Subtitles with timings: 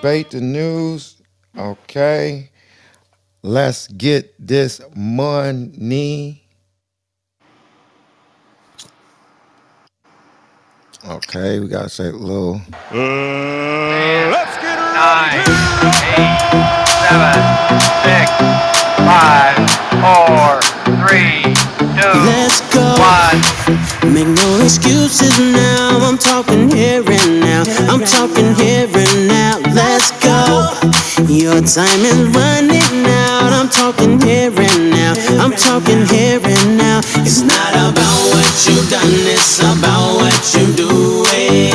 [0.00, 1.20] debate the news.
[1.58, 2.48] Okay.
[3.42, 6.42] Let's get this money.
[11.06, 12.62] Okay, we gotta say a little.
[12.90, 15.44] Uh, let's get nine,
[15.84, 16.40] ready eight,
[17.08, 17.44] seven,
[18.04, 19.56] six, five,
[20.02, 20.60] four,
[21.00, 21.42] three,
[21.96, 22.84] two, Let's go.
[22.98, 23.38] one.
[24.12, 25.98] Make no excuses now.
[26.02, 27.62] I'm talking here and now.
[27.90, 29.58] I'm talking here and now.
[29.74, 30.68] Let's go.
[31.28, 33.52] Your time is running out.
[33.58, 35.14] I'm talking here and now.
[35.42, 37.00] I'm talking here and now.
[37.26, 41.70] It's not about what you've done, it's about what you doing.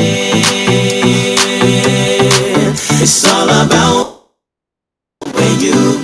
[3.04, 4.28] It's all about
[5.34, 5.95] where you've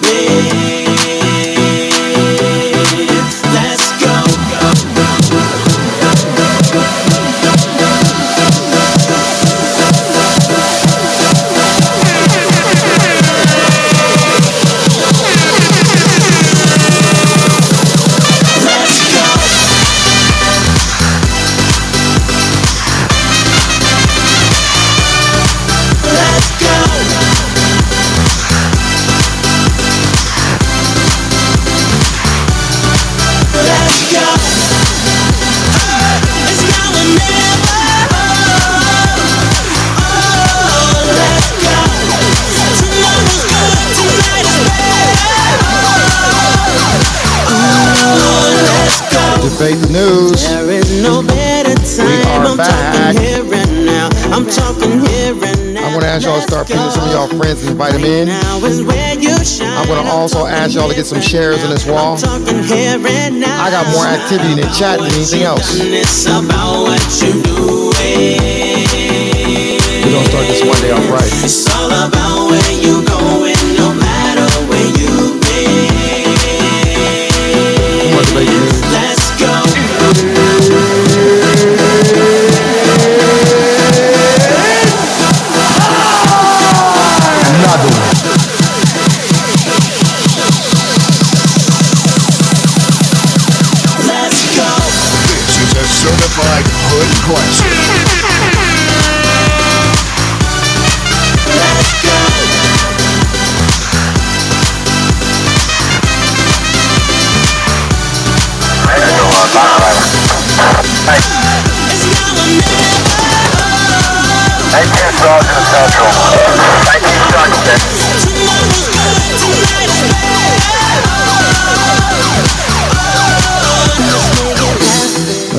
[60.61, 62.13] ask y'all to get some shares on this wall.
[62.13, 63.63] I'm talking here and now.
[63.63, 65.79] I got more activity in the chat than anything else.
[65.79, 68.37] It's about what you doing.
[70.05, 72.90] We're gonna start this one day off right.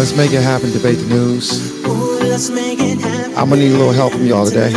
[0.02, 0.72] Let's make it happen.
[0.72, 1.82] Debate the news.
[3.36, 4.72] I'm gonna need a little help from y'all today.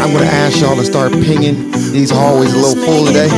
[0.00, 3.28] I'm gonna ask y'all to start pinging these hallways a little full today.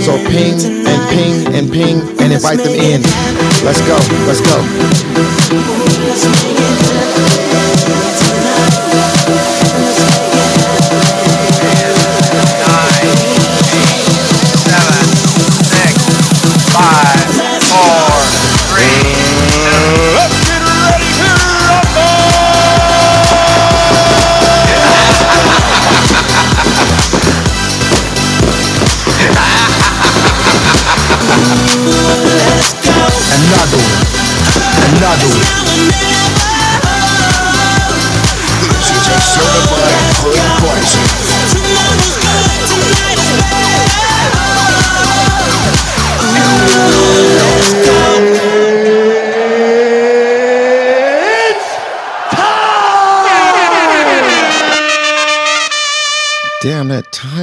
[0.00, 3.02] So ping and ping and ping and invite them in.
[3.64, 3.98] Let's go.
[4.26, 4.40] Let's
[6.86, 6.89] go.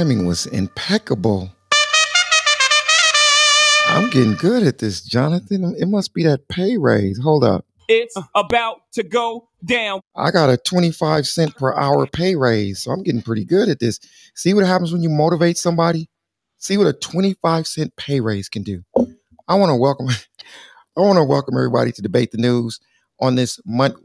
[0.08, 1.50] Timing was impeccable.
[3.88, 5.74] I'm getting good at this, Jonathan.
[5.78, 7.18] It must be that pay raise.
[7.22, 7.66] Hold up.
[7.88, 10.00] It's about to go down.
[10.16, 13.80] I got a 25 cent per hour pay raise, so I'm getting pretty good at
[13.80, 14.00] this.
[14.34, 16.08] See what happens when you motivate somebody?
[16.56, 18.82] See what a 25 cent pay raise can do.
[19.46, 20.08] I want to welcome
[20.96, 22.80] I want to welcome everybody to debate the news
[23.20, 23.96] on this month.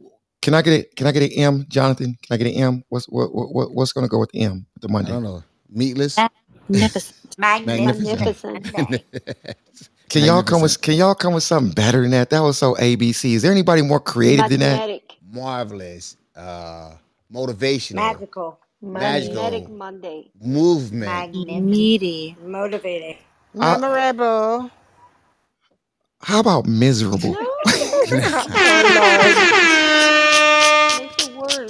[0.42, 0.96] Can I get it?
[0.98, 2.18] Can I get an M, Jonathan?
[2.26, 2.84] Can I get an M?
[2.90, 5.12] What's what, what what- what's going to go with the M with the I Monday?
[5.12, 5.44] don't know.
[5.74, 6.26] Meatless.
[6.70, 7.16] Magnificent.
[7.38, 8.38] Magnificent.
[8.74, 9.06] Magnificent.
[10.10, 12.30] Can y'all come with Can y'all come with something better than that?
[12.32, 13.34] That was so ABC.
[13.36, 14.78] Is there anybody more creative than that?
[14.80, 15.14] Magnetic.
[15.32, 16.18] Marvelous.
[16.36, 16.94] Uh,
[17.34, 17.96] motivational.
[17.96, 18.60] Magical.
[18.82, 19.36] Magical.
[19.36, 20.32] Magnetic Monday.
[20.42, 21.06] Movement.
[21.06, 21.66] Magnificent.
[21.66, 22.38] Meaty.
[22.44, 23.18] Motivating.
[23.60, 24.72] I- Memorable.
[26.24, 27.38] How about miserable?
[27.66, 28.48] Makes.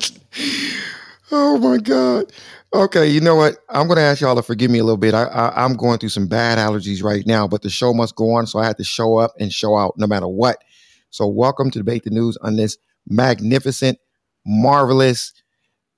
[1.32, 2.32] Oh my God.
[2.74, 3.58] Okay, you know what?
[3.70, 5.14] I'm going to ask y'all to forgive me a little bit.
[5.14, 8.32] I, I, I'm going through some bad allergies right now, but the show must go
[8.36, 10.60] on, so I had to show up and show out no matter what.
[11.12, 12.78] So, welcome to Debate the News on this
[13.10, 14.00] magnificent,
[14.48, 15.34] marvelous,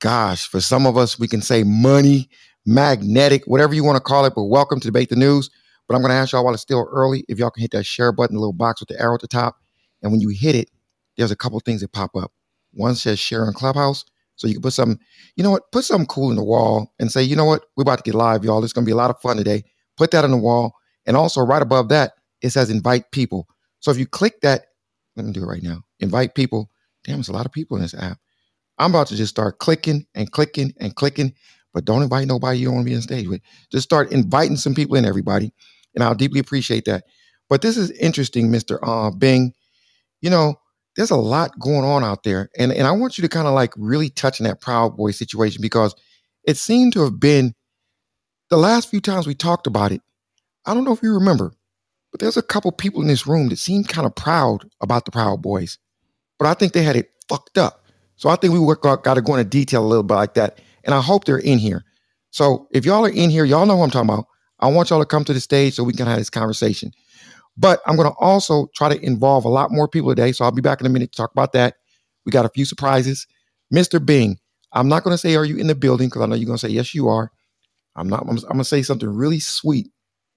[0.01, 2.29] gosh, for some of us, we can say money,
[2.65, 5.49] magnetic, whatever you want to call it, but welcome to Debate the News.
[5.87, 7.85] But I'm going to ask y'all while it's still early if y'all can hit that
[7.85, 9.57] share button, the little box with the arrow at the top.
[10.03, 10.69] And when you hit it,
[11.17, 12.31] there's a couple things that pop up.
[12.73, 14.05] One says share on Clubhouse.
[14.35, 14.99] So you can put some,
[15.35, 17.83] you know what, put something cool in the wall and say, you know what, we're
[17.83, 18.63] about to get live, y'all.
[18.63, 19.63] It's going to be a lot of fun today.
[19.97, 20.73] Put that on the wall.
[21.05, 23.47] And also, right above that, it says invite people.
[23.79, 24.65] So if you click that,
[25.15, 25.81] let me do it right now.
[25.99, 26.69] Invite people.
[27.03, 28.17] Damn, there's a lot of people in this app.
[28.77, 31.33] I'm about to just start clicking and clicking and clicking,
[31.73, 33.41] but don't invite nobody you don't want to be on stage with.
[33.71, 35.53] Just start inviting some people in, everybody.
[35.93, 37.05] And I'll deeply appreciate that.
[37.49, 38.79] But this is interesting, Mr.
[38.81, 39.53] Uh, Bing.
[40.21, 40.55] You know,
[40.95, 42.49] there's a lot going on out there.
[42.57, 45.11] And, and I want you to kind of like really touch on that Proud Boy
[45.11, 45.95] situation because
[46.45, 47.53] it seemed to have been
[48.49, 50.01] the last few times we talked about it.
[50.65, 51.53] I don't know if you remember,
[52.11, 55.11] but there's a couple people in this room that seemed kind of proud about the
[55.11, 55.77] Proud Boys.
[56.39, 57.85] But I think they had it fucked up.
[58.15, 60.59] So I think we work got to go into detail a little bit like that.
[60.83, 61.83] And I hope they're in here.
[62.31, 64.27] So if y'all are in here, y'all know what I'm talking about.
[64.59, 66.91] I want y'all to come to the stage so we can have this conversation.
[67.57, 70.31] But I'm going to also try to involve a lot more people today.
[70.31, 71.75] So I'll be back in a minute to talk about that.
[72.25, 73.25] We got a few surprises.
[73.73, 74.03] Mr.
[74.03, 74.37] Bing,
[74.73, 76.07] I'm not going to say, Are you in the building?
[76.09, 77.31] Because I know you're going to say, Yes, you are.
[77.95, 78.23] I'm not.
[78.23, 79.87] I'm, I'm going to say something really sweet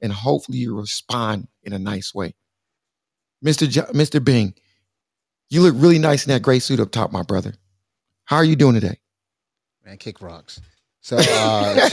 [0.01, 2.35] and hopefully you respond in a nice way.
[3.45, 3.69] Mr.
[3.69, 4.25] Jo- Mr.
[4.25, 4.55] Bing,
[5.51, 7.55] you look really nice in that gray suit up top, my brother.
[8.25, 9.01] How are you doing today?
[9.85, 10.61] Man, kick rocks.
[11.01, 11.89] So, uh,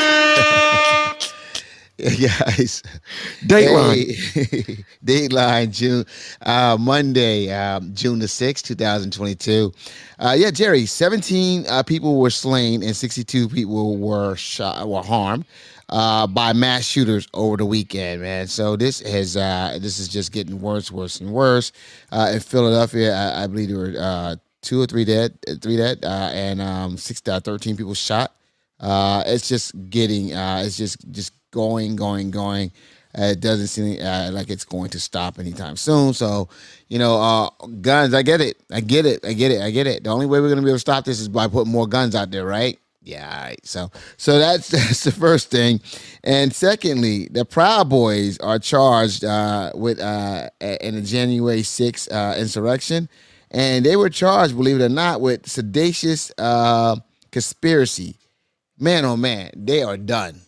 [2.02, 2.82] guys.
[3.44, 4.14] Dateline.
[4.14, 6.04] Hey, Dateline, June,
[6.42, 9.72] uh, Monday, um, June the 6th, 2022.
[10.20, 15.44] Uh, yeah, Jerry, 17 uh, people were slain and 62 people were shot, were harmed
[15.88, 18.46] uh, by mass shooters over the weekend, man.
[18.46, 21.72] So this has uh, this is just getting worse, worse, and worse.
[22.12, 26.04] Uh, in Philadelphia, I, I believe there were uh, two or three dead, three dead,
[26.04, 28.36] uh, and um, six, uh, 13 people shot.
[28.78, 32.72] Uh, it's just getting, uh, it's just just going, going, going.
[33.18, 36.12] Uh, it doesn't seem uh, like it's going to stop anytime soon.
[36.12, 36.48] So,
[36.88, 38.12] you know, uh, guns.
[38.14, 38.60] I get it.
[38.70, 39.24] I get it.
[39.24, 39.62] I get it.
[39.62, 40.04] I get it.
[40.04, 42.14] The only way we're gonna be able to stop this is by putting more guns
[42.14, 42.78] out there, right?
[43.02, 43.54] Yeah.
[43.64, 45.80] So, so that's that's the first thing.
[46.22, 52.38] And secondly, the Proud Boys are charged uh, with uh, in the January 6th uh,
[52.38, 53.08] insurrection,
[53.50, 56.96] and they were charged, believe it or not, with seditious uh,
[57.32, 58.16] conspiracy.
[58.78, 60.42] Man, oh man, they are done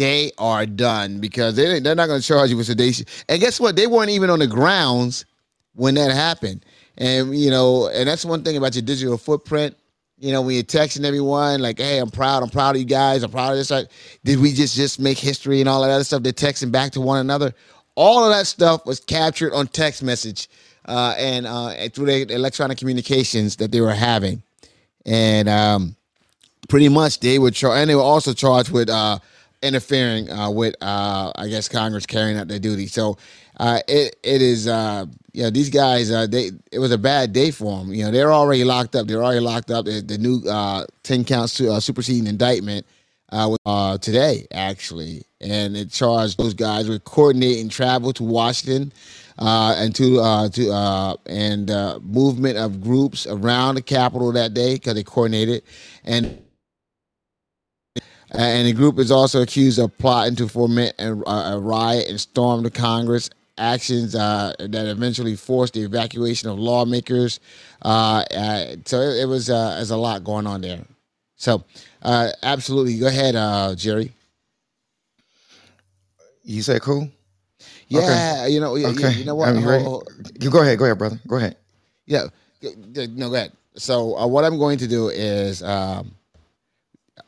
[0.00, 3.04] they are done because they, they're not going to charge you with sedition.
[3.28, 3.76] And guess what?
[3.76, 5.26] They weren't even on the grounds
[5.74, 6.64] when that happened.
[6.96, 9.76] And, you know, and that's one thing about your digital footprint.
[10.18, 13.22] You know, when you're texting everyone, like, hey, I'm proud, I'm proud of you guys,
[13.22, 13.70] I'm proud of this.
[13.70, 13.88] Like,
[14.24, 16.22] did we just just make history and all that other stuff?
[16.22, 17.52] They're texting back to one another.
[17.94, 20.48] All of that stuff was captured on text message
[20.86, 24.42] uh, and uh, through the electronic communications that they were having.
[25.04, 25.96] And um,
[26.68, 29.18] pretty much they were charged, and they were also charged with uh,
[29.62, 32.86] interfering uh, with, uh, I guess, Congress carrying out their duty.
[32.86, 33.18] So
[33.58, 37.32] uh, it it is, uh, you know, these guys, uh, they it was a bad
[37.32, 37.92] day for them.
[37.92, 39.06] You know, they're already locked up.
[39.06, 39.84] They're already locked up.
[39.84, 42.86] The, new uh, ten counts to uh, superseding indictment
[43.30, 48.92] uh, uh, today, actually, and it charged those guys with coordinating travel to Washington.
[49.38, 54.52] Uh, and to uh, to uh, and uh, movement of groups around the Capitol that
[54.52, 55.62] day because they coordinated,
[56.04, 56.42] and
[58.32, 62.62] and the group is also accused of plotting to foment a, a riot and storm
[62.62, 63.30] the Congress.
[63.58, 67.40] Actions uh, that eventually forced the evacuation of lawmakers.
[67.82, 70.80] Uh, uh, so it, it was uh, there's a lot going on there.
[71.36, 71.62] So
[72.02, 74.12] uh, absolutely, go ahead, uh, Jerry.
[76.42, 77.08] You say cool?
[77.88, 79.54] Yeah, you know, yeah, yeah, you know what?
[79.82, 80.08] Hold-
[80.40, 80.78] You go ahead.
[80.78, 81.20] Go ahead, brother.
[81.26, 81.56] Go ahead.
[82.06, 82.24] Yeah,
[82.62, 83.52] no, go ahead.
[83.76, 86.12] So uh, what I'm going to do is um,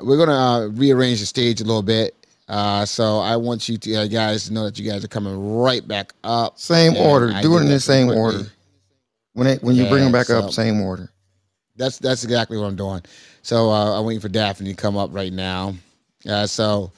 [0.01, 2.15] we're going to uh, rearrange the stage a little bit.
[2.49, 5.57] Uh, so I want you to uh, guys to know that you guys are coming
[5.57, 6.59] right back up.
[6.59, 7.33] Same order.
[7.33, 8.47] I Do it in the same order.
[9.35, 11.11] When it, when you bring them back so- up, same order.
[11.77, 13.01] That's that's exactly what I'm doing.
[13.41, 15.75] So uh, I'm waiting for Daphne to come up right now.
[16.29, 16.93] Uh, so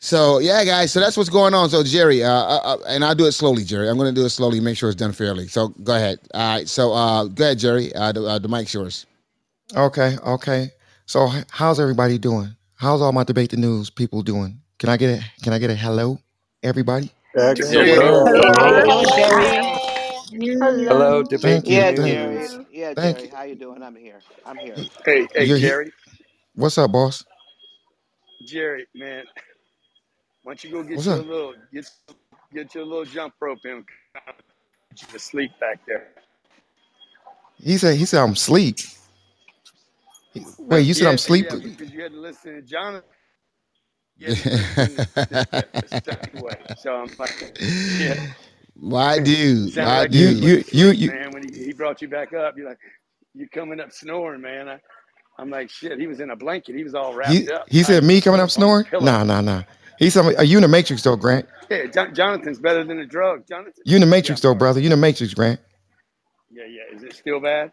[0.00, 0.92] so yeah, guys.
[0.92, 1.68] So that's what's going on.
[1.68, 3.88] So Jerry, uh, uh, uh, and I'll do it slowly, Jerry.
[3.88, 5.46] I'm going to do it slowly, make sure it's done fairly.
[5.46, 6.18] So go ahead.
[6.32, 6.68] All right.
[6.68, 7.94] So uh, go ahead, Jerry.
[7.94, 9.06] Uh, the, uh, the mic's yours.
[9.76, 10.16] Okay.
[10.26, 10.70] Okay.
[11.10, 12.54] So how's everybody doing?
[12.76, 14.60] How's all my debate the news people doing?
[14.78, 16.20] Can I get a Can I get a hello,
[16.62, 17.10] everybody?
[17.36, 18.04] Excellent.
[18.58, 19.50] Hello, Jerry.
[20.88, 21.76] Hello, debate Thank you.
[21.76, 22.38] Yeah, Thank, Jerry.
[22.38, 22.60] news.
[22.70, 23.24] Yeah, thank Jerry.
[23.24, 23.30] you.
[23.34, 23.82] How you doing?
[23.82, 24.22] I'm here.
[24.46, 24.84] I'm here.
[25.04, 25.92] Hey, hey, You're he- Jerry.
[26.54, 27.24] What's up, boss?
[28.44, 29.24] Jerry, man.
[30.44, 31.24] Why don't you go get What's you a up?
[31.24, 31.90] little get
[32.54, 33.84] get you a little jump rope and
[34.90, 36.08] get you to sleep back there.
[37.62, 38.78] He said he said I'm asleep.
[40.34, 41.48] He- Wait, you said Yeah, I'm asleep?
[41.50, 43.08] yeah, because you had to listen to Jonathan.
[44.18, 46.56] You had to listen to this anyway.
[46.74, 47.32] So I'm like,
[47.98, 48.14] yeah.
[48.76, 50.40] My dude, my like You dude.
[50.40, 52.54] you you you you man when he, he brought you back up.
[52.56, 52.78] You're like,
[53.34, 54.68] you're coming up snoring, man.
[54.68, 54.78] I,
[55.38, 55.98] I'm like, shit.
[56.00, 56.76] He was in a blanket.
[56.76, 57.68] He was all he wrapped up.
[57.68, 58.86] he I said me coming up snoring?
[59.00, 59.64] Nah, nah, nah.
[59.98, 61.46] He said are you in the matrix though, Grant?
[61.70, 63.46] Yeah, Jon- Jonathan's better than a drug.
[63.48, 63.84] Jonathan.
[63.84, 64.80] You in the matrix I'm though, brother.
[64.80, 65.60] You in the matrix, Grant.
[66.50, 66.96] Yeah, yeah.
[66.96, 67.72] Is it still bad?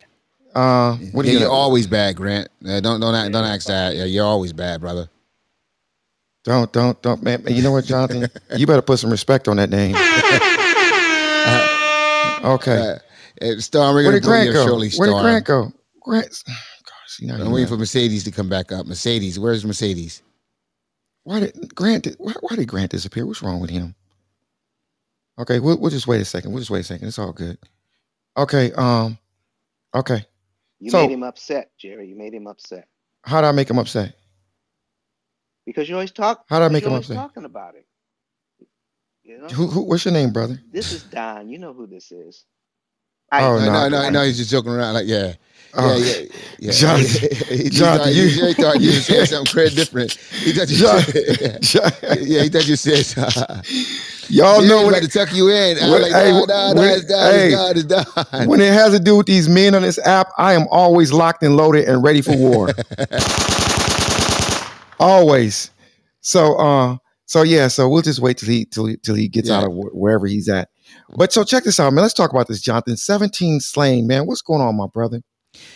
[0.58, 2.50] Uh, what are Yeah, you you're always bad, Grant.
[2.68, 3.96] Uh, don't don't don't ask that.
[3.96, 5.10] Yeah, you're always bad, brother.
[6.44, 8.28] don't don't don't man, You know what, Jonathan?
[8.56, 9.96] you better put some respect on that name.
[12.44, 12.78] Okay.
[13.42, 14.66] Uh, uh, Storm, we're Where gonna Grant go?
[14.66, 14.90] shortly.
[14.92, 15.72] Where did Grant go?
[16.02, 16.44] Grant.
[16.46, 18.86] Gosh, you know, I'm waiting for Mercedes to come back up.
[18.86, 20.22] Mercedes, where's Mercedes?
[21.24, 22.04] Why did Grant?
[22.06, 23.26] Did, why, why did Grant disappear?
[23.26, 23.96] What's wrong with him?
[25.40, 26.52] Okay, we'll, we'll just wait a second.
[26.52, 27.08] We'll just wait a second.
[27.08, 27.58] It's all good.
[28.38, 28.72] Okay.
[28.74, 29.18] Um.
[29.96, 30.26] Okay.
[30.80, 32.08] You So- made him upset, Jerry.
[32.10, 32.88] You made him upset
[33.24, 34.16] How did I make him upset?
[35.66, 36.46] because you always talk.
[36.50, 37.16] How did I make him upset?
[37.18, 37.86] talking about it.
[39.24, 39.82] You know, Who, who?
[39.82, 40.62] What's your name, brother?
[40.72, 41.50] this is Don.
[41.50, 42.46] You know who this is.
[43.32, 44.24] Oh, no, no, no, no, I- no.
[44.24, 44.94] He's just joking around.
[44.94, 45.34] Like, yeah,
[45.74, 45.98] Oh.
[45.98, 46.24] yeah, yeah,
[46.60, 46.72] yeah.
[46.72, 47.00] John-
[47.50, 50.12] he, John, thought, you- he, thought you said something crazy different.
[50.14, 53.06] He thought you John- said, yeah, he thought you said.
[54.30, 55.78] Y'all yeah, know when it, to tuck you in.
[55.90, 60.54] When- like, hey, hey, it has to do with these men on this app, I
[60.54, 62.70] am always locked and loaded and ready for war.
[65.00, 65.72] always.
[66.22, 67.68] So, uh, so yeah.
[67.68, 69.58] So we'll just wait till he till till he gets Yeah.
[69.60, 70.70] out of wh- wherever he's at.
[71.16, 72.04] But so check this out, man.
[72.04, 72.98] Let's talk about this, Jonathan.
[72.98, 74.28] Seventeen slain, man.
[74.28, 75.22] What's going on, my brother?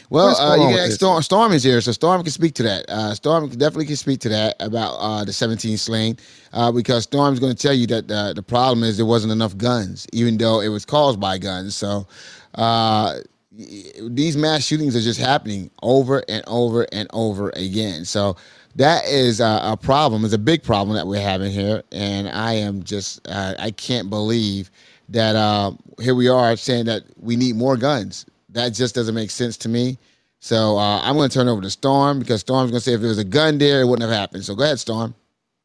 [0.09, 0.95] Well, uh, you on can with ask this?
[0.95, 1.23] Storm.
[1.23, 2.85] Storm is here, so Storm can speak to that.
[2.89, 6.17] Uh, Storm definitely can speak to that about uh, the 17 slain,
[6.53, 9.57] uh, because Storm's going to tell you that uh, the problem is there wasn't enough
[9.57, 11.75] guns, even though it was caused by guns.
[11.75, 12.07] So
[12.55, 13.19] uh,
[13.51, 18.05] these mass shootings are just happening over and over and over again.
[18.05, 18.35] So
[18.75, 20.23] that is a, a problem.
[20.25, 24.09] It's a big problem that we're having here, and I am just uh, I can't
[24.09, 24.71] believe
[25.11, 28.25] that uh, here we are saying that we need more guns.
[28.49, 29.97] That just doesn't make sense to me.
[30.39, 33.01] So uh, I'm going to turn over to Storm because Storm's going to say if
[33.01, 34.43] there was a gun there, it wouldn't have happened.
[34.45, 35.15] So go ahead, Storm.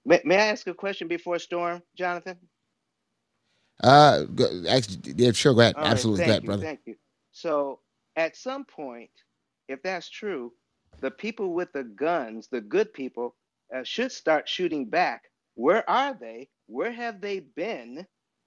[0.05, 2.37] May, may I ask a question before Storm, Jonathan?
[3.83, 5.76] Uh, go, actually, yeah, sure, go ahead.
[5.76, 6.62] All right, Absolutely, thank go ahead, you, brother.
[6.62, 6.97] Thank you.
[7.33, 7.81] So,
[8.17, 9.11] at some point,
[9.69, 10.53] if that's true,
[11.00, 13.35] the people with the guns, the good people,
[13.75, 15.25] uh, should start shooting back.
[15.55, 16.49] Where are they?
[16.67, 18.07] Where have they been?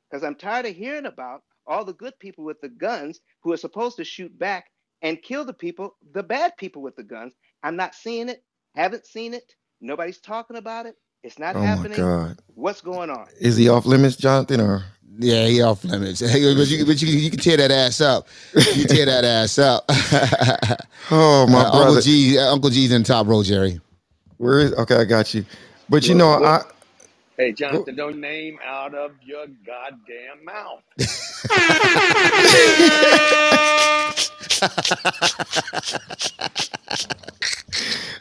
[0.10, 3.58] Because I'm tired of hearing about all the good people with the guns who are
[3.58, 4.68] supposed to shoot back
[5.02, 7.34] and kill the people, the bad people with the guns.
[7.64, 8.44] I'm not seeing it.
[8.76, 9.56] Haven't seen it.
[9.82, 10.96] Nobody's talking about it.
[11.24, 11.92] It's not Oh my happening.
[11.92, 12.40] God.
[12.56, 13.28] What's going on?
[13.40, 14.62] Is he off limits, Jonathan?
[14.62, 14.86] Or
[15.20, 16.22] Yeah, he off limits.
[16.22, 18.28] but you, but you, you can tear that ass up.
[18.76, 19.86] You tear that ass up.
[21.12, 21.92] oh my Uh, brother?
[21.92, 23.82] Uncle G, uh, Uncle G's in the top row, Jerry.
[24.38, 24.74] Where is?
[24.74, 25.46] Okay, I got you.
[25.90, 26.64] But you know, I
[27.40, 30.84] Hey, Jonathan, don't name out of your goddamn mouth.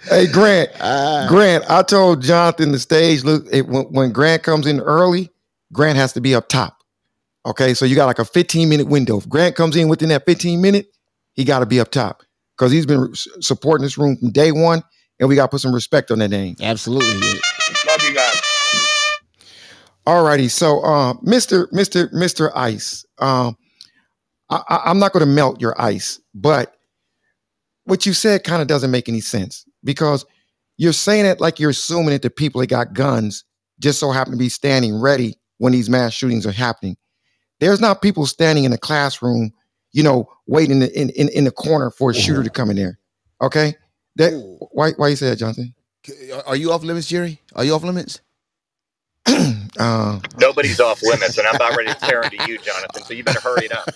[0.09, 1.27] hey Grant, Ah.
[1.29, 1.65] Grant.
[1.71, 3.25] I told Jonathan the stage.
[3.25, 5.31] Look, it, when, when Grant comes in early,
[5.73, 6.79] Grant has to be up top.
[7.47, 9.19] Okay, so you got like a 15 minute window.
[9.19, 10.87] If Grant comes in within that 15 minute,
[11.35, 12.23] he got to be up top
[12.57, 14.83] because he's been s- supporting this room from day one,
[15.21, 16.57] and we got to put some respect on that name.
[16.63, 17.41] Absolutely.
[17.89, 18.28] Love you guys.
[20.09, 21.71] Alrighty, so uh, Mr.
[21.71, 22.11] Mr.
[22.15, 22.51] Mr.
[22.55, 23.59] Ice, um,
[24.49, 26.77] I, I, I'm not going to melt your ice, but
[27.85, 30.25] what you said kind of doesn't make any sense because
[30.79, 33.45] you're saying it like you're assuming that the people that got guns
[33.81, 36.97] just so happen to be standing ready when these mass shootings are happening.
[37.61, 39.53] There's not people standing in a classroom,
[39.93, 42.99] you know, waiting in in, in the corner for a shooter to come in there.
[43.43, 43.75] Okay,
[44.17, 44.33] that
[44.73, 45.75] why why you say that, Johnson?
[46.47, 47.43] Are you off limits, Jerry?
[47.55, 48.23] Are you off limits?
[49.79, 53.05] Uh, Nobody's off limits, and I'm about ready to tear into you, Jonathan.
[53.05, 53.89] So you better hurry it up.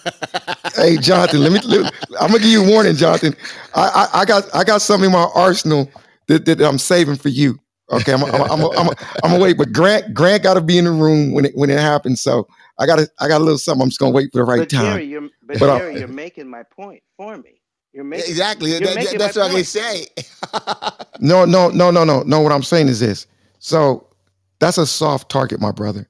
[0.76, 1.58] hey Jonathan, let me.
[1.64, 3.34] Let, I'm gonna give you a warning, Jonathan.
[3.74, 5.90] I, I, I got I got something in my arsenal
[6.28, 7.58] that, that I'm saving for you.
[7.90, 8.88] Okay, I'm I'm I'm, I'm, I'm,
[9.24, 11.68] I'm gonna wait, but Grant Grant got to be in the room when it when
[11.68, 12.22] it happens.
[12.22, 12.46] So
[12.78, 13.82] I got I got a little something.
[13.82, 14.84] I'm just gonna wait for the right but time.
[14.84, 17.60] Jerry, you're but, But, Jerry, you're making my point for me.
[17.92, 18.70] You're making exactly.
[18.70, 19.66] You're That- making that's my what I can point.
[19.66, 20.06] say.
[21.20, 22.40] No, no, no, no, no, no.
[22.40, 23.26] What I'm saying is this.
[23.60, 24.08] So
[24.62, 26.08] that's a soft target, my brother.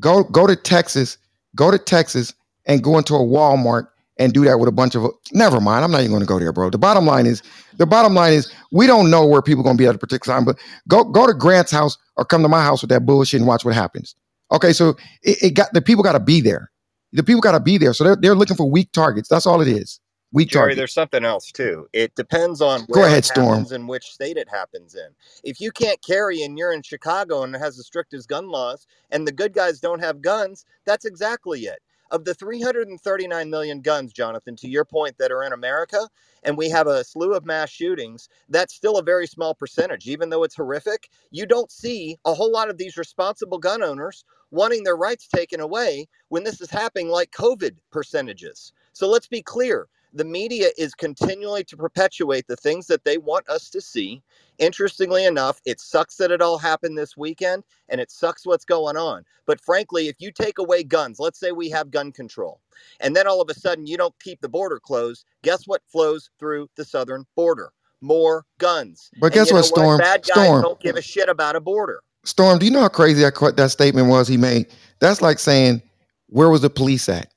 [0.00, 1.18] Go go to Texas.
[1.56, 2.34] Go to Texas
[2.66, 5.84] and go into a Walmart and do that with a bunch of never mind.
[5.84, 6.70] I'm not even going to go there, bro.
[6.70, 7.42] The bottom line is
[7.78, 9.98] the bottom line is we don't know where people are going to be at a
[9.98, 10.58] particular time, but
[10.88, 13.64] go go to Grant's house or come to my house with that bullshit and watch
[13.64, 14.16] what happens.
[14.52, 14.90] Okay, so
[15.22, 16.70] it, it got the people got to be there.
[17.12, 17.94] The people got to be there.
[17.94, 19.28] So they're they're looking for weak targets.
[19.28, 20.00] That's all it is.
[20.34, 20.78] Weak Jerry, targets.
[20.78, 21.88] there's something else too.
[21.94, 23.48] It depends on Go ahead, it Storm.
[23.50, 25.08] happens and which state it happens in.
[25.44, 28.86] If you can't carry and you're in Chicago and it has the strictest gun laws
[29.12, 31.80] and the good guys don't have guns, that's exactly it.
[32.12, 36.08] Of the 339 million guns, Jonathan, to your point, that are in America,
[36.44, 40.08] and we have a slew of mass shootings, that's still a very small percentage.
[40.08, 44.24] Even though it's horrific, you don't see a whole lot of these responsible gun owners
[44.52, 48.72] wanting their rights taken away when this is happening like COVID percentages.
[48.92, 53.48] So let's be clear the media is continually to perpetuate the things that they want
[53.48, 54.22] us to see.
[54.58, 58.96] Interestingly enough, it sucks that it all happened this weekend and it sucks what's going
[58.96, 59.24] on.
[59.44, 62.60] But frankly, if you take away guns, let's say we have gun control,
[63.00, 66.30] and then all of a sudden you don't keep the border closed, guess what flows
[66.38, 67.72] through the southern border?
[68.00, 69.10] More guns.
[69.18, 69.98] But And guess you what, Storm?
[69.98, 70.62] Bad guys Storm.
[70.62, 72.00] don't give a shit about a border.
[72.24, 74.66] Storm, do you know how crazy that that statement was he made?
[75.00, 75.82] That's like saying,
[76.28, 77.33] "Where was the police at?"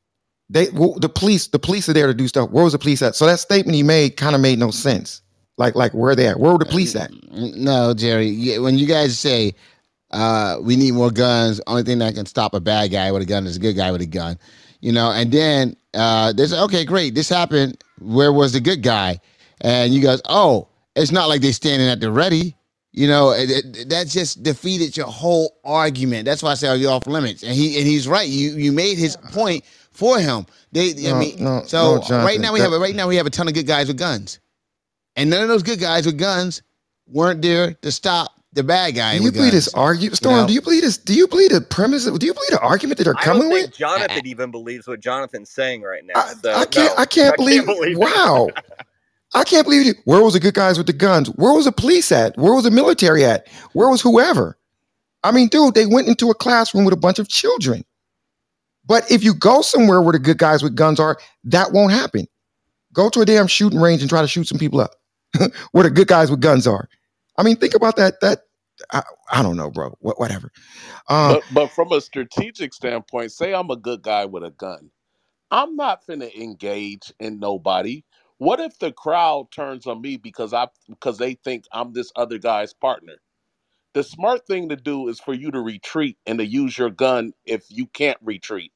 [0.49, 2.49] They well, the police the police are there to do stuff.
[2.51, 3.15] Where was the police at?
[3.15, 5.21] So that statement he made kind of made no sense.
[5.57, 6.39] Like like where they at?
[6.39, 7.11] Where were the police at?
[7.31, 8.57] No, Jerry.
[8.59, 9.53] When you guys say
[10.11, 13.25] uh, we need more guns, only thing that can stop a bad guy with a
[13.25, 14.37] gun is a good guy with a gun.
[14.79, 17.15] You know, and then uh, there's okay, great.
[17.15, 17.83] This happened.
[17.99, 19.19] Where was the good guy?
[19.61, 22.55] And you guys, oh, it's not like they're standing at the ready.
[22.91, 26.25] You know, that just defeated your whole argument.
[26.25, 27.43] That's why I say you're off limits.
[27.43, 28.27] And he and he's right.
[28.27, 29.63] You you made his point
[29.97, 30.45] for him.
[30.71, 33.07] They, I mean, no, so no, Jonathan, right now we that- have a right now
[33.07, 34.39] we have a ton of good guys with guns,
[35.15, 36.61] and none of those good guys with guns
[37.07, 39.13] weren't there to stop the bad guy.
[39.13, 39.65] Do you with believe guns.
[39.65, 40.35] this argument, Storm?
[40.35, 40.47] know?
[40.47, 40.97] do you believe this?
[40.97, 42.05] Do you believe the premise?
[42.05, 43.77] Do you believe the argument that they're I coming don't think with?
[43.77, 46.13] Jonathan even believes what Jonathan's saying right now.
[46.15, 46.95] I, so, I can't.
[46.95, 47.63] no, I can't believe.
[47.67, 47.97] it.
[47.97, 48.49] wow.
[49.33, 49.97] I can't believe it.
[50.05, 51.27] Where was the good guys with the guns?
[51.29, 52.37] Where was the police at?
[52.37, 53.47] Where was the military at?
[53.73, 54.57] Where was whoever?
[55.23, 57.83] I mean, dude, they went into a classroom with a bunch of children.
[58.87, 62.27] But if you go somewhere where the good guys with guns are, that won't happen.
[62.93, 64.91] Go to a damn shooting range and try to shoot some people up
[65.71, 66.89] where the good guys with guns are.
[67.37, 68.19] I mean, think about that.
[68.21, 68.41] That
[68.91, 69.95] I, I don't know, bro.
[69.99, 70.51] What, whatever.
[71.09, 74.91] Um, But but from a strategic standpoint, say I'm a good guy with a gun.
[75.51, 78.03] I'm not finna engage in nobody.
[78.39, 82.37] What if the crowd turns on me because I because they think I'm this other
[82.39, 83.15] guy's partner?
[83.93, 87.33] The smart thing to do is for you to retreat and to use your gun
[87.45, 88.73] if you can't retreat.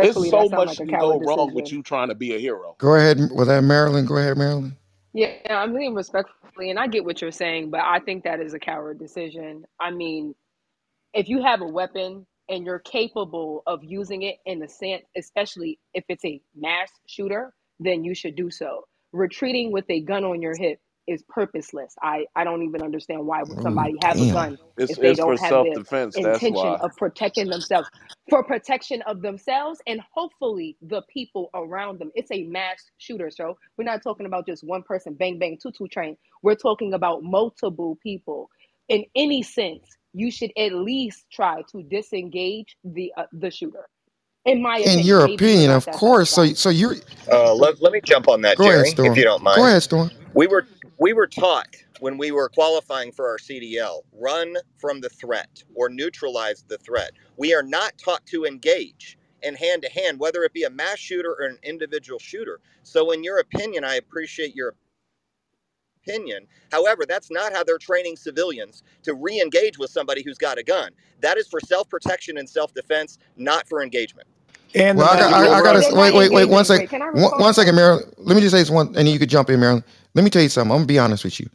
[0.00, 1.78] There's Respectfully, so that sounds much like a can go coward wrong with decision.
[1.78, 2.76] you trying to be a hero.
[2.78, 3.18] go ahead.
[3.32, 4.06] Was that Marilyn?
[4.06, 4.76] Go ahead, Marilyn.
[5.14, 8.54] Yeah, I'm saying respectfully, and I get what you're saying, but I think that is
[8.54, 9.66] a coward decision.
[9.80, 10.34] I mean,
[11.14, 15.78] if you have a weapon and you're capable of using it in the sense, especially
[15.94, 18.86] if it's a mass shooter, then you should do so.
[19.12, 20.80] Retreating with a gun on your hip
[21.12, 21.94] is purposeless.
[22.02, 25.14] I, I don't even understand why would Oh, somebody have a gun It's if they
[25.14, 26.18] it's don't have self the defense.
[26.18, 26.80] That's intention why.
[26.80, 27.90] of protecting themselves
[28.30, 32.12] for protection of themselves and hopefully the people around them.
[32.16, 35.88] It's a mass shooter, so we're not talking about just one person, bang bang, tutu
[35.88, 36.16] train.
[36.42, 38.50] We're talking about multiple people.
[38.88, 43.88] In any sense, you should at least try to disengage the uh, the shooter.
[44.46, 46.30] In my In opinion, your opinion, of course.
[46.30, 46.96] So, so you're.
[47.30, 49.08] Uh, let, let me jump on that, Go Jerry, Storm.
[49.08, 49.56] if you don't mind.
[49.56, 50.10] Go ahead, Storm.
[50.34, 50.66] We were
[51.02, 55.90] we were taught when we were qualifying for our CDL, run from the threat or
[55.90, 57.12] neutralize the threat.
[57.38, 60.98] We are not taught to engage in hand to hand, whether it be a mass
[61.00, 62.60] shooter or an individual shooter.
[62.84, 64.76] So, in your opinion, I appreciate your
[66.06, 66.46] opinion.
[66.72, 70.92] However, that's not how they're training civilians to re-engage with somebody who's got a gun.
[71.20, 74.28] That is for self-protection and self-defense, not for engagement.
[74.74, 76.48] And Well, I got, I, I got to wait, wait, wait.
[76.48, 76.64] One engaging.
[76.64, 77.54] second, Wait, can I one, one respond?
[77.54, 78.04] second, Marilyn.
[78.18, 79.84] Let me just say this one, and you could jump in, Marilyn.
[80.14, 80.70] Let me tell you something.
[80.72, 81.48] I'm gonna be honest with you.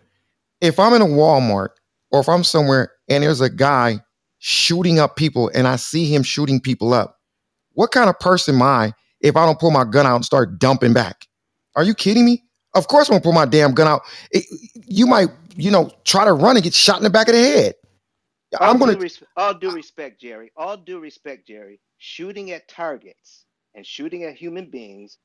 [0.62, 1.70] If I'm in a Walmart
[2.12, 4.00] or if I'm somewhere and there's a guy
[4.40, 7.20] shooting up people and I see him shooting people up,
[7.74, 10.60] what kind of person am I if I don't pull my gun out and start
[10.60, 11.26] dumping back?
[11.76, 12.44] Are you kidding me?
[12.74, 14.02] Of course, I'm gonna pull my damn gun out.
[14.32, 14.46] It-
[14.88, 17.42] you might, you know, try to run and get shot in the back of the
[17.42, 17.76] head.
[18.60, 18.96] All I'm gonna.
[18.96, 20.52] due res- all due respect, Jerry.
[20.56, 21.80] All due respect, Jerry.
[21.98, 25.18] Shooting at targets and shooting at human beings,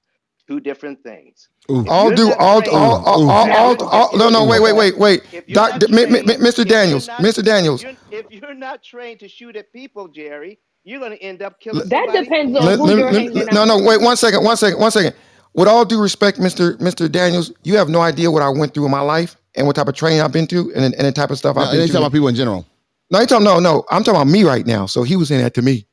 [0.49, 1.49] two different things.
[1.69, 3.31] I'll do not all trained, all all Ooh.
[3.31, 5.23] all, now, all, if all no you're no wait wait wait wait
[5.55, 6.67] Doc, not Mi- Mi- Mi- Mr.
[6.67, 7.45] Daniels not, Mr.
[7.45, 11.23] Daniels if you're, if you're not trained to shoot at people, Jerry, you're going to
[11.23, 12.25] end up killing That somebody.
[12.25, 14.45] depends on let, who let, you're let, hanging let- out no, no, wait one second,
[14.45, 15.15] one second, one second.
[15.55, 16.77] With all due respect, Mr.
[16.79, 17.11] Mr.
[17.11, 19.87] Daniels, you have no idea what I went through in my life and what type
[19.89, 21.87] of training I've been to and, and the type of stuff No, I've been they
[21.87, 21.93] through.
[21.95, 22.67] talking about people in general.
[23.11, 23.85] No, you talking no, no.
[23.91, 24.87] I'm talking about me right now.
[24.87, 25.87] So he was saying that to me.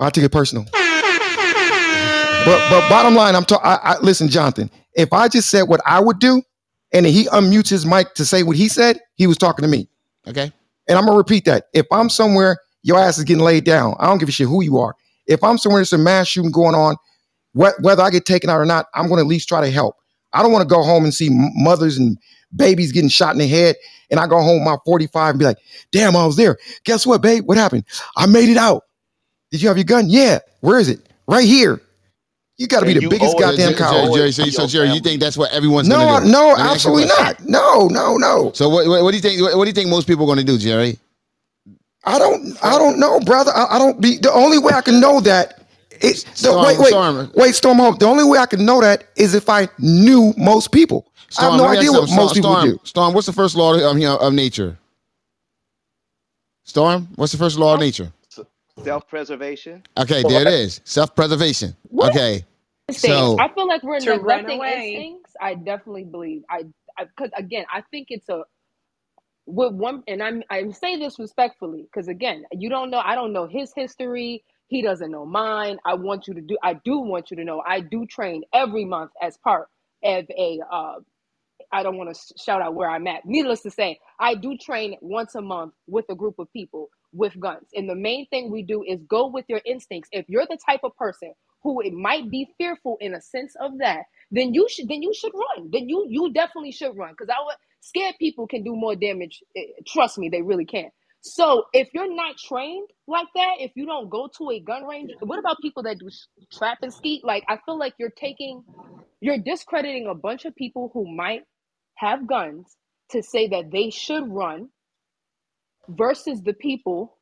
[0.00, 0.64] I took it personal.
[2.44, 3.66] But but bottom line, I'm talking.
[3.66, 4.70] I, listen, Jonathan.
[4.94, 6.42] If I just said what I would do,
[6.92, 9.88] and he unmutes his mic to say what he said, he was talking to me.
[10.26, 10.52] Okay.
[10.88, 11.66] And I'm gonna repeat that.
[11.74, 13.94] If I'm somewhere, your ass is getting laid down.
[14.00, 14.94] I don't give a shit who you are.
[15.26, 16.96] If I'm somewhere there's a mass shooting going on,
[17.52, 19.96] wh- whether I get taken out or not, I'm gonna at least try to help.
[20.32, 22.16] I don't want to go home and see m- mothers and
[22.56, 23.76] babies getting shot in the head,
[24.10, 25.58] and I go home my 45 and be like,
[25.92, 26.58] "Damn, I was there.
[26.84, 27.44] Guess what, babe?
[27.46, 27.84] What happened?
[28.16, 28.84] I made it out.
[29.50, 30.08] Did you have your gun?
[30.08, 30.38] Yeah.
[30.60, 31.00] Where is it?
[31.28, 31.80] Right here.
[32.60, 34.12] You got to be the biggest owe it goddamn to Jerry, coward.
[34.12, 36.32] Jerry, so, so Jerry, you think that's what everyone's No, going to do?
[36.32, 37.40] no, Let me ask you a absolutely not.
[37.46, 38.52] No, no, no.
[38.52, 39.40] So what, what, what do you think?
[39.40, 40.98] What, what do you think most people are going to do, Jerry?
[42.04, 42.62] I don't.
[42.62, 43.50] I don't know, brother.
[43.54, 44.18] I, I don't be.
[44.18, 45.62] The only way I can know that
[46.02, 47.32] is the, Storm, wait, wait, Storm.
[47.34, 47.98] wait, Storm Hope.
[47.98, 51.06] The only way I can know that is if I knew most people.
[51.38, 52.42] I have no idea what you most something.
[52.42, 52.80] people Storm, do.
[52.84, 54.78] Storm, what's the first law of, you know, of nature?
[56.64, 58.12] Storm, what's the first law of nature?
[58.84, 59.82] Self-preservation.
[59.98, 60.80] Okay, there it is.
[60.84, 61.76] Self-preservation.
[61.88, 62.10] What?
[62.10, 62.44] Okay.
[62.90, 63.34] Instincts.
[63.34, 65.06] So I feel like we're To run neglecting away.
[65.06, 65.32] instincts.
[65.40, 66.42] I definitely believe.
[66.50, 66.64] I
[66.98, 68.42] because again, I think it's a
[69.46, 73.00] with one, and I'm I'm saying this respectfully because again, you don't know.
[73.00, 74.44] I don't know his history.
[74.68, 75.78] He doesn't know mine.
[75.86, 76.56] I want you to do.
[76.62, 77.62] I do want you to know.
[77.66, 79.68] I do train every month as part
[80.04, 80.96] of a uh,
[81.72, 83.24] I don't want to shout out where I'm at.
[83.26, 87.38] Needless to say, I do train once a month with a group of people with
[87.38, 87.68] guns.
[87.74, 90.08] And the main thing we do is go with your instincts.
[90.12, 93.78] If you're the type of person who it might be fearful in a sense of
[93.78, 95.70] that, then you should then you should run.
[95.72, 99.42] Then you you definitely should run because I would scared people can do more damage.
[99.56, 100.90] eh, Trust me, they really can.
[101.22, 105.12] So if you're not trained like that, if you don't go to a gun range,
[105.20, 106.08] what about people that do
[106.52, 107.24] trap and skeet?
[107.24, 108.64] Like I feel like you're taking
[109.20, 111.42] you're discrediting a bunch of people who might
[111.96, 112.76] have guns
[113.10, 114.70] to say that they should run
[115.88, 117.18] versus the people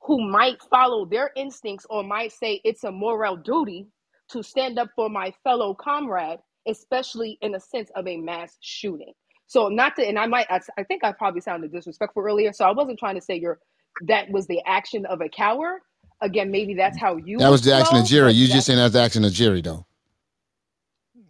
[0.00, 3.86] who might follow their instincts or might say it's a moral duty
[4.30, 9.12] to stand up for my fellow comrade, especially in a sense of a mass shooting.
[9.46, 12.52] So not to, and I might, I, I think I probably sounded disrespectful earlier.
[12.52, 13.58] So I wasn't trying to say you're
[14.06, 15.80] that was the action of a coward.
[16.20, 17.38] Again, maybe that's how you.
[17.38, 18.32] that was the action of flow, Jerry.
[18.32, 19.86] You just that's- saying that's the action of Jerry, though.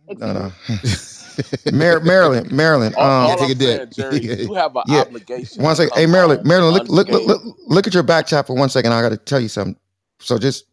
[0.08, 0.52] No, no.
[1.70, 2.94] Mar- Marilyn, Marilyn.
[2.94, 3.84] All, Um, all take I'm a dip.
[3.90, 5.04] Jerry, you have an Yeah.
[5.04, 5.58] obligation.
[5.58, 5.92] one second.
[5.96, 8.92] Hey, Marilyn, Marilyn, look, look, look, look, look at your back chat for one second.
[8.92, 9.76] I got to tell you something.
[10.20, 10.66] So just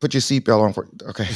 [0.00, 0.88] put your seatbelt on for.
[1.10, 1.28] Okay.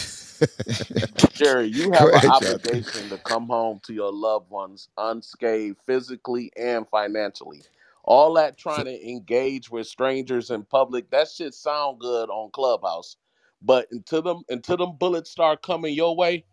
[1.34, 6.88] Jerry, you have an obligation to come home to your loved ones unscathed physically and
[6.88, 7.66] financially.
[8.04, 13.16] All that trying to engage with strangers in public, that shit sound good on Clubhouse.
[13.62, 16.44] But until them until them bullets start coming your way,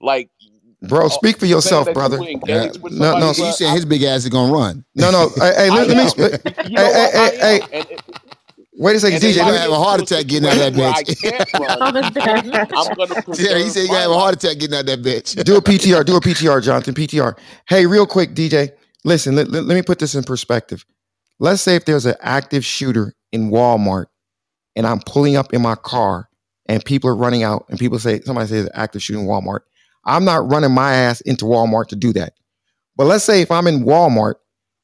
[0.00, 0.30] like
[0.82, 2.18] Bro, uh, speak for yourself, brother.
[2.18, 2.66] you Yeah.
[2.66, 4.84] engage No, somebody, no, You bro, saying his big ass is gonna run?
[4.94, 5.30] No, no.
[5.40, 6.04] Hey, hey, let, let me.
[6.62, 7.14] You Hey, know hey, what?
[7.14, 7.60] Hey, hey.
[7.72, 7.86] And,
[8.78, 9.36] Wait a second, DJ.
[9.36, 11.22] You're gonna have a heart attack getting out of that situation where I bitch.
[11.22, 12.44] can't run, Oh, that's bad.
[12.74, 14.22] I'm gonna Jerry, he said you gonna have a life.
[14.22, 15.44] heart attack getting out that bitch.
[15.44, 16.04] Do a PTR.
[16.06, 16.94] Do a PTR, Jonathan.
[16.94, 17.38] PTR.
[17.68, 18.70] Hey, real quick, DJ.
[19.04, 20.84] Listen, let, let, let me put this in perspective.
[21.40, 24.06] Let's say if there's an active shooter in Walmart
[24.76, 26.28] and I'm pulling up in my car
[26.66, 29.60] and people are running out and people say, somebody says active shooter in Walmart.
[30.04, 32.34] I'm not running my ass into Walmart to do that.
[32.96, 34.34] But let's say if I'm in Walmart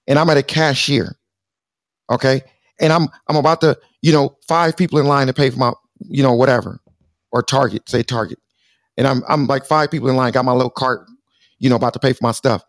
[0.07, 1.17] and I'm at a cashier,
[2.11, 2.43] okay,
[2.81, 5.73] and I'm I'm about to, you know, five people in line to pay for my,
[6.01, 6.81] you know, whatever,
[7.33, 8.39] or Target, say Target,
[8.97, 11.07] and I'm I'm like five people in line, got my little cart,
[11.59, 12.63] you know, about to pay for my stuff,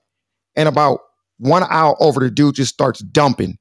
[0.55, 1.01] and about
[1.37, 3.57] one hour over, the dude just starts dumping.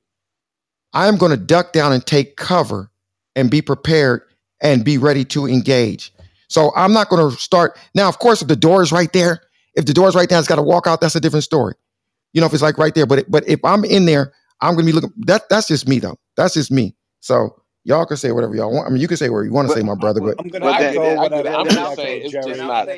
[0.92, 2.90] I am going to duck down and take cover
[3.34, 4.22] and be prepared
[4.60, 6.12] and be ready to engage.
[6.48, 8.08] So I'm not going to start now.
[8.08, 9.42] Of course, if the door is right there,
[9.74, 11.00] if the door is right there, it's got to walk out.
[11.00, 11.74] That's a different story.
[12.32, 13.06] You know, if it's like right there.
[13.06, 15.12] But it, but if I'm in there, I'm going to be looking.
[15.26, 16.18] That that's just me though.
[16.36, 16.94] That's just me.
[17.20, 18.86] So y'all can say whatever y'all want.
[18.86, 20.20] I mean, you can say whatever you want to say, my brother.
[20.20, 21.18] But I'm gonna No, I echo get it.
[21.18, 21.48] I what get I've it.
[21.48, 22.88] I'm already just echoed, saying it's just not.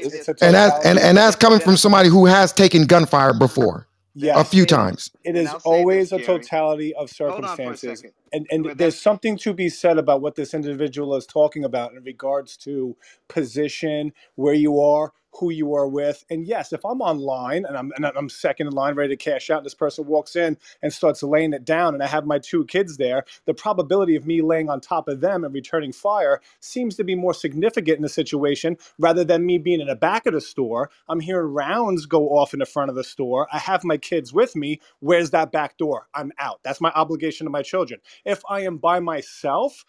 [0.43, 3.88] And that's and and that's coming from somebody who has taken gunfire before
[4.35, 5.11] a Yes, few times.
[5.25, 6.21] it And is I'll say this, always a Jerry.
[6.21, 7.79] totality of Hold on for a circumstances.
[7.79, 8.13] second.
[8.33, 11.65] And and Well, there's that's something to be said about what this individual is talking
[11.65, 12.97] about in regards to
[13.29, 16.25] position, where you are, who you are with.
[16.31, 19.51] And yes, if I'm online and I'm and I'm second in line ready to cash
[19.51, 22.39] out, and this person walks in and starts laying it down, and I have my
[22.39, 26.41] two kids there, the probability of me laying on top of them and returning fire
[26.61, 30.27] seems to be more significant in the situation rather than me being in the back
[30.27, 30.91] of the store.
[31.09, 33.49] I'm hearing rounds go off in the front of the store.
[33.53, 34.81] I have my kids with me.
[35.01, 36.09] Where's that back door?
[36.15, 36.61] I'm out.
[36.63, 38.01] That's my obligation to my children.
[38.25, 39.85] If I am by myself,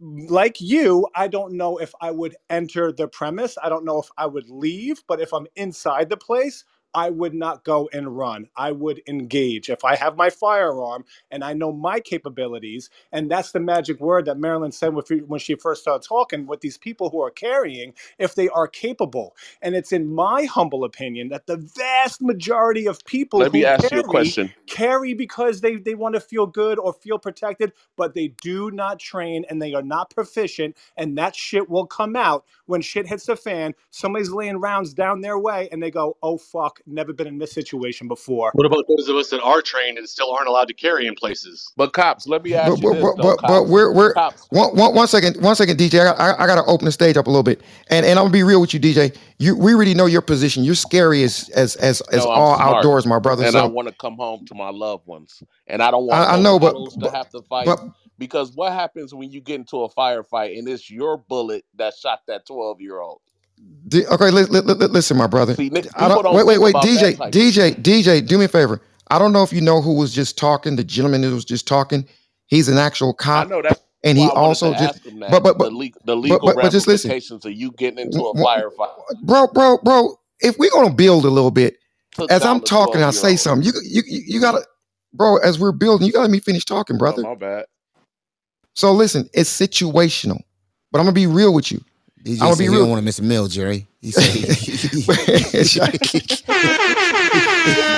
[0.00, 3.56] like you, I don't know if I would enter the premise.
[3.62, 7.34] I don't know if I would leave, but if I'm inside the place, I would
[7.34, 8.48] not go and run.
[8.56, 9.70] I would engage.
[9.70, 14.26] If I have my firearm and I know my capabilities, and that's the magic word
[14.26, 17.94] that Marilyn said when when she first started talking with these people who are carrying,
[18.18, 19.36] if they are capable.
[19.62, 23.66] And it's in my humble opinion that the vast majority of people Let me who
[23.66, 24.52] ask you a carry question.
[24.66, 29.00] carry because they, they want to feel good or feel protected, but they do not
[29.00, 30.76] train and they are not proficient.
[30.96, 33.74] And that shit will come out when shit hits the fan.
[33.90, 37.52] Somebody's laying rounds down their way and they go, oh, fuck, never been in this
[37.52, 38.50] situation before.
[38.54, 41.14] What about those of us that are trained and still aren't allowed to carry in
[41.14, 41.72] places?
[41.76, 43.66] But cops, let me But ask you but this but though, but, but cops.
[43.66, 46.86] we're we're Cops, one, one, one second one second DJ I, I, I gotta open
[46.86, 49.16] the stage up a little bit and and I'm gonna be real with you DJ
[49.38, 52.54] you we already know your position you're scary as as as as no, I'm all
[52.56, 55.82] smart, outdoors my brother and I want to come home to my loved ones, and
[55.82, 57.80] I don't want I, I know but models to but have to fight but
[58.18, 62.20] because what happens when you get into a firefight and it's your bullet that shot
[62.28, 63.20] that twelve year old?
[63.88, 66.74] D- okay li- li- li- listen my brother See, I don't don't wait wait wait
[66.76, 67.74] DJ DJ.
[67.82, 70.76] DJ do me a favor I don't know if you know who was just talking
[70.76, 72.06] the gentleman that was just talking
[72.46, 75.70] he's an actual I cop know that's and he also just that but but the
[75.70, 77.10] but legal the legal but, but just listen
[77.44, 81.50] of you getting into a firefight bro bro bro if we're gonna build a little
[81.50, 81.76] bit
[82.12, 83.66] took as I'm talking, I say something.
[83.66, 84.64] You you you gotta,
[85.12, 85.38] bro.
[85.38, 87.22] As we're building, you gotta let me finish talking, Oh brother.
[87.22, 87.66] my bad.
[88.74, 90.40] So listen, it's situational,
[90.92, 91.82] but I'm gonna be real with you.
[92.40, 92.78] I'm DJ gonna be he real.
[92.78, 93.88] don't want to miss a meal, Jerry.
[94.02, 94.34] He said
[95.62, 95.98] Jerry,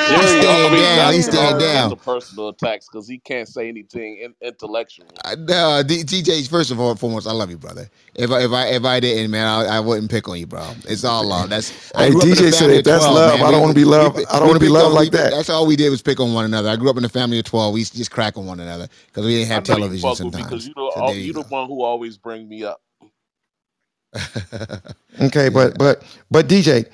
[0.07, 0.31] he's
[0.63, 1.15] I staying mean, down.
[1.15, 1.93] He's to staying down.
[1.93, 5.23] into personal attacks because he can't say anything in, intellectual.
[5.25, 6.49] Uh, no, D- DJ.
[6.49, 7.91] First of all, foremost, I love you, brother.
[8.15, 10.77] If I if I if I didn't, man, I, I wouldn't pick on you, bro.
[10.89, 11.51] It's all love.
[11.51, 13.43] That's Hey, grew up in a DJ said family if of that's twelve, love, man.
[13.43, 14.19] I don't want to be we, loved.
[14.31, 14.95] I don't want to be picked loved on.
[14.95, 15.31] like We, that.
[15.31, 16.71] that's all we did was pick on one another.
[16.71, 17.75] I grew up in a family of twelve.
[17.75, 19.91] We used to just crack on one another because we didn't I have know you
[19.91, 21.47] television fuck with me because you the So al- there you you the go.
[21.49, 22.81] one who always bring me up.
[25.21, 26.87] Okay, but but but DJ,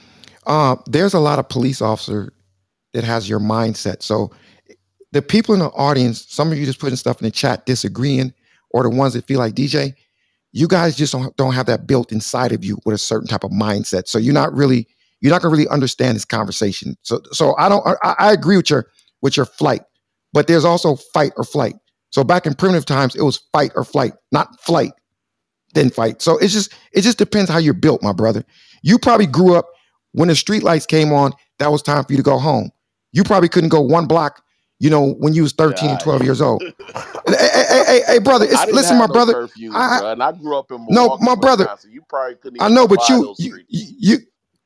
[0.47, 2.33] uh, there's a lot of police officer
[2.93, 4.03] that has your mindset.
[4.03, 4.31] So
[5.13, 8.33] the people in the audience, some of you just putting stuff in the chat disagreeing,
[8.71, 9.95] or the ones that feel like DJ,
[10.53, 13.45] you guys just don't don't have that built inside of you with a certain type
[13.45, 14.07] of mindset.
[14.07, 14.87] So you're not really
[15.21, 16.97] you're not gonna really understand this conversation.
[17.03, 18.87] So so I don't I, I agree with your
[19.21, 19.83] with your flight,
[20.33, 21.75] but there's also fight or flight.
[22.11, 24.93] So back in primitive times, it was fight or flight, not flight
[25.73, 26.23] then fight.
[26.23, 28.45] So it's just it just depends how you're built, my brother.
[28.83, 29.67] You probably grew up
[30.13, 32.71] when the street lights came on, that was time for you to go home.
[33.13, 34.43] You probably couldn't go one block,
[34.79, 36.63] you know, when you was 13 and Yeah, 12 years old.
[37.27, 39.35] hey, hey, hey, hey, brother, listen, my no brother.
[39.35, 41.69] curfews, I bro, and I grew up in no, my brother.
[41.91, 44.19] You probably couldn't I know, but you you you, you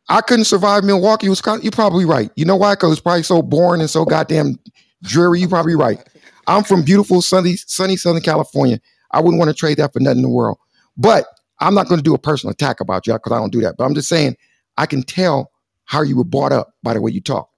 [0.09, 1.65] I couldn't survive Milwaukee, Wisconsin.
[1.65, 2.31] You're probably right.
[2.37, 2.75] You know why?
[2.75, 4.59] Because it's probably so boring and so goddamn
[5.03, 5.41] dreary.
[5.41, 5.99] You're probably right.
[6.47, 8.81] I'm from beautiful sunny, sunny Southern California.
[9.11, 10.59] I wouldn't want to trade that for nothing in the world.
[10.97, 11.27] But
[11.61, 13.77] I'm not going to do a personal attack about you because I don't do that.
[13.77, 14.37] But I'm just saying
[14.77, 15.51] I can tell
[15.85, 17.49] how you were brought up by the way you talk.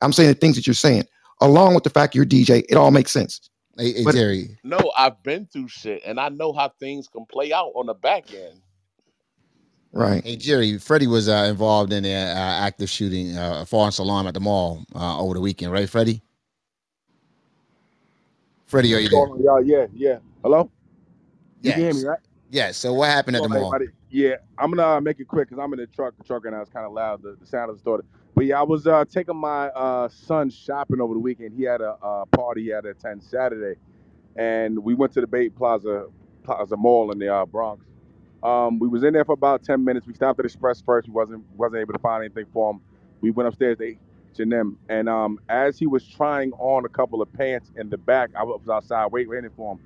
[0.00, 1.04] I'm saying the things that you're saying,
[1.40, 2.64] along with the fact you're DJ.
[2.68, 3.48] It all makes sense.
[3.78, 4.58] Hey, hey But Jerry.
[4.64, 7.94] No, I've been through shit, and I know how things can play out on the
[7.94, 8.60] back end.
[9.92, 13.98] right, Hey Jerry, Freddie was uh, involved in an uh, active shooting, uh, a false
[13.98, 16.22] alarm at the mall uh, over the weekend, right, Freddie?
[18.66, 19.18] Freddie, are you there?
[19.18, 19.64] What's going on, y'all?
[19.64, 20.18] Yeah, yeah.
[20.42, 20.70] Hello?
[21.62, 22.18] You can hear me, right?
[22.52, 22.76] Yes.
[22.76, 23.74] So what happened at the mall?
[24.10, 26.14] Yeah, I'm gonna uh, make it quick because I'm in the truck.
[26.18, 27.22] The truck right now is kind of loud.
[27.22, 28.04] The, the sound of the store.
[28.34, 31.54] But yeah, I was uh, taking my uh, son shopping over the weekend.
[31.56, 33.80] He had a uh, party he had to attend Saturday,
[34.36, 36.08] and we went to the Bay Plaza
[36.44, 37.86] Plaza Mall in the uh, Bronx.
[38.42, 40.06] Um, we was in there for about ten minutes.
[40.06, 41.08] We stopped at Express first.
[41.08, 42.82] We wasn't wasn't able to find anything for him.
[43.22, 47.32] We went upstairs to H&M, and um, as he was trying on a couple of
[47.32, 49.80] pants in the back, I was outside wait, waiting for him.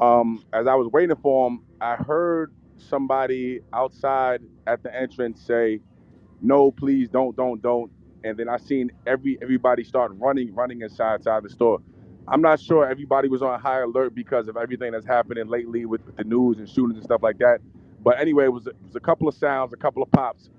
[0.00, 5.80] Um, as I was waiting for him, I heard somebody outside at the entrance say,
[6.42, 7.92] "No, please, don't, don't, don't."
[8.24, 11.80] And then I seen every everybody start running, running inside inside the store.
[12.28, 16.04] I'm not sure everybody was on high alert because of everything that's happening lately with,
[16.06, 17.60] with the news and shootings and stuff like that.
[18.02, 20.50] But anyway, it was, it was a couple of sounds, a couple of pops.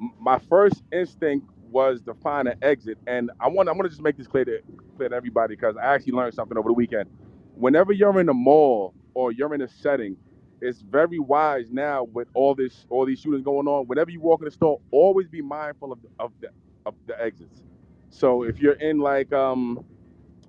[0.00, 3.90] M- My first instinct was to find an exit, and I want I want to
[3.90, 4.60] just make this clear to
[4.96, 7.08] clear to everybody because I actually learned something over the weekend.
[7.56, 10.16] Whenever you're in a mall or you're in a setting,
[10.62, 13.86] it's very wise now with all this all these shootings going on.
[13.86, 16.50] Whenever you walk in the store, always be mindful of of the
[16.86, 17.62] of the exits.
[18.10, 19.84] So if you're in like um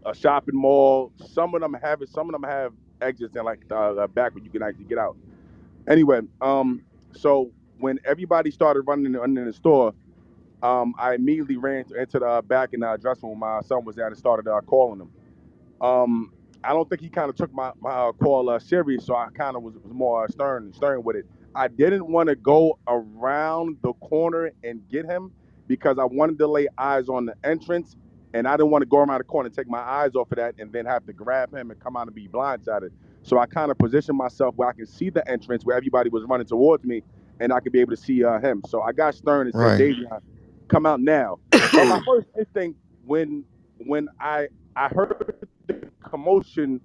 [0.05, 2.09] a shopping mall, some of them have it.
[2.09, 4.97] Some of them have exits in like the, the back where you can actually get
[4.97, 5.17] out.
[5.87, 6.81] Anyway, um,
[7.13, 9.19] so when everybody started running in the,
[9.53, 9.93] store,
[10.63, 13.39] um, I immediately ran into the back in the dressing room.
[13.39, 15.11] My son was there and started uh, calling him.
[15.81, 19.15] Um, I don't think he kind of took my, my uh, call uh, serious, so
[19.15, 21.25] I kind of was, was more stern stern with it.
[21.55, 25.31] I didn't want to go around the corner and get him
[25.67, 27.95] because I wanted to lay eyes on the entrance,
[28.33, 30.37] and I didn't want to go around the corner and take my eyes off of
[30.37, 32.91] that, and then have to grab him and come out and be blindsided.
[33.23, 36.23] So I kind of positioned myself where I can see the entrance where everybody was
[36.25, 37.03] running towards me,
[37.39, 38.61] and I could be able to see uh, him.
[38.67, 39.79] So I got Stern and said, Right.
[39.79, 40.21] Davion,
[40.67, 41.39] come out now.
[41.51, 43.43] but my first instinct when
[43.85, 45.47] when I I heard
[46.11, 46.81] commotion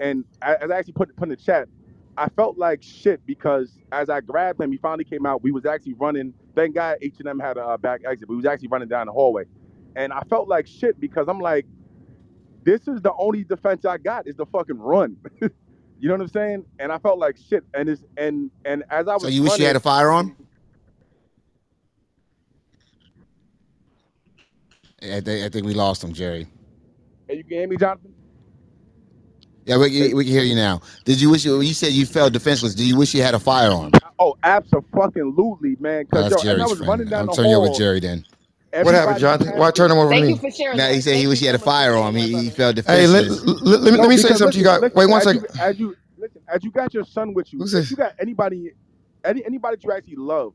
[0.00, 1.68] and I- as I actually put put in the chat,
[2.16, 5.42] I felt like shit because as I grabbed him, he finally came out.
[5.42, 6.34] We was actually running.
[6.54, 8.28] Thank God H and M had a uh, back exit.
[8.28, 9.44] We was actually running down the hallway,
[9.96, 11.66] and I felt like shit because I'm like,
[12.64, 15.16] this is the only defense I got is the fucking run.
[15.40, 15.50] you
[16.08, 16.64] know what I'm saying?
[16.78, 17.64] And I felt like shit.
[17.74, 20.36] And it's and and as I was So you wish you had a firearm?
[25.02, 26.48] I think, I think we lost him, Jerry.
[27.28, 28.12] Hey, you can hear me, Jonathan?
[29.68, 30.82] Yeah, we, we can hear you now.
[31.06, 31.60] Did you wish you?
[31.62, 32.76] You said you felt defenseless.
[32.76, 33.92] Do you wish you had a firearm?
[34.18, 36.04] Oh, absolutely, man.
[36.12, 36.86] Oh, Because that's yo, and I Jerry's was friend.
[36.86, 38.24] running down I'm the turning you over Jerry then.
[38.80, 39.56] What happened, Jonathan?
[39.56, 40.36] Why turn him over to Thank me?
[40.36, 40.80] you for sharing.
[40.80, 42.16] Now he said he Thank wish he had a so much for firearm.
[42.16, 42.50] He, my he brother.
[42.50, 43.46] felt Hey, let, defenseless.
[43.62, 44.82] let, let me, No, let me say because something to you guys.
[44.82, 45.46] listen, Wait one listen, second.
[45.58, 48.14] As you, as you listen, as you got your son with you, if you got
[48.20, 48.72] anybody,
[49.24, 50.54] any anybody that you actually love,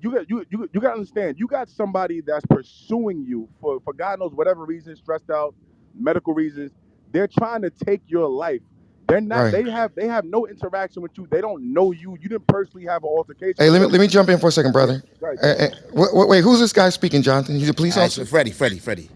[0.00, 1.38] you got you you you got to understand.
[1.38, 5.54] You got somebody that's pursuing you for for God knows whatever reason, stressed out,
[5.94, 6.72] medical reasons.
[7.12, 8.60] They're trying to take your life.
[9.08, 9.44] They're not.
[9.44, 9.50] Right.
[9.64, 11.26] They have they have no interaction with you.
[11.30, 12.16] They don't know you.
[12.20, 13.54] You didn't personally have an altercation.
[13.58, 15.02] Hey, let me let me jump in for a second, brother.
[15.20, 15.38] Right.
[15.40, 17.56] Hey, hey, wait, wait, wait, who's this guy speaking, Jonathan?
[17.58, 18.26] He's a police Uh, officer.
[18.26, 19.08] Freddie, Freddie, Freddie.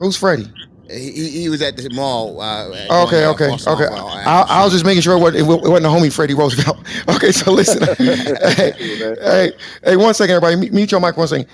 [0.00, 0.52] Who's Freddie?
[0.90, 2.40] He, he- he was at the mall.
[2.40, 3.88] Uh, Okay, okay, Boston okay.
[3.90, 6.12] Mall, uh, I, I was just making sure it wasn't, it it wasn't the homie
[6.12, 6.78] Freddie Roosevelt.
[7.14, 7.82] Okay, so listen.
[7.98, 9.52] hey, hey,
[9.84, 10.56] hey, one second, everybody.
[10.56, 11.46] Mute- Mute your mic one second.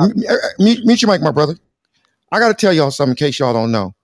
[0.00, 0.12] M-
[0.58, 1.54] Mute, mute your mic, my brother.
[2.30, 3.94] I got to tell y'all something in case y'all don't know.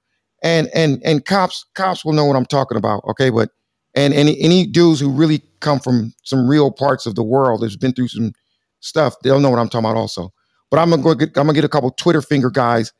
[0.44, 3.04] And and and cops cops will know what I'm talking about.
[3.08, 3.50] Okay, but
[3.96, 7.76] and any any dudes who really come from some real parts of the world that's
[7.76, 8.32] been through some
[8.80, 10.32] stuff, they'll know what I'm talking about also.
[10.70, 12.92] But I'm gonna go get I'm gonna get a couple Twitter finger guys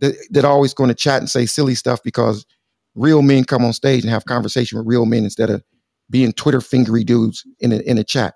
[0.00, 2.44] that that always going to chat and say silly stuff because
[2.96, 5.62] real men come on stage and have conversation with real men instead of
[6.10, 8.34] being Twitter fingery dudes in a, in a chat.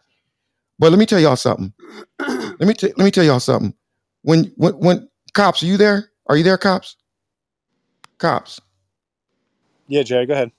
[0.79, 1.73] But let me tell y'all something.
[2.21, 3.75] let me t- let me tell y'all something.
[4.23, 6.11] When when when cops, are you there?
[6.29, 6.97] Are you there, cops?
[8.25, 8.59] Cops.
[9.87, 10.51] Yeah, Jerry, go ahead.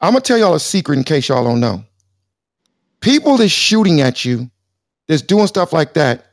[0.00, 1.82] I'm gonna tell y'all a secret in case y'all don't know.
[3.00, 4.48] People that's shooting at you,
[5.08, 6.26] that's doing stuff like that,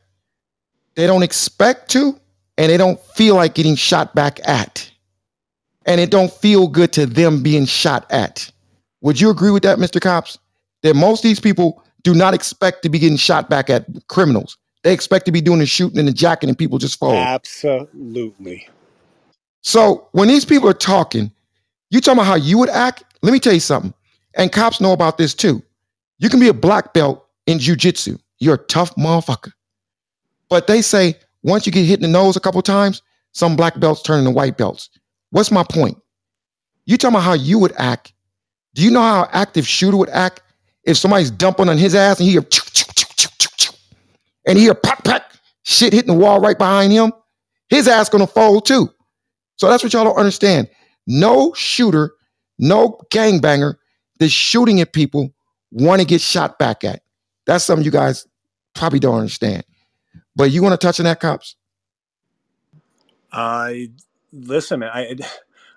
[0.93, 2.15] they don't expect to,
[2.59, 4.87] and they don't feel like getting shot back at.
[5.87, 8.51] And it don't feel good to them being shot at.
[9.01, 9.99] Would you agree with that, Mr.
[9.99, 10.37] Cops?
[10.83, 14.59] That most of these people do not expect to be getting shot back at criminals.
[14.83, 17.15] They expect to be doing the shooting and the jacking and people just fall.
[17.15, 18.67] Absolutely.
[19.61, 21.31] So when these people are talking,
[21.89, 23.03] you talking about how you would act?
[23.21, 23.93] Let me tell you something.
[24.35, 25.61] And cops know about this too.
[26.19, 28.19] You can be a black belt in jujitsu.
[28.39, 29.51] You're a tough motherfucker.
[30.49, 33.01] But they say once you get hit in the nose a couple times,
[33.33, 34.89] some black belts turn into white belts.
[35.29, 35.97] What's my point?
[36.85, 38.13] You talking about how you would act.
[38.73, 40.41] Do you know how an active shooter would act
[40.83, 43.73] if somebody's dumping on his ass and he hear choo, choo, choo, choo, choo, choo,
[44.45, 45.31] and he hear pop pop
[45.63, 47.11] shit hitting the wall right behind him?
[47.69, 48.89] His ass gonna fold too.
[49.61, 50.67] So that's what y'all don't understand.
[51.05, 52.13] No shooter,
[52.57, 53.75] no gangbanger
[54.17, 55.35] that's shooting at people
[55.69, 57.03] want to get shot back at.
[57.45, 58.25] That's something you guys
[58.73, 59.63] probably don't understand.
[60.35, 61.55] But you want to touch on that, cops?
[63.31, 63.91] I
[64.33, 65.15] listen, I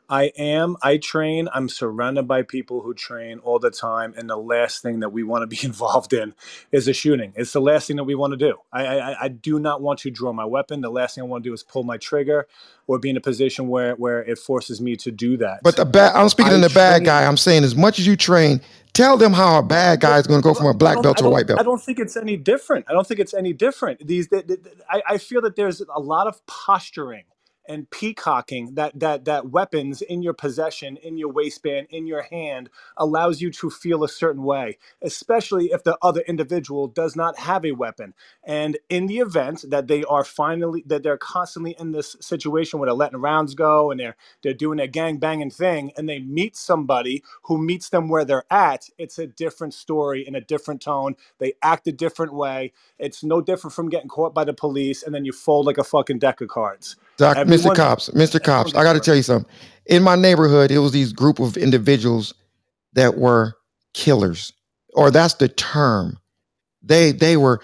[0.08, 4.36] I am I train, I'm surrounded by people who train all the time and the
[4.36, 6.34] last thing that we want to be involved in
[6.72, 7.32] is a shooting.
[7.36, 8.56] It's the last thing that we want to do.
[8.72, 10.80] I I, I do not want to draw my weapon.
[10.82, 12.46] The last thing I want to do is pull my trigger
[12.86, 15.60] or be in a position where where it forces me to do that.
[15.62, 17.24] But the bad, I'm speaking I to the bad train- guy.
[17.26, 18.60] I'm saying as much as you train,
[18.92, 21.02] tell them how a bad guy is going to go from a I black don't-
[21.04, 21.60] belt I to a don't- white belt.
[21.60, 22.84] I don't think it's any different.
[22.88, 24.06] I don't think it's any different.
[24.06, 27.24] These, th- th- th- I, I feel that there's a lot of posturing
[27.68, 32.70] and peacocking that that that weapons in your possession, in your waistband, in your hand
[32.96, 37.64] allows you to feel a certain way, especially if the other individual does not have
[37.64, 38.14] a weapon.
[38.44, 42.88] And in the event that they are finally that they're constantly in this situation where
[42.88, 46.56] they're letting rounds go and they're they're doing their gang banging thing and they meet
[46.56, 51.16] somebody who meets them where they're at, it's a different story in a different tone.
[51.38, 52.72] They act a different way.
[52.98, 55.84] It's no different from getting caught by the police and then you fold like a
[55.84, 56.96] fucking deck of cards.
[57.16, 57.40] Doc, Mr.
[57.40, 58.42] Everyone- Cops, Mr.
[58.42, 59.50] Cops, I got to tell you something.
[59.86, 62.34] In my neighborhood, it was these group of individuals
[62.94, 63.54] that were
[63.92, 64.52] killers,
[64.94, 66.18] or that's the term.
[66.82, 67.60] They they were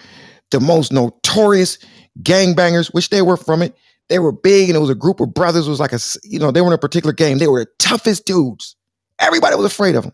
[0.51, 1.77] the most notorious
[2.21, 3.75] gangbangers, which they were from it.
[4.09, 5.67] They were big, and it was a group of brothers.
[5.67, 7.37] It was like a you know they were in a particular game.
[7.37, 8.75] They were the toughest dudes.
[9.19, 10.13] Everybody was afraid of them.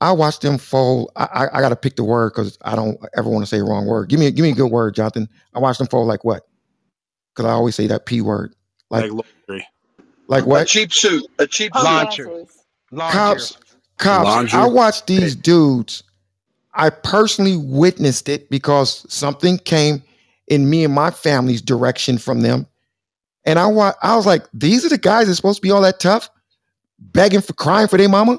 [0.00, 1.10] I watched them fold.
[1.16, 3.58] I I, I got to pick the word because I don't ever want to say
[3.58, 4.08] the wrong word.
[4.08, 5.28] Give me give me a good word, Jonathan.
[5.54, 6.42] I watched them fold like what?
[7.34, 8.54] Because I always say that p word.
[8.90, 9.12] Like Like
[9.48, 9.66] laundry.
[10.28, 10.66] like A what?
[10.68, 11.82] cheap suit, a cheap Oh.
[11.82, 12.26] Launcher.
[12.92, 13.16] Launcher.
[13.18, 13.56] Cops,
[13.98, 14.54] cops.
[14.54, 16.02] I watched these dudes.
[16.74, 20.02] I personally witnessed it because something came
[20.48, 22.66] in me and my family's direction from them,
[23.44, 25.82] and I wa- I was like, these are the guys that's supposed to be all
[25.82, 26.28] that tough,
[26.98, 28.38] begging for crying for their mama.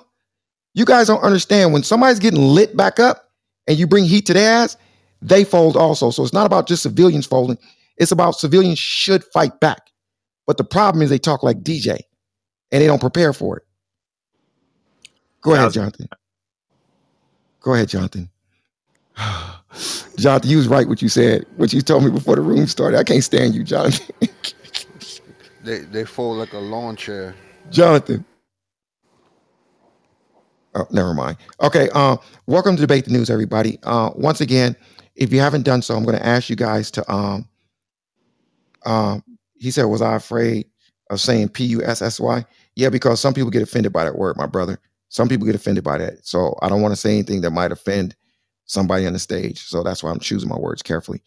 [0.74, 3.30] You guys don't understand when somebody's getting lit back up
[3.68, 4.78] and you bring heat to their ass,
[5.22, 6.12] they fold also.
[6.12, 7.58] So it's not about just civilians folding.
[8.02, 9.91] It's about civilians should fight back.
[10.47, 11.99] But the problem is they talk like DJ
[12.72, 13.64] and they don't prepare for it.
[15.41, 16.10] Go ahead, Jonathan.
[17.60, 18.30] Go ahead, Jonathan.
[20.18, 22.97] Jonathan, you was right what you said, what you told me before the room started.
[22.97, 24.16] I can't stand you, Jonathan.
[25.64, 27.36] They they fold like a lawn chair.
[27.70, 28.26] Jonathan.
[30.74, 31.38] Oh, never mind.
[31.62, 31.88] Okay.
[31.93, 33.78] Uh, welcome to debate the news, everybody.
[33.84, 34.76] Uh, once again,
[35.16, 37.12] if you haven't done so, I'm going to ask you guys to.
[37.14, 37.47] Um,
[38.86, 39.24] um,
[39.56, 40.68] he said, "Was I afraid
[41.10, 44.18] of saying P U S S Y?" Yeah, because some people get offended by that
[44.18, 44.80] word, my brother.
[45.10, 47.72] Some people get offended by that, so I don't want to say anything that might
[47.72, 48.16] offend
[48.66, 49.60] somebody on the stage.
[49.60, 51.22] So that's why I'm choosing my words carefully.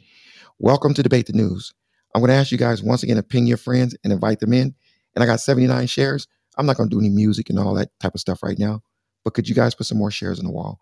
[0.59, 1.73] Welcome to debate the news.
[2.15, 4.53] I'm going to ask you guys once again to ping your friends and invite them
[4.53, 4.75] in.
[5.15, 6.27] And I got 79 shares.
[6.57, 8.81] I'm not going to do any music and all that type of stuff right now.
[9.25, 10.79] But could you guys put some more shares on the wall?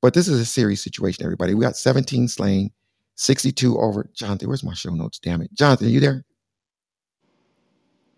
[0.00, 1.54] But this is a serious situation, everybody.
[1.54, 2.70] We got 17 slain,
[3.18, 4.08] 62 over.
[4.14, 5.18] Jonathan, where's my show notes?
[5.18, 5.52] Damn it.
[5.54, 6.24] Jonathan, are you there?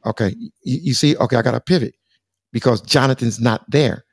[0.06, 0.34] Okay.
[0.38, 1.94] You, you see, okay, I got to pivot
[2.52, 4.04] because Jonathan's not there.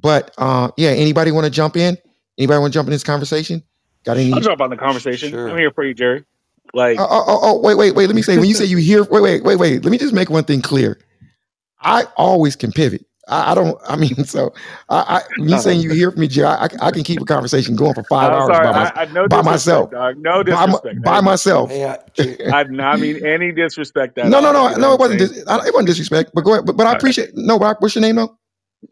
[0.00, 1.96] But uh yeah, anybody want to jump in?
[2.36, 3.62] Anybody want to jump in this conversation?
[4.04, 4.32] Got any?
[4.32, 5.30] I'll jump on the conversation.
[5.30, 5.48] Sure.
[5.48, 6.24] I'm here for you, Jerry.
[6.74, 8.06] Like, Oh, oh, oh, oh, wait, wait, wait.
[8.06, 9.84] Let me say, when you say you hear, wait, wait, wait, wait.
[9.84, 10.98] Let me just make one thing clear.
[11.80, 13.06] I always can pivot.
[13.28, 14.54] I, I don't, I mean, so
[14.88, 17.76] I, I me saying you hear from me, Jerry, I, I can keep a conversation
[17.76, 18.60] going for 5 I'm hours sorry.
[18.60, 19.92] by, my, I, I no by myself.
[19.92, 20.16] dog.
[20.18, 21.00] No By, my, disrespect.
[21.04, 21.72] by myself.
[21.72, 24.94] Hey, I, J- I did not mean any disrespect at No, no, no, You no.
[24.94, 25.20] It wasn't.
[25.20, 26.32] Dis, I, it wasn't disrespect.
[26.34, 26.66] But go ahead.
[26.66, 27.04] But, but I All right.
[27.04, 27.30] appreciate.
[27.34, 28.36] No, but what's your name though?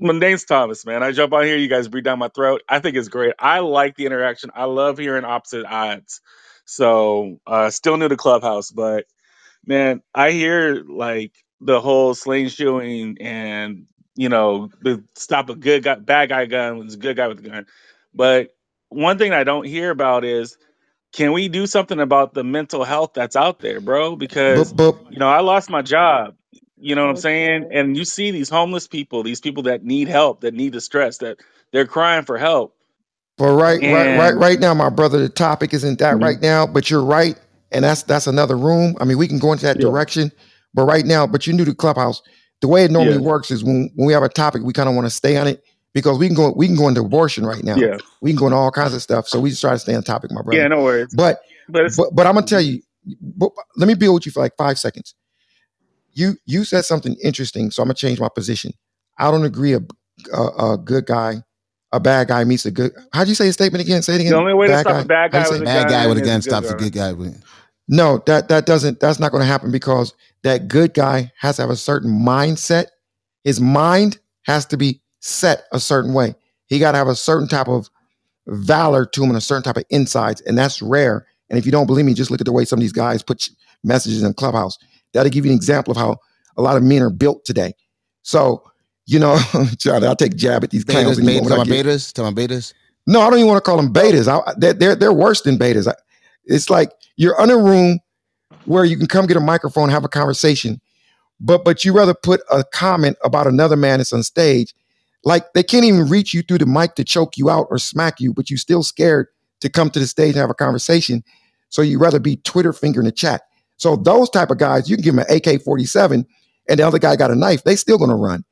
[0.00, 1.02] My name's Thomas, man.
[1.02, 1.56] I jump on here.
[1.56, 2.62] You guys breathe down my throat.
[2.68, 3.34] I think it's great.
[3.38, 4.50] I like the interaction.
[4.54, 6.20] I love hearing opposite odds.
[6.66, 9.06] So, uh, still new to Clubhouse, but
[9.66, 15.84] man, I hear like the whole sling shooting and you know the stop a good
[15.84, 17.66] guy, bad guy gun with a good guy with a gun.
[18.14, 18.54] But
[18.90, 20.56] one thing I don't hear about is
[21.14, 24.16] can we do something about the mental health that's out there, bro?
[24.16, 26.36] Because But but you know I lost my job.
[26.80, 27.68] You know what I'm saying?
[27.72, 31.38] And you see these homeless people, these people that need help, that need distress, that
[31.72, 32.76] they're crying for help.
[33.38, 36.20] but right right right And right now, my brother, the topic isn't that Mhm.
[36.20, 36.66] right now.
[36.66, 37.36] But you're right,
[37.72, 38.96] and that's that's another room.
[39.00, 40.32] I mean, we can go into that yeah, direction.
[40.74, 42.22] But right now, but you knew the clubhouse.
[42.62, 44.88] The way it normally yeah, works is when when we have a topic, we kind
[44.88, 47.44] of want to stay on it because we can go we can go into abortion
[47.44, 47.76] right now.
[47.76, 49.28] yeah, We can go into all kinds of stuff.
[49.28, 50.58] So we just try to stay on topic, my brother.
[50.62, 50.68] yeah.
[50.68, 51.12] No worries.
[51.14, 52.80] But But but but I'm gonna tell you.
[53.20, 55.14] But let me build with you for like five seconds.
[56.14, 58.72] You you said something interesting, so I'm gonna change my position.
[59.18, 59.72] I don't agree.
[59.74, 59.80] A
[60.32, 61.42] a, a good guy,
[61.90, 62.92] a bad guy meets a good.
[63.12, 64.02] How'd you say a statement again?
[64.02, 64.32] Say it again.
[64.32, 65.80] the only way to Bad stop a bad How'd guy you with say?
[65.80, 66.78] a Bad guy with a gun is a good stops a guy.
[66.84, 67.42] good guy with.
[67.88, 69.00] No, that that doesn't.
[69.00, 70.14] That's not going to happen because
[70.44, 72.86] that good guy has to have a certain mindset.
[73.44, 76.34] His mind has to be set a certain way.
[76.66, 77.90] He got to have a certain type of
[78.48, 81.26] valor to him and a certain type of insights, and that's rare.
[81.50, 83.22] And if you don't believe me, just look at the way some of these guys
[83.22, 83.50] put
[83.84, 84.78] messages in Clubhouse.
[85.12, 86.16] That'll give you an example of how
[86.56, 87.74] a lot of men are built today.
[88.22, 88.64] So,
[89.06, 89.38] you know,
[89.78, 91.86] John, I'll take jab at these Betas, betas, when I talking get.
[91.86, 92.74] about betas, talking about betas.
[93.06, 94.28] No, I don't even want to call them betas.
[94.28, 95.88] I, they're, they're they're worse than betas.
[95.88, 95.96] I-
[96.44, 98.00] It's like you're in a room
[98.64, 100.80] where you can come get a microphone, have a conversation,
[101.40, 104.74] but but you rather put a comment about another man that's on stage,
[105.24, 108.20] like they can't even reach you through the mic to choke you out or smack
[108.20, 109.28] you, but you're still scared
[109.60, 111.22] to come to the stage and have a conversation.
[111.68, 113.42] So you rather be Twitter finger in the chat.
[113.78, 116.26] So those type of guys, you can give them an AK forty seven,
[116.68, 117.64] and the other guy got a knife.
[117.64, 118.44] They still gonna run.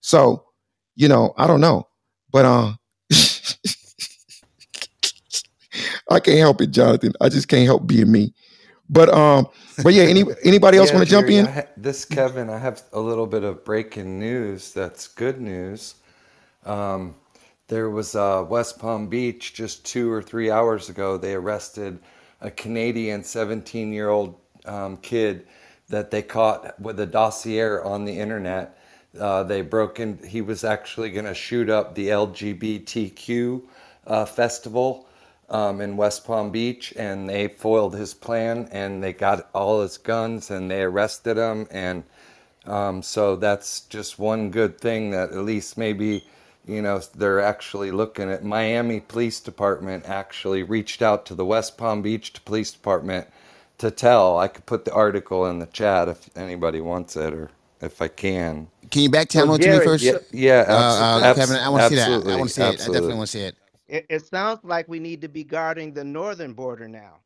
[0.00, 0.44] So
[0.96, 1.88] you know, I don't know,
[2.32, 2.72] but uh.
[6.10, 7.12] I can't help it, Jonathan.
[7.20, 8.34] I just can't help being me.
[8.90, 9.48] But um,
[9.82, 11.46] but yeah, any anybody else Yeah, want to jump in?
[11.46, 14.72] Ha- this Kevin, I have a little bit of breaking news.
[14.72, 15.96] That's good news.
[16.66, 17.16] Um,
[17.68, 21.18] there was uh, West Palm Beach just two or three hours ago.
[21.18, 21.98] They arrested
[22.40, 24.36] a Canadian 17-year-old
[24.66, 25.46] um, kid
[25.88, 28.78] that they caught with a dossier on the internet.
[29.18, 30.18] Uh, they broke in.
[30.26, 33.62] He was actually going to shoot up the LGBTQ
[34.06, 35.08] uh, festival
[35.50, 39.98] um, in West Palm Beach, and they foiled his plan, and they got all his
[39.98, 42.04] guns, and they arrested him, and
[42.66, 46.24] um, so that's just one good thing that at least maybe
[46.66, 48.44] you know they're actually looking at.
[48.44, 53.28] Miami Police Department actually reached out to the West Palm Beach Police Department
[53.78, 54.38] to tell.
[54.38, 58.08] I could put the article in the chat if anybody wants it, or if I
[58.08, 58.68] can.
[58.90, 60.04] Can you back channel So it to me Jerry, first?
[60.04, 62.22] Yeah, yeah, Uh, abs- uh, abs- Kevin, I want to see that.
[62.26, 62.80] I want to see it.
[62.80, 63.56] I definitely want to see it.
[63.94, 67.20] It, it sounds like we need to be guarding the northern border now.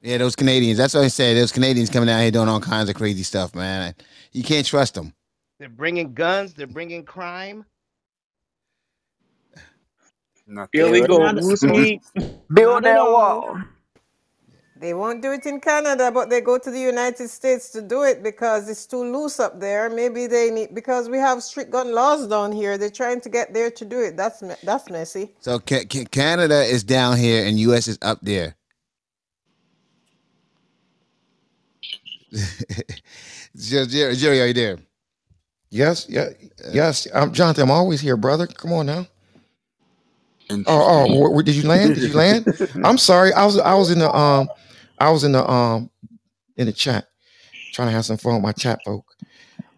[0.00, 0.78] Yeah, those Canadians.
[0.78, 1.36] That's what I said.
[1.36, 3.94] Those Canadians coming out here doing all kinds of crazy stuff, man.
[4.32, 5.12] You can't trust them.
[5.58, 6.54] They're bringing guns.
[6.54, 7.64] They're bringing crime.
[10.72, 12.00] Illegal Not- whiskey.
[12.52, 13.60] Build their wall.
[14.82, 18.02] They won't do it in Canada, but they go to the United States to do
[18.04, 19.90] it because it's too loose up there.
[19.90, 22.78] Maybe they need because we have strict gun laws down here.
[22.78, 24.18] They're trying to get there to do it.
[24.18, 25.32] That's that's messy.
[25.40, 27.88] So ca- ca- Canada is down here and U.S.
[27.88, 28.56] is up there.
[33.56, 34.78] Jer- Jer- Jerry, are you there?
[35.70, 36.30] Yes, yeah,
[36.72, 37.08] yes.
[37.14, 37.64] I'm Jonathan.
[37.64, 38.46] I'm always here, brother.
[38.46, 39.06] Come on now.
[40.66, 41.94] Oh, oh, where, where- did you land?
[41.94, 42.48] Did you land?
[42.82, 43.32] I'm sorry.
[43.34, 44.50] I was, I was in the, um,
[45.02, 45.90] I was in the, um,
[46.56, 47.06] in the chat,
[47.72, 49.06] trying to have some fun with my chat folk.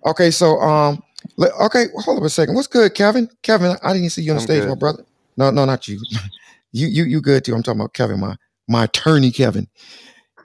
[0.07, 1.03] Okay, so, um,
[1.37, 2.55] le- okay, hold up a second.
[2.55, 3.29] What's good, Kevin?
[3.43, 4.69] Kevin, I didn't even see you on the I'm stage, good.
[4.69, 5.05] my brother.
[5.37, 6.01] No, no, not you.
[6.73, 7.55] you, you, you good too.
[7.55, 8.37] I'm talking about Kevin, my,
[8.69, 9.69] my attorney, Kevin,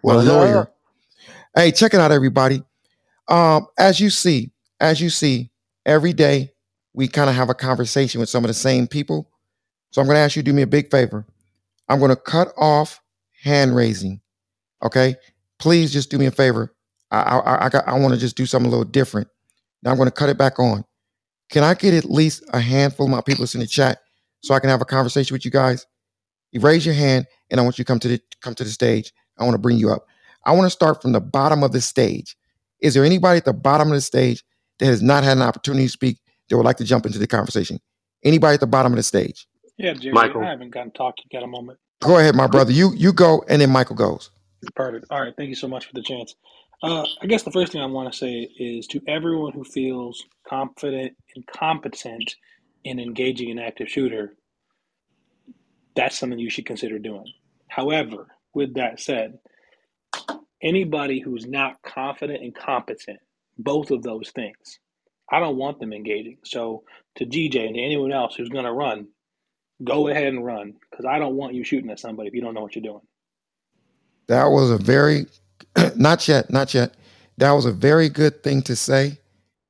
[0.03, 0.35] well, What's up?
[0.37, 0.71] lawyer.
[1.55, 2.63] Hey, check it out, everybody.
[3.27, 5.51] Um, as you see, as you see,
[5.85, 6.51] every day
[6.93, 9.29] we kind of have a conversation with some of the same people.
[9.91, 11.25] So I'm going to ask you to do me a big favor.
[11.89, 13.01] I'm going to cut off
[13.43, 14.21] hand raising.
[14.83, 15.15] Okay,
[15.59, 16.73] please just do me a favor.
[17.11, 19.27] I I I, got, I want to just do something a little different.
[19.83, 20.83] Now I'm going to cut it back on.
[21.49, 23.99] Can I get at least a handful of my people that's in the chat
[24.41, 25.85] so I can have a conversation with you guys?
[26.51, 28.69] You raise your hand, and I want you to come to the come to the
[28.69, 29.13] stage.
[29.37, 30.05] I want to bring you up.
[30.45, 32.35] I want to start from the bottom of the stage.
[32.81, 34.43] Is there anybody at the bottom of the stage
[34.79, 36.17] that has not had an opportunity to speak
[36.49, 37.79] that would like to jump into the conversation?
[38.23, 39.47] Anybody at the bottom of the stage?
[39.77, 40.43] Yeah, Jerry, Michael.
[40.43, 41.15] I haven't gotten to talk.
[41.23, 41.79] You got a moment?
[42.01, 42.71] Go ahead, my brother.
[42.71, 44.31] You you go, and then Michael goes.
[44.75, 45.07] Perfect.
[45.11, 45.33] All right.
[45.37, 46.35] Thank you so much for the chance.
[46.83, 50.25] Uh, I guess the first thing I want to say is to everyone who feels
[50.47, 52.35] confident and competent
[52.85, 54.35] in engaging an active shooter,
[55.95, 57.25] that's something you should consider doing.
[57.69, 59.39] However, with that said,
[60.63, 63.19] anybody who's not confident and competent,
[63.57, 64.79] both of those things,
[65.31, 66.39] I don't want them engaging.
[66.45, 66.83] So
[67.17, 69.07] to GJ and to anyone else who's going to run,
[69.83, 72.55] go ahead and run because I don't want you shooting at somebody if you don't
[72.55, 73.01] know what you're doing.
[74.29, 75.25] That was a very,
[75.95, 76.95] not yet, not yet.
[77.37, 79.19] That was a very good thing to say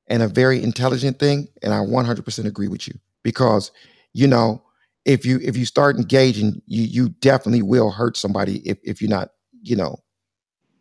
[0.06, 1.48] and a very intelligent thing.
[1.62, 2.94] And I 100% agree with you
[3.24, 3.72] because,
[4.12, 4.62] you know,
[5.06, 9.10] if you if you start engaging, you you definitely will hurt somebody if if you're
[9.10, 9.30] not,
[9.62, 9.98] you know,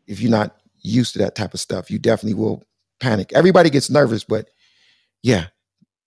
[0.08, 1.90] if you're not used to that type of stuff.
[1.90, 2.64] You definitely will
[3.00, 3.32] panic.
[3.34, 4.50] Everybody gets nervous, but
[5.24, 5.46] yeah,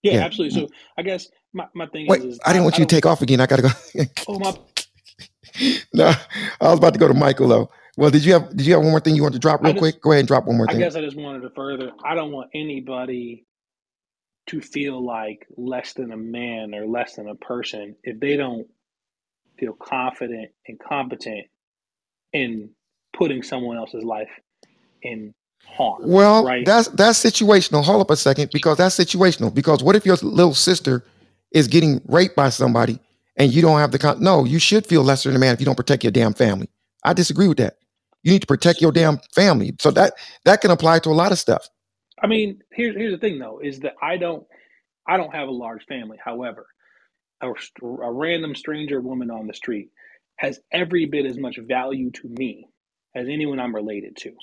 [0.03, 0.25] Yeah, yeah.
[0.25, 0.61] absolutely.
[0.61, 3.07] So I guess my, my thing Wait, is, is I didn't want you to take
[3.07, 3.41] off again.
[3.41, 3.69] I gotta go.
[4.27, 4.55] Oh my!
[5.93, 6.13] no,
[6.61, 7.69] I was about to go to Michael though.
[7.95, 9.65] Well, did you have did you have one more thing you want to drop I
[9.65, 10.01] real just, quick?
[10.01, 10.77] Go ahead and drop one more thing.
[10.77, 10.89] I thing.
[10.89, 11.91] guess I just wanted to further.
[12.03, 13.45] I don't want anybody
[14.47, 18.67] to feel like less than a man or less than a person if they don't
[19.57, 21.45] feel confident and competent
[22.33, 22.69] in
[23.15, 24.31] putting someone else's life
[25.03, 25.33] in
[25.65, 26.01] harm.
[26.03, 26.65] Well, right?
[26.65, 27.83] that's that's situational.
[27.83, 29.53] Hold up a second, because that's situational.
[29.53, 31.03] Because what if your little sister
[31.51, 32.99] is getting raped by somebody
[33.37, 34.45] and you don't have the con- no?
[34.45, 36.69] You should feel lesser than a man if you don't protect your damn family.
[37.05, 37.75] I disagree with that.
[38.23, 39.73] You need to protect your damn family.
[39.79, 40.13] So that
[40.45, 41.69] that can apply to a lot of stuff.
[42.21, 44.45] I mean, here's here's the thing though, is that I don't
[45.07, 46.17] I don't have a large family.
[46.23, 46.67] However,
[47.41, 47.49] a,
[47.85, 49.89] a random stranger woman on the street
[50.37, 52.67] has every bit as much value to me
[53.15, 54.33] as anyone I'm related to.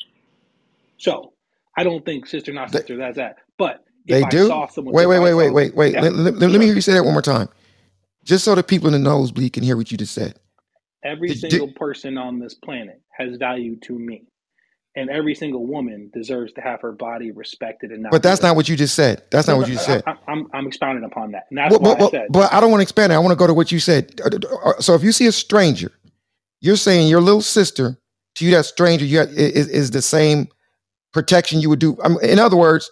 [0.99, 1.35] So
[1.77, 3.37] I don't think sister not sister that's that.
[3.59, 4.37] But if They I do.
[4.37, 5.99] saw someone, Wait, wait, wait, wait, wait, wait.
[5.99, 7.49] yeah, Let, let- let me hear you say that one more time,
[8.31, 10.39] just so the people in the nosebleed can hear what you just said.
[11.05, 14.23] Every Did- did- single person on this planet has value to me.
[14.97, 18.57] And every single woman deserves to have her body respected and not but that's not
[18.57, 19.23] what you just said.
[19.31, 20.03] That's not no, what you I, said.
[20.05, 22.61] I, I'm I'm expounding upon that, and that's But, why but, I said but I
[22.61, 23.15] don't want to expand it.
[23.15, 24.21] I want to go to what you said.
[24.25, 24.31] Uh,
[24.65, 25.93] uh, So if you see a stranger,
[26.61, 27.99] you're saying your little sister
[28.35, 30.49] to you, that stranger, you have, is, is the same
[31.13, 31.97] protection you would do.
[32.03, 32.91] I mean, in other words,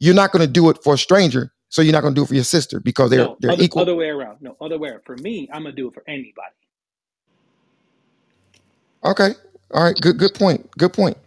[0.00, 2.24] you're not going to do it for a stranger, so you're not going to do
[2.24, 3.82] it for your sister because they're no they're other equal.
[3.82, 4.38] other way around.
[4.40, 4.90] No other way.
[4.90, 5.02] around.
[5.04, 6.54] For me, I'm gonna do it for anybody.
[9.04, 9.30] Okay,
[9.72, 10.70] all right, good good point.
[10.78, 11.18] Good point.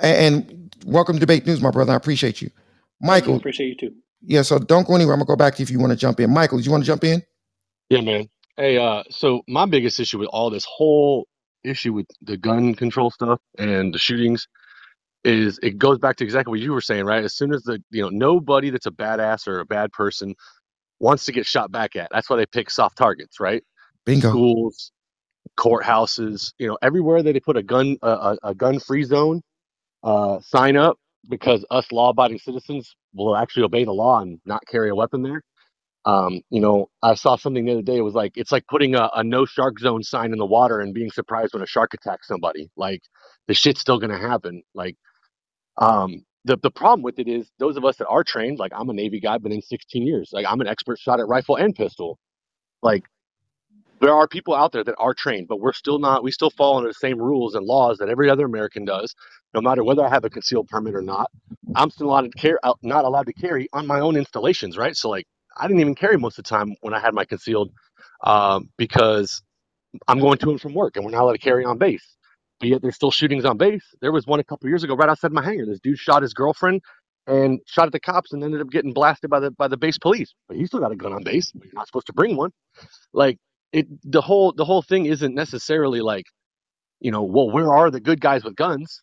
[0.00, 1.92] And, and welcome to debate news, my brother.
[1.92, 2.50] I appreciate you,
[3.10, 3.34] Thank you.
[3.34, 3.36] Michael.
[3.36, 3.96] Appreciate you too.
[4.22, 5.14] Yeah, so don't go anywhere.
[5.14, 6.32] I'm gonna go back to you if you want to jump in.
[6.32, 7.22] Michael, do you want to jump in?
[7.90, 8.28] Yeah, man.
[8.56, 11.28] Hey, uh, so my biggest issue with all this whole
[11.64, 14.48] issue with the gun control stuff and the shootings
[15.26, 17.24] is it goes back to exactly what you were saying, right?
[17.24, 20.34] As soon as the, you know, nobody that's a badass or a bad person
[21.00, 22.08] wants to get shot back at.
[22.12, 23.62] That's why they pick soft targets, right?
[24.04, 24.30] Bingo.
[24.30, 24.92] Schools,
[25.58, 29.42] courthouses, you know, everywhere that they put a gun a, a, gun free zone
[30.04, 30.96] uh, sign up
[31.28, 35.22] because us law abiding citizens will actually obey the law and not carry a weapon
[35.22, 35.42] there.
[36.04, 37.96] Um, you know, I saw something the other day.
[37.96, 40.78] It was like it's like putting a, a no shark zone sign in the water
[40.78, 42.70] and being surprised when a shark attacks somebody.
[42.76, 43.02] Like
[43.48, 44.62] the shit's still gonna happen.
[44.72, 44.96] Like
[45.78, 48.90] um, the the problem with it is those of us that are trained, like I'm
[48.90, 50.30] a Navy guy, been in 16 years.
[50.32, 52.18] Like I'm an expert shot at rifle and pistol.
[52.82, 53.04] Like
[54.00, 56.22] there are people out there that are trained, but we're still not.
[56.22, 59.14] We still fall under the same rules and laws that every other American does,
[59.54, 61.30] no matter whether I have a concealed permit or not.
[61.74, 64.96] I'm still allowed to carry, not allowed to carry on my own installations, right?
[64.96, 67.70] So like, I didn't even carry most of the time when I had my concealed,
[68.24, 69.42] um, because
[70.08, 72.15] I'm going to and from work, and we're not allowed to carry on base.
[72.60, 73.84] But yet there's still shootings on base.
[74.00, 75.66] There was one a couple years ago right outside my hangar.
[75.66, 76.82] This dude shot his girlfriend
[77.26, 79.98] and shot at the cops and ended up getting blasted by the by the base
[79.98, 80.34] police.
[80.48, 81.52] But he still got a gun on base.
[81.54, 82.50] You're not supposed to bring one
[83.14, 83.38] like
[83.72, 86.26] it the whole the whole thing isn't necessarily like
[87.00, 89.02] you know well where are the good guys with guns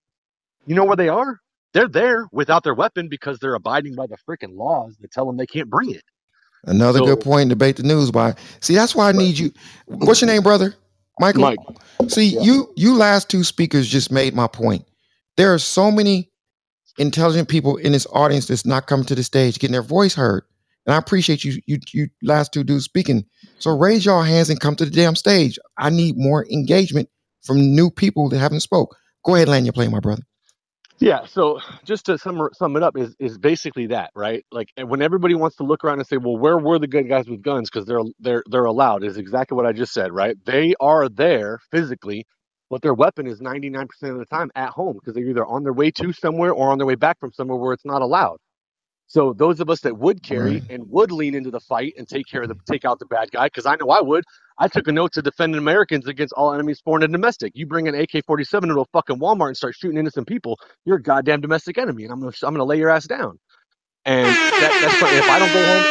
[0.68, 1.40] you know where they are
[1.74, 5.38] they're there without their weapon because they're abiding by the freaking laws that tell them
[5.38, 6.04] they can't bring it
[6.66, 7.50] Another so good point.
[7.50, 8.36] Debate the news by.
[8.62, 9.52] See, that's why I need you.
[9.86, 10.76] What's your name, brother?
[11.20, 11.42] Michael.
[11.42, 11.60] mike
[12.08, 14.86] See, yeah you you last two speakers just made my point.
[15.38, 16.32] There are so many
[16.98, 20.44] intelligent people in this audience that's not coming to the stage, getting their voice heard.
[20.86, 23.26] And I appreciate you, you, you last two dudes speaking.
[23.60, 25.58] So raise your hands and come to the damn stage.
[25.78, 27.10] I need more engagement
[27.44, 28.96] from new people that haven't spoke.
[29.24, 30.24] Go ahead, land your plane, my brother.
[31.04, 34.46] Yeah, so just to sum sum it up is is basically that, right?
[34.52, 37.30] Like when everybody wants to look around and say, "Well, where were the good guys
[37.30, 40.38] with guns?" because they're they're they're allowed is exactly what I just said, right?
[40.48, 42.26] They are there physically,
[42.72, 45.74] but their weapon is 99% of the time at home because they're either on their
[45.76, 48.40] way to somewhere or on their way back from somewhere where it's not allowed.
[49.08, 50.64] So those of us that would carry Right.
[50.70, 53.32] and would lean into the fight and take care of the take out the bad
[53.32, 54.24] guy, because I know I would.
[54.60, 57.54] I took a note to defend Americans against all enemies foreign and domestic.
[57.56, 61.02] You bring an AK-47 into a fucking Walmart and start shooting innocent people, you're a
[61.04, 63.40] goddamn domestic enemy, and I'm gonna I'm gonna lay your ass down.
[64.06, 65.86] And that that's if I don't go home,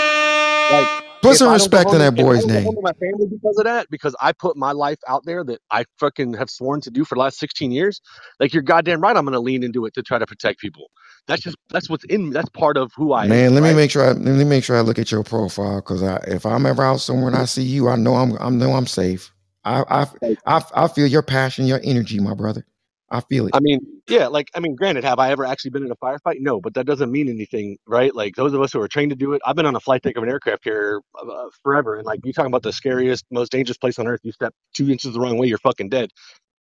[0.69, 2.83] like Put some respect in that boy's don't go home name.
[2.83, 6.35] my family because of that, because I put my life out there that I fucking
[6.35, 8.01] have sworn to do for the last 16 years,
[8.41, 10.91] like you're goddamn right, I'm gonna lean into it to try to protect people.
[11.29, 12.31] That's just that's what's in me.
[12.35, 13.77] That's part of who I am, Man, let me right?
[13.77, 16.45] make sure I let me make sure I look at your profile because I, if
[16.45, 19.33] I'm ever out somewhere and I see you, I know I'm I know I'm safe.
[19.65, 20.07] I I
[20.47, 22.67] I, I feel your passion, your energy, my brother.
[23.13, 23.55] I feel it.
[23.55, 26.37] I mean, yeah, like I mean, granted, have I ever actually been in a firefight?
[26.41, 28.15] No, but that doesn't mean anything, right?
[28.15, 29.43] Like those of us who are trained to do it.
[29.45, 32.33] I've been on a flight deck of an aircraft carrier uh, forever, and like you
[32.33, 34.21] talking about the scariest, most dangerous place on earth.
[34.23, 36.11] You step two inches the wrong way, you're fucking dead.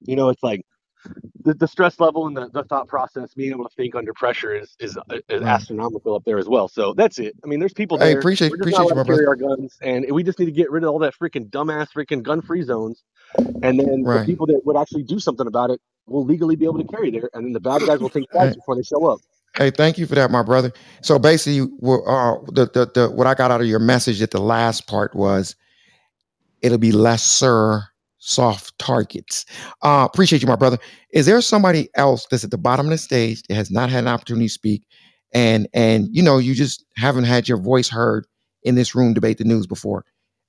[0.01, 0.63] You know, it's like
[1.45, 4.55] the, the stress level and the, the thought process, being able to think under pressure
[4.55, 5.51] is is, uh, is Right.
[5.51, 6.69] astronomical up there as well.
[6.69, 7.35] So that's it.
[7.45, 8.21] I mean, there's people there.
[8.21, 9.29] appreciate We're just appreciate you, my brother.
[9.29, 12.23] our guns, and we just need to get rid of all that freaking dumbass freaking
[12.23, 13.03] gun free zones.
[13.37, 16.79] And then the people that would actually do something about it will legally be able
[16.79, 19.21] to carry there, and then the bad guys will think twice before they show up.
[19.57, 20.73] hey, thank you for that, my brother.
[21.03, 24.31] So basically, what uh, the, the the what I got out of your message at
[24.31, 25.57] the last part was
[26.63, 27.83] it'll be lesser
[28.19, 29.47] soft targets.
[29.83, 30.79] Uh, appreciate you, my brother.
[31.13, 34.01] Is there somebody else that's at the bottom of the stage that has not had
[34.05, 34.83] an opportunity to speak,
[35.33, 38.27] and and you know you just haven't had your voice heard
[38.63, 40.05] in this room debate the news before?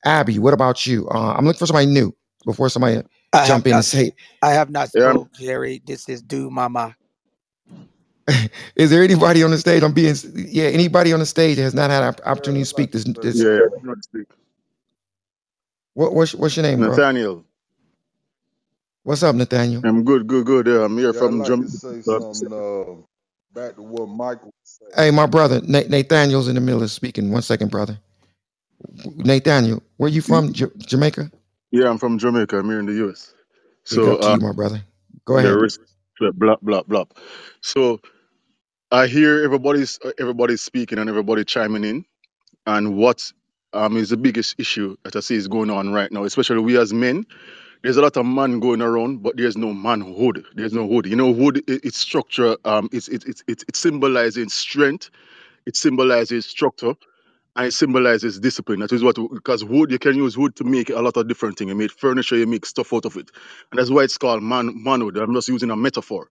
[0.05, 1.07] Abby, what about you?
[1.09, 3.01] Uh, I'm looking for somebody new before somebody
[3.33, 3.85] I have jump in and not.
[3.85, 5.81] say, I have not Yeah, spoke, Jerry.
[5.85, 6.95] This is Do Mama.
[8.75, 9.83] is there anybody on the stage?
[9.83, 12.91] I'm being yeah, anybody on the stage that has not had an opportunity to speak
[12.91, 13.61] this this yeah.
[13.83, 14.27] I'm speak.
[15.95, 17.03] what, what's what's your name, bro?
[17.03, 17.45] Nathaniel,
[19.03, 19.85] What's up, Nathaniel?
[19.85, 20.67] I'm good, good, good.
[20.67, 21.69] Yeah, I'm here Yeah, I'd from like to Jamaica.
[21.69, 23.01] say something uh,
[23.53, 24.93] back to what Michael was saying.
[24.95, 27.31] Hey, my brother, Na- Nathaniel's in the middle of speaking.
[27.31, 27.99] One second, brother.
[29.05, 30.53] Nathaniel, where you from?
[30.53, 31.31] J- Jamaica?
[31.71, 32.59] Yeah, I'm from Jamaica.
[32.59, 33.33] I'm here in the US.
[33.89, 34.81] Big So, up to uh, you, my brother.
[35.25, 35.59] Go ahead.
[35.59, 35.81] risk,
[36.35, 37.05] blah, blah, blah.
[37.61, 38.01] So,
[38.91, 42.05] I hear everybody's everybody's speaking and everybody chiming in,
[42.67, 43.31] and what
[43.73, 46.77] um is the biggest issue that I see is going on right now, especially we
[46.79, 47.25] as men.
[47.83, 50.45] There's a lot of man going around, but there's no manhood.
[50.55, 51.07] There's no hood.
[51.07, 52.57] You know, hood i- its structure.
[52.65, 55.09] Um, it's it's it's it's it's symbolizing strength.
[55.67, 56.95] It symbolizes structure,
[57.59, 58.81] and it symbolizes discipline.
[58.81, 61.59] That is what because wood you can use wood to make a lot of different
[61.59, 61.69] things.
[61.69, 63.31] You make furniture, you make stuff out of it,
[63.71, 65.17] and that's why it's called man manhood.
[65.17, 66.29] I'm just using a metaphor.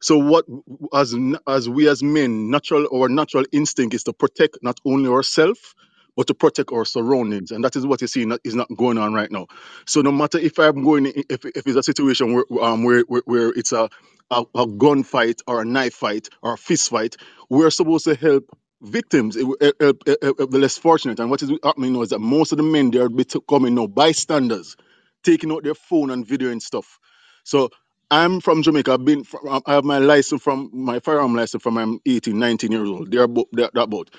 [0.00, 0.46] So what
[0.94, 1.14] as
[1.48, 5.74] as we as men, natural our natural instinct is to protect not only ourselves
[6.16, 9.14] but to protect our surroundings, and that is what you see is not going on
[9.14, 9.46] right now.
[9.86, 13.22] So no matter if I'm going, if if it's a situation where um where where,
[13.26, 13.90] where it's a
[14.30, 17.16] a, a gunfight or a knife fight or a fist fight,
[17.50, 18.44] we're supposed to help
[18.82, 21.20] victims, the less fortunate.
[21.20, 23.88] And what is happening now is that most of the men they are becoming now
[23.88, 24.76] bystanders
[25.24, 27.00] taking out their phone and videoing stuff.
[27.44, 27.70] So
[28.10, 28.94] I'm from Jamaica.
[28.94, 32.72] I've been from, I have my license from my firearm license from I'm 18, 19
[32.72, 33.12] years old.
[33.12, 34.10] They're about that about.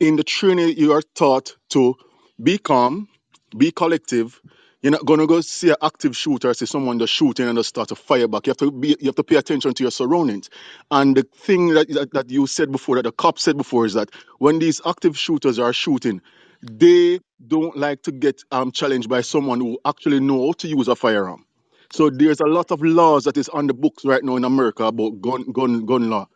[0.00, 1.96] In the training, you are taught to
[2.42, 3.08] be calm,
[3.56, 4.40] be collective.
[4.82, 7.88] You're not gonna go see an active shooter, see someone just shooting and just start
[7.90, 8.46] to fire back.
[8.46, 10.50] You have to be you have to pay attention to your surroundings.
[10.90, 13.94] And the thing that, that, that you said before, that the cop said before, is
[13.94, 16.22] that when these active shooters are shooting,
[16.62, 20.88] they don't like to get um, challenged by someone who actually know how to use
[20.88, 21.44] a firearm.
[21.92, 24.84] So there's a lot of laws that is on the books right now in America
[24.84, 26.26] about gun gun gun law.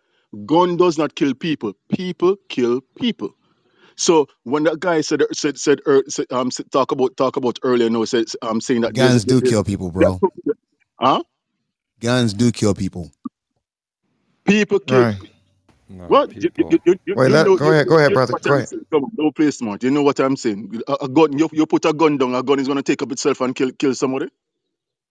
[0.46, 1.74] Gun does not kill people.
[1.88, 3.34] People kill people.
[3.96, 7.58] So when that guy said said said, ear- said um said- talk about talk about
[7.64, 10.22] earlier, no, said um saying that there's, Guns do there's kill people, bro.
[11.00, 11.22] huh?
[12.00, 13.10] Guns do kill people.
[14.46, 15.18] People kill Right.
[15.88, 16.30] No, What?
[16.34, 18.36] You, you, you, you, you Wait, let know, go ahead, go ahead, brother.
[18.42, 18.70] Go ahead.
[18.70, 18.84] saying.
[18.92, 19.82] Come on, don't play smart.
[19.82, 20.80] You know what I'm saying.
[20.88, 23.02] A, a gun, you, you put a gun down, a gun is going to take
[23.02, 24.28] up itself and kill kill somebody.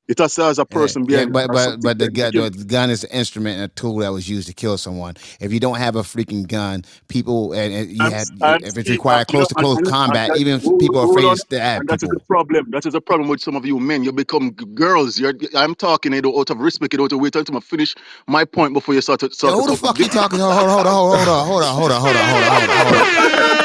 [0.08, 2.34] It us as a person yeah, behind it but but but the behind it to
[2.34, 5.16] gun, the gun is an instrument and a tool that was used to kill someone.
[5.42, 8.62] If you don't have a freaking gun, people and, and you I'm, have s- I'm
[8.62, 11.00] if it's uh, required close to close and, and combat, that, even if hold, people
[11.02, 12.28] are hold afraid to on, stab and that is the people.
[12.28, 12.72] problem.
[12.72, 14.04] That is a problem with some of you men.
[14.04, 15.20] You become girls.
[15.20, 16.94] You're, I'm talking it out of respect.
[16.94, 17.96] You don't wait until I finish
[18.28, 19.80] my point before you start to Yo, start to who the talk.
[19.80, 20.46] fuck This, you talking to?
[20.46, 22.70] Hold on, hold on, hold on, hold on, hold on, hold on, hold on, hold
[22.70, 23.08] on, hold on,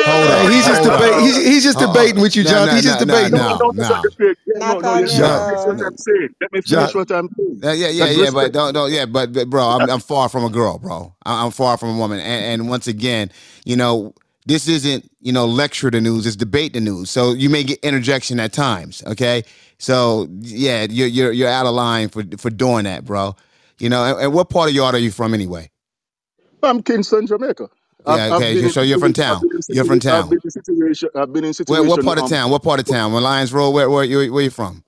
[0.05, 1.21] hold Hey, he's just debating.
[1.21, 2.69] He's, he's just Oh, oh, debating with you, no, John.
[2.69, 3.35] no, He's just no, no, debating.
[3.35, 4.03] no, no, no, that's not no.
[4.03, 4.35] the thing.
[4.47, 4.95] Yeah, no, Knock no.
[4.95, 7.11] on You, you John, let me finish what your I'm Let me John, finish what
[7.13, 7.65] I'm saying.
[7.65, 10.31] Uh, yeah, yeah, That's yeah, but don't, don't, yeah, but, but bro, I'm, I'm far
[10.31, 11.15] from a girl, bro.
[11.27, 13.31] I'm far from a woman, and, and once again,
[13.67, 14.15] you know,
[14.47, 17.11] this isn't, you know, lecture the news; it's debate the news.
[17.11, 19.45] So you may get interjection at times, okay?
[19.79, 23.37] So yeah, you're you're you're out of line for for doing that, bro.
[23.79, 25.71] You know, and, and what part of yard are you from anyway?
[26.63, 27.69] I'm Kingston, Jamaica.
[28.07, 29.47] I've, Yeah, I've okay, so you're from town.
[29.71, 30.25] You're from town.
[30.25, 31.11] I've been in situation.
[31.17, 32.51] I've been in Where, what part of Um, town?
[32.51, 33.13] What part of town?
[33.13, 33.71] Well, Lions Road.
[33.73, 34.85] Where where you where you from?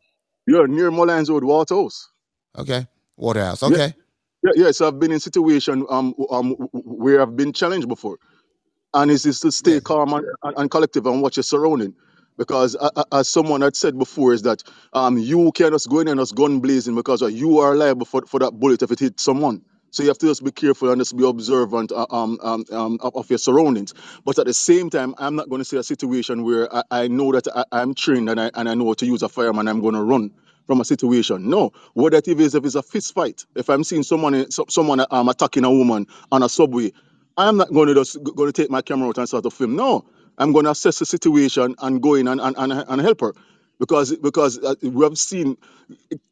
[0.50, 2.10] Yeah, near Mullines Road, Waterhouse.
[2.58, 2.86] Okay,
[3.16, 3.62] Waterhouse.
[3.62, 3.94] Yeah, Okay,
[4.44, 4.70] yeah, yeah.
[4.72, 8.18] So I've been in situation um um where I've been challenged before.
[8.94, 10.26] and it's just to stay calm and,
[10.56, 11.94] and, collective and watch your surrounding.
[12.36, 14.62] Because uh, uh, as someone had said before, is that
[14.94, 18.06] um, you can't just go in and just gun blazing because uh, you are liable
[18.06, 19.62] for, for that bullet if it hits someone.
[19.90, 22.98] So you have to just be careful and just be observant uh, um, um, um,
[23.02, 23.94] of of your surroundings.
[24.24, 27.08] But at the same time, I'm not going to see a situation where I, I
[27.08, 29.58] know that I, I'm trained and I, and I know how to use a firearm
[29.68, 30.32] I'm going to run
[30.66, 31.50] from a situation.
[31.50, 33.46] No, what that is if it's a fist fight.
[33.56, 36.92] If I'm seeing someone in- so- someone um, attacking a woman on a subway,
[37.38, 39.76] I'm not going to just going to take my camera out and start to film.
[39.76, 40.06] No,
[40.38, 43.34] I'm going to assess the situation and go in and, and, and, and help her.
[43.80, 45.56] Because because uh, we have seen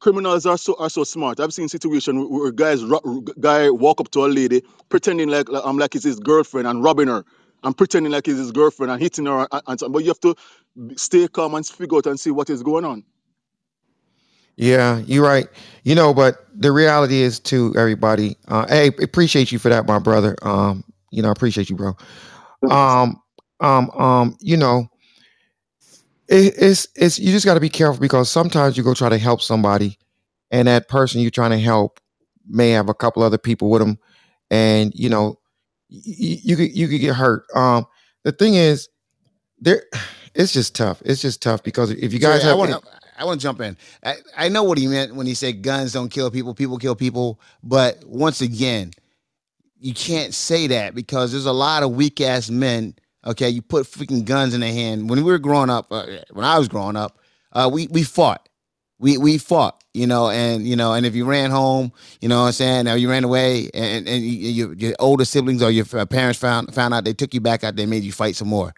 [0.00, 1.40] criminals are so are so smart.
[1.40, 5.64] I've seen situations where guys ro- guy walk up to a lady pretending like like,
[5.64, 7.24] um like it's his girlfriend and robbing her
[7.64, 10.20] and pretending like it's his girlfriend and hitting her and, and so, but you have
[10.20, 10.36] to
[10.96, 13.02] stay calm and figure out and see what is going on.
[14.56, 15.46] Yeah, you're right.
[15.84, 18.36] You know, but the reality is too, everybody.
[18.48, 20.36] Uh, hey, appreciate you for that, my brother.
[20.42, 21.96] Um, you know, I appreciate you, bro.
[22.68, 23.22] Um,
[23.60, 24.88] um, um, you know,
[26.28, 29.18] it, it's it's you just got to be careful because sometimes you go try to
[29.18, 29.98] help somebody,
[30.50, 32.00] and that person you're trying to help
[32.46, 33.98] may have a couple other people with them,
[34.50, 35.38] and you know,
[35.88, 37.44] you, you could you could get hurt.
[37.54, 37.86] Um,
[38.24, 38.88] the thing is,
[39.58, 39.84] there,
[40.34, 41.02] it's just tough.
[41.04, 42.82] It's just tough because if you guys Jerry, I want to
[43.18, 43.76] I want to jump in.
[44.04, 46.94] I, I know what he meant when he said guns don't kill people, people kill
[46.94, 47.40] people.
[47.62, 48.92] But once again,
[49.80, 52.94] you can't say that because there's a lot of weak ass men.
[53.26, 55.10] Okay, you put freaking guns in their hand.
[55.10, 57.18] When we were growing up, uh, when I was growing up,
[57.52, 58.48] uh, we we fought.
[59.00, 62.40] We we fought, you know, and you know, and if you ran home, you know
[62.40, 65.70] what I'm saying, or you ran away, and and you, your your older siblings or
[65.70, 68.48] your parents found found out, they took you back out, they made you fight some
[68.48, 68.74] more.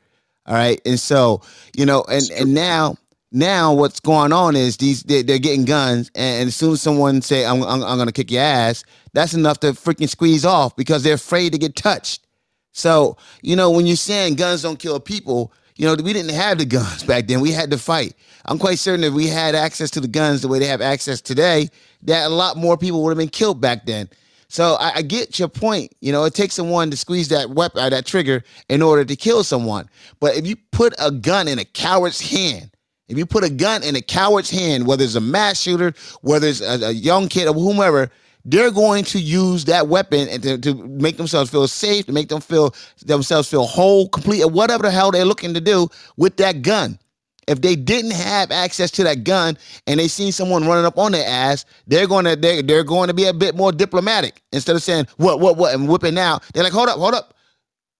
[0.47, 1.43] All right, and so
[1.77, 2.97] you know, and and now
[3.33, 6.83] now what's going on is these they, they're getting guns, and, and as soon as
[6.83, 8.85] someone say I'm, I'm I'm gonna kick your ass,
[9.15, 12.27] that's enough to freaking squeeze off because they're afraid to get touched.
[12.73, 16.59] So, you know, when you're saying guns don't kill people, you know, we didn't have
[16.59, 17.41] the guns back then.
[17.41, 18.15] We had to fight.
[18.47, 21.21] I'm quite certain if we had access to the guns the way they have access
[21.21, 21.69] today,
[22.03, 24.09] that a lot more people would have been killed back then.
[24.49, 25.95] So I, I get your point.
[26.01, 29.17] You know, it takes someone to squeeze that weapon, uh, that trigger, in order to
[29.17, 29.89] kill someone.
[30.19, 32.71] But if you put a gun in a coward's hand,
[33.09, 36.47] if you put a gun in a coward's hand, whether it's a mass shooter, whether
[36.47, 38.11] it's a, a young kid or whomever,
[38.45, 42.29] they're going to use that weapon and to, to make themselves feel safe, to make
[42.29, 42.75] them feel
[43.05, 46.99] themselves feel whole, complete, or whatever the hell they're looking to do with that gun.
[47.47, 51.13] If they didn't have access to that gun and they seen someone running up on
[51.13, 54.77] their ass, they're going to they're, they're going to be a bit more diplomatic instead
[54.77, 56.45] of saying what what what and whipping out.
[56.55, 57.35] They're like, hold up, hold up.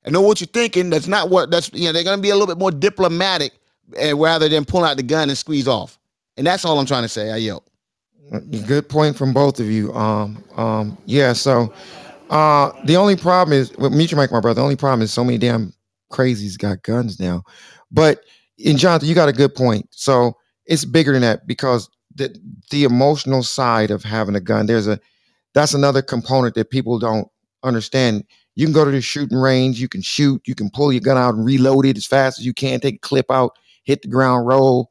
[0.07, 0.91] I know what you're thinking.
[0.91, 1.93] That's not what that's you know.
[1.93, 3.53] They're going to be a little bit more diplomatic,
[3.99, 5.99] and rather than pull out the gun and squeeze off.
[6.37, 7.31] And that's all I'm trying to say.
[7.31, 7.65] I yield.
[8.67, 9.93] Good point from both of you.
[9.95, 11.33] Um, um, yeah.
[11.33, 11.73] So,
[12.31, 14.61] uh, the only problem is with Meet Your Mike, my brother.
[14.61, 15.73] The only problem is so many damn
[16.13, 17.43] crazies got guns now.
[17.91, 18.21] But
[18.57, 19.89] in Jonathan, you got a good point.
[19.91, 22.37] So it's bigger than that because the
[22.71, 24.67] the emotional side of having a gun.
[24.67, 25.01] There's a
[25.55, 27.29] that's another component that people don't
[27.65, 28.25] understand.
[28.55, 31.17] You can go to the shooting range, you can shoot, you can pull your gun
[31.17, 33.53] out and reload it as fast as you can, take a clip out,
[33.85, 34.91] hit the ground, roll,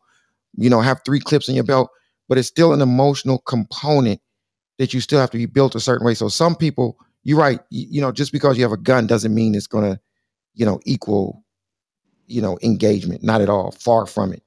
[0.58, 1.90] you know, have three clips in your belt,
[2.30, 4.22] but it's still an emotional component
[4.78, 6.14] that you still have to be built a certain way.
[6.14, 9.56] So some people, you're right, you, know, just because you have a gun doesn't mean
[9.56, 10.00] it's gonna,
[10.54, 11.44] you know, equal,
[12.28, 13.24] you know, engagement.
[13.24, 13.72] Not at all.
[13.72, 14.44] Far from it.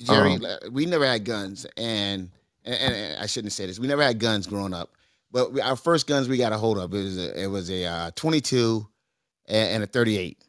[0.00, 2.30] Jerry, Um, we never had guns, and,
[2.64, 3.78] and, and I shouldn't say this.
[3.78, 4.90] We never had guns growing up,
[5.30, 7.70] but we, our first guns we got a hold of it was a, it was
[7.70, 8.86] a uh, 22
[9.46, 10.42] and, and a 38.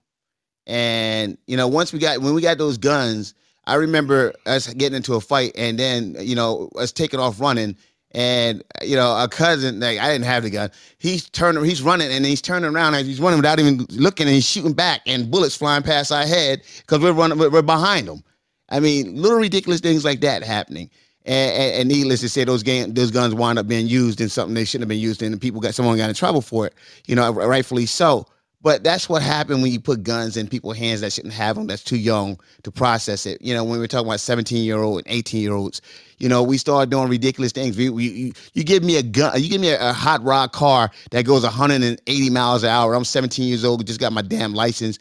[0.65, 3.33] And you know, once we got when we got those guns,
[3.67, 7.75] I remember us getting into a fight, and then you know us taking off running.
[8.11, 10.71] And you know, a cousin, like I didn't have the gun.
[10.97, 14.33] He's turning, he's running, and he's turning around as he's running without even looking, and
[14.33, 18.23] he's shooting back, and bullets flying past our head because we're running, we're behind him.
[18.69, 20.89] I mean, little ridiculous things like that happening.
[21.25, 24.29] And, and, and needless to say, those game, those guns wind up being used in
[24.29, 26.65] something they shouldn't have been used in, and people got someone got in trouble for
[26.65, 26.73] it.
[27.05, 28.25] You know, rightfully so.
[28.61, 31.67] But that's what happened when you put guns in people's hands that shouldn't have them.
[31.67, 33.39] That's too young to process it.
[33.41, 35.81] You know, when we're talking about 17 year old and 18 year olds,
[36.17, 37.77] you know, we start doing ridiculous things.
[37.77, 40.53] We, we, you, you give me a gun, you give me a, a hot rod
[40.53, 42.95] car that goes 180 miles an hour.
[42.95, 44.97] I'm 17 years old, just got my damn license.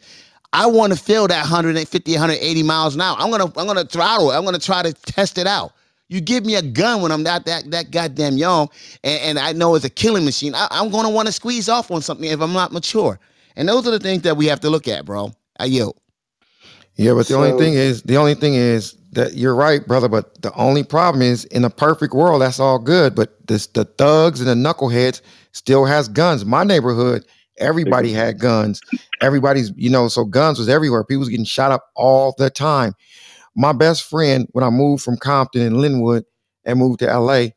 [0.53, 3.17] I want to feel that 150, 180 miles an hour.
[3.19, 4.35] I'm gonna, I'm gonna throttle it.
[4.35, 5.73] I'm gonna try to test it out.
[6.09, 8.69] You give me a gun when I'm not that that goddamn young,
[9.03, 10.55] and, and I know it's a killing machine.
[10.55, 13.19] I, I'm gonna want to squeeze off on something if I'm not mature.
[13.57, 15.33] And those are the things that we have to look at, bro.
[15.59, 15.99] I yield.
[16.95, 20.07] Yeah, but the only thing is, the only thing is that you're right, brother.
[20.07, 23.15] But the only problem is, in a perfect world, that's all good.
[23.15, 26.45] But this, the thugs and the knuckleheads still has guns.
[26.45, 27.25] My neighborhood,
[27.57, 28.79] everybody had guns.
[29.21, 31.03] Everybody's, you know, so guns was everywhere.
[31.03, 32.93] People was getting shot up all the time.
[33.55, 36.25] My best friend, when I moved from Compton and Linwood
[36.63, 37.47] and moved to LA,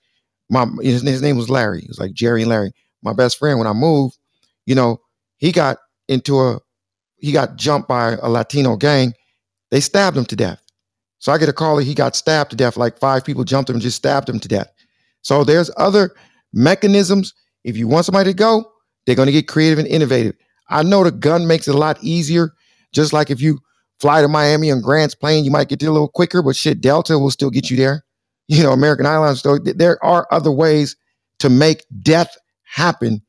[0.48, 1.80] my his, his name was Larry.
[1.80, 2.72] It was like Jerry and Larry.
[3.02, 4.18] My best friend, when I moved,
[4.64, 5.00] you know,
[5.36, 5.78] he got
[6.10, 6.58] into a
[7.16, 9.14] he got jumped by a Latino gang.
[9.70, 10.60] They stabbed him to death.
[11.18, 12.76] So I get a call that he got stabbed to death.
[12.76, 14.72] Like five people jumped him and just stabbed him to death.
[15.22, 16.12] So there's other
[16.52, 17.34] mechanisms.
[17.62, 18.70] If you want somebody to go,
[19.04, 20.34] they're going to get creative and innovative.
[20.68, 22.54] I know the gun makes it a lot easier.
[22.92, 23.58] Just like if you
[24.00, 26.80] fly to Miami on Grant's plane, you might get there a little quicker, but shit,
[26.80, 28.04] Delta will still get you there.
[28.52, 30.96] You know, American Airlines, still, there are other ways
[31.38, 33.22] to make death happen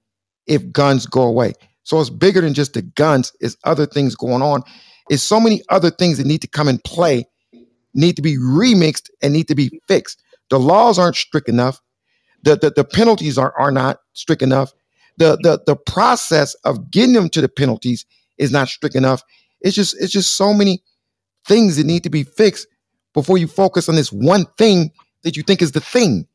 [0.48, 1.54] if guns go away.
[1.92, 4.64] So it's bigger than just the guns, it's other things going on.
[5.10, 7.26] It's so many other things that need to come in play,
[7.94, 10.24] need to be remixed, and need to be fixed.
[10.52, 11.82] The laws aren't strict enough.
[12.44, 14.72] The, the, the penalties are, are not strict enough.
[15.18, 18.06] The, the the process of getting them to the penalties
[18.38, 19.22] is not strict enough.
[19.60, 20.82] It's just it's just so many
[21.46, 22.68] things that need to be fixed
[23.14, 24.92] before you focus on this one thing
[25.24, 26.26] that you think is the thing.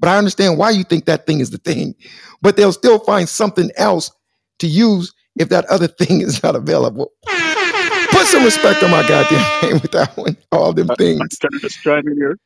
[0.00, 1.94] But I understand why you think that thing is the thing.
[2.42, 4.10] But they'll still find something else
[4.58, 7.12] to use if that other thing is not available.
[8.10, 10.36] Put some respect on my goddamn name with that one.
[10.52, 11.38] All them things.
[11.60, 12.38] Just trying to hear.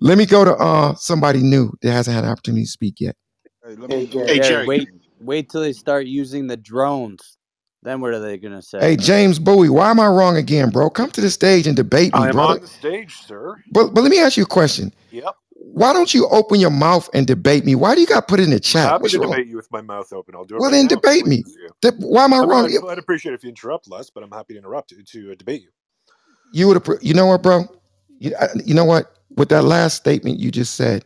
[0.00, 3.16] Let me go to uh somebody new that hasn't had an opportunity to speak yet.
[3.88, 4.88] Hey, Jerry, wait,
[5.20, 7.38] wait till they start using the drones.
[7.82, 8.80] Then what are they gonna say?
[8.80, 10.90] Hey James Bowie, why am I wrong again, bro?
[10.90, 12.54] Come to the stage and debate me, I am brother.
[12.54, 13.56] on the stage, sir.
[13.70, 14.92] But but let me ask you a question.
[15.12, 15.34] Yep.
[15.76, 17.76] Why don't you open your mouth and debate me?
[17.76, 18.94] Why do you got put it in the chat?
[18.94, 19.30] Happy What's to wrong?
[19.30, 20.36] debate you with my mouth open.
[20.36, 21.02] I'll do it Well, right then now.
[21.02, 21.44] debate me.
[21.82, 22.64] De- why am I I'm- wrong?
[22.64, 25.36] I'd, I'd appreciate if you interrupt less, but I'm happy to interrupt to, to uh,
[25.36, 25.70] debate you.
[26.52, 26.98] You would have.
[27.02, 27.64] You know what, bro?
[28.20, 29.12] You, I- you know what?
[29.36, 31.04] With that last statement you just said,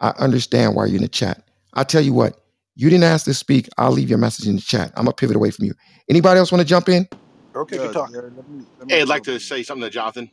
[0.00, 1.44] I understand why you're in the chat.
[1.74, 2.40] I tell you what,
[2.76, 3.68] you didn't ask to speak.
[3.78, 4.92] I'll leave your message in the chat.
[4.96, 5.74] I'm gonna pivot away from you.
[6.10, 7.08] Anybody else want to jump in?
[7.56, 8.12] Okay, Yeah, talk.
[8.12, 10.30] Jerry, let me, let me Hey, I'd like to say something to Jonathan.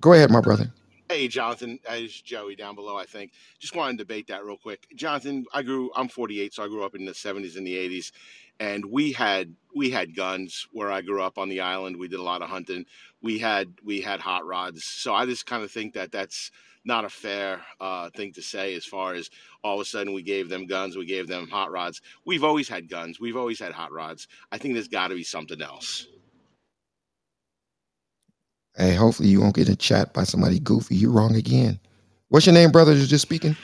[0.00, 0.72] Go ahead, my brother.
[1.10, 3.32] Hey, Jonathan, it's Joey down below, I think.
[3.58, 4.86] Just wanted to debate that real quick.
[4.94, 8.12] Jonathan, I grew, I'm 48, so I grew up in the 70s and the 80s,
[8.60, 11.96] and we had we had guns where I grew up on the island.
[11.96, 12.84] We did a lot of hunting.
[13.22, 14.84] We had we had hot rods.
[14.84, 16.50] So I just kind of think that that's
[16.84, 19.30] not a fair uh, thing to say as far as
[19.64, 22.02] all of a sudden we gave them guns, we gave them hot rods.
[22.26, 23.18] We've always had guns.
[23.18, 24.28] We've always had hot rods.
[24.52, 26.06] I think there's got to be something else.
[28.78, 30.96] Hey, hopefully you won't get in chat by somebody goofy.
[30.96, 31.80] You're wrong again.
[32.30, 32.94] What's your name, brother?
[32.94, 33.56] You're just speaking.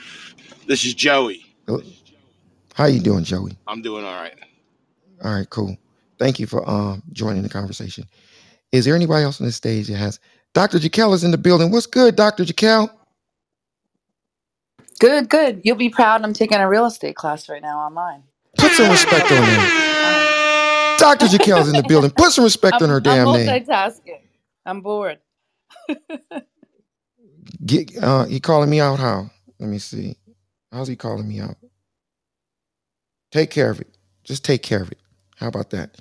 [0.67, 1.45] This is Joey.
[2.75, 3.57] How you doing, Joey?
[3.67, 4.37] I'm doing all right.
[5.23, 5.77] All right, cool.
[6.19, 8.05] Thank you for um joining the conversation.
[8.73, 10.19] Is there anybody else on the stage that has
[10.53, 10.79] Dr.
[10.79, 11.71] Jaquel is in the building?
[11.71, 12.43] What's good, Dr.
[12.45, 12.89] Jaquel?
[14.99, 15.61] Good, good.
[15.63, 16.23] You'll be proud.
[16.23, 18.23] I'm taking a real estate class right now online.
[18.57, 20.97] Put some respect on her.
[20.99, 21.25] Dr.
[21.27, 22.11] Jaquel's in the building.
[22.11, 23.47] Put some respect on her I'm damn name.
[23.47, 24.24] multitasking.
[24.65, 25.19] I'm bored.
[27.65, 29.31] Get, uh, he calling me out how?
[29.59, 30.17] Let me see.
[30.71, 31.57] How's he calling me out?
[33.31, 33.97] Take care of it.
[34.23, 34.99] Just take care of it.
[35.37, 35.97] How about that?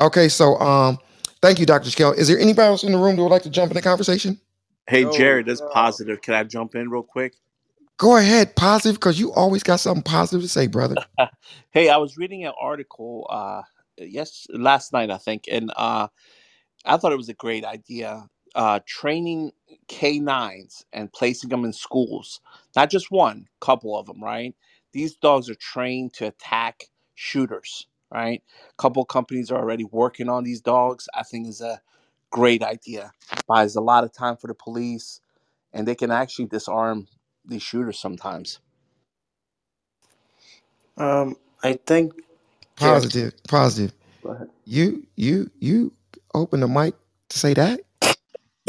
[0.00, 0.98] Okay, so um,
[1.42, 1.90] thank you, Dr.
[1.90, 2.16] Jaquel.
[2.18, 4.40] Is there anybody else in the room that would like to jump in the conversation?
[4.88, 5.68] Hey, Yo, Jared, this yo.
[5.72, 6.22] positive.
[6.22, 7.34] Can I jump in real quick?
[7.98, 10.98] Go ahead, positive, because you always got something positive to say, brother.
[11.72, 13.62] hey, I was reading an article uh
[13.98, 16.08] yes last night I think, and uh
[16.84, 18.28] I thought it was a great idea.
[18.54, 19.52] Uh training
[19.88, 22.40] canines and placing them in schools.
[22.76, 24.54] Not just one, couple of them, right?
[24.92, 28.42] These dogs are trained to attack shooters, right?
[28.70, 31.08] A couple companies are already working on these dogs.
[31.14, 31.80] I think is a
[32.30, 33.12] great idea.
[33.48, 35.20] Buys a lot of time for the police
[35.74, 37.08] and they can actually disarm
[37.46, 38.60] these shooters sometimes.
[40.98, 42.14] Um, I think
[42.76, 43.12] Jared.
[43.12, 43.92] Positive, positive.
[44.24, 44.48] Go ahead.
[44.64, 45.92] You, you, you
[46.34, 46.94] open the mic
[47.30, 47.80] to say that?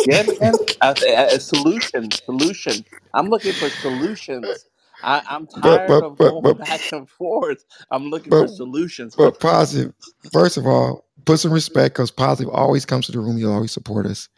[0.06, 0.60] Yeah, man.
[0.82, 2.86] A, a- a solution, solution.
[3.14, 4.68] I'm looking for solutions.
[5.04, 7.66] I, I'm But, tired but, of but, going but, back and forth.
[7.92, 9.18] I'm looking for but, solutions.
[9.18, 9.94] but positive.
[10.34, 13.38] First of all, put some respect because positive always comes to the room.
[13.38, 14.30] He'll always support us.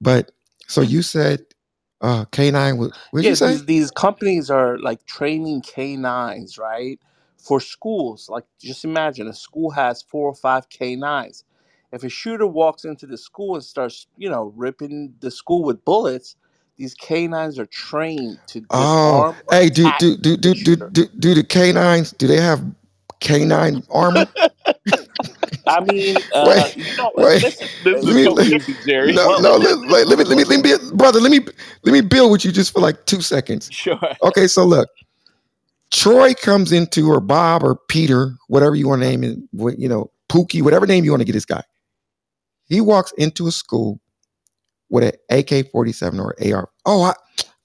[0.00, 0.32] But
[0.68, 1.44] so you said
[2.02, 3.56] uh K9, what what did Yeah, you say?
[3.56, 7.00] these these companies are like training canines, right?
[7.38, 8.28] For schools.
[8.30, 11.44] Like just imagine a school has four or five canines.
[11.94, 15.84] If a shooter walks into the school and starts, you know, ripping the school with
[15.86, 16.36] bullets,
[16.78, 20.54] these canines are trained to Oh, disarm or hey, do attack do do the do
[20.54, 20.92] do shooter.
[20.92, 22.12] do, do the canines?
[22.12, 22.64] Do they have
[23.20, 24.28] canine armor?
[25.66, 27.42] I mean, uh, Wait, you know, wait.
[27.42, 29.20] listen, This Let is me so let, easy, Jerry.
[29.20, 31.20] no well, no let, let, let me let me let me be, brother.
[31.20, 31.40] Let me
[31.84, 33.72] let me build with you just for like two seconds.
[33.72, 34.00] sure.
[34.22, 34.90] Okay, so look,
[35.92, 39.88] Troy comes into or Bob or Peter, whatever you want to name it, what you
[39.88, 41.62] know, Pookie, whatever name you want to get this guy.
[42.66, 44.00] He walks into a school
[44.90, 46.68] with an AK forty seven or AR.
[46.86, 47.14] Oh, I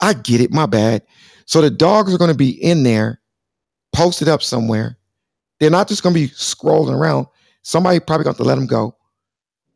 [0.01, 0.51] I get it.
[0.51, 1.03] My bad.
[1.45, 3.21] So the dogs are going to be in there,
[3.93, 4.97] posted up somewhere.
[5.59, 7.27] They're not just going to be scrolling around.
[7.63, 8.95] Somebody probably going to let them go.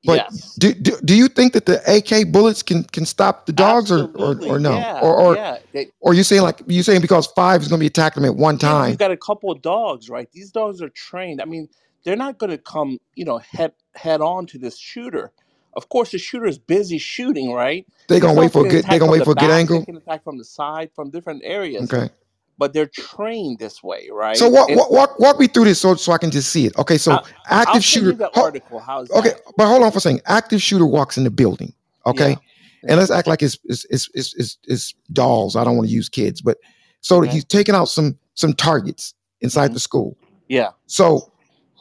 [0.06, 0.56] But Yes.
[0.56, 4.10] do, do, do you think that the AK bullets can can stop the dogs or
[4.16, 4.74] or, or no?
[4.78, 5.00] Yeah.
[5.02, 5.58] Or or Yeah.
[5.72, 8.32] They, or you saying like you saying because five is going to be attacking them
[8.32, 8.96] at one time?
[8.96, 10.30] got a couple of dogs, right?
[10.32, 11.42] These dogs are trained.
[11.42, 11.70] I mean,
[12.04, 15.32] they're not going to come, you know, head head on to this shooter.
[15.76, 17.88] Of course, the shooter is busy shooting, right?
[18.08, 18.86] They gonna wait for a can good.
[18.90, 19.70] They attack gonna from wait the for a good back.
[19.72, 19.82] They angle.
[19.82, 21.86] can attack from the side, from different areas.
[21.86, 22.10] Okay.
[22.58, 24.50] But they're trained this way, So right?
[24.50, 26.78] walk And walk walk, walk me through this so so I can just see it.
[26.78, 26.98] Okay.
[26.98, 28.18] So I, I'll active send you shooter.
[28.18, 28.80] the Ho- article.
[28.80, 29.42] How's okay, that?
[29.58, 30.22] but hold on for a second.
[30.28, 31.74] Active shooter walks in the building.
[32.06, 32.38] Okay.
[32.84, 32.90] Yeah.
[32.90, 35.56] And let's act like it's it's it's it's, it's, it's dolls.
[35.56, 36.58] I don't want to use kids, but
[37.02, 37.30] so Okay.
[37.30, 40.18] he's taking out some some targets inside hmm the school.
[40.50, 40.72] Yeah.
[40.88, 41.32] So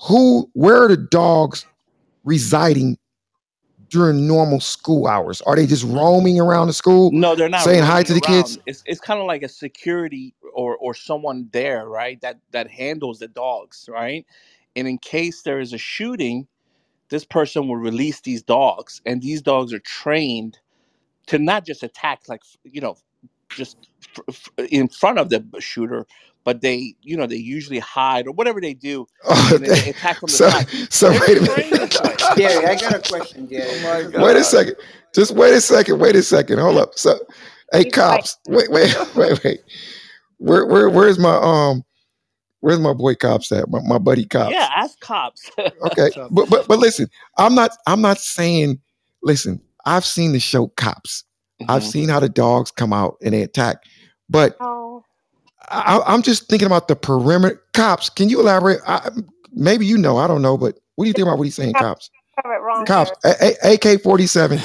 [0.01, 1.67] who where are the dogs
[2.25, 2.99] residing
[3.89, 5.41] during normal school hours?
[5.43, 8.59] Are they just roaming around the school No, they're not saying hi to the kids?
[8.67, 12.21] It's it's kind of like a security or or someone there, right?
[12.23, 14.27] That that handles the dogs, right?
[14.75, 16.49] And in case there is a shooting,
[17.11, 20.59] this person will release these dogs, and these dogs are trained
[21.27, 22.97] to not just attack, like you know,
[23.57, 23.77] just
[24.17, 24.25] f-
[24.59, 26.07] f- in front of the shooter,
[26.45, 29.91] but they, you know, they usually hide or whatever they do, Oh, and they they-
[29.91, 30.69] attack from the so side.
[30.91, 31.91] so They're wait a minute.
[31.91, 32.17] this way.
[32.37, 33.71] Jerry, I got a question, Gary.
[33.71, 34.77] Oh my This is Wait a second.
[35.15, 35.99] Just wait a second.
[35.99, 36.59] Wait a second.
[36.59, 36.99] Hold up.
[36.99, 37.19] So,
[37.73, 38.39] hey, cops.
[38.49, 39.61] Wait, wait, wait, wait.
[40.39, 41.85] Where, where, where's my um?
[42.61, 43.69] Where's my boy cops at?
[43.69, 44.53] My, my buddy cops.
[44.55, 45.51] Yeah, ask cops.
[45.59, 47.09] Okay, but but but listen.
[47.39, 47.73] I'm not.
[47.87, 48.81] I'm not saying.
[49.23, 49.61] Listen.
[49.85, 51.25] I've seen the show Cops.
[51.69, 51.91] I've Mhm.
[51.91, 53.79] seen how the dogs come out and they attack.
[54.29, 55.03] But Oh.
[55.69, 57.63] I, I'm just thinking about the perimeter.
[57.73, 58.11] Cops.
[58.11, 58.81] Can you elaborate?
[58.87, 59.11] I,
[59.53, 60.17] maybe you know.
[60.19, 60.57] I don't know.
[60.59, 61.75] But what do you think about what he's saying?
[61.75, 62.11] Cops.
[62.37, 63.11] have it wrong, Cops.
[63.65, 64.61] AK forty seven.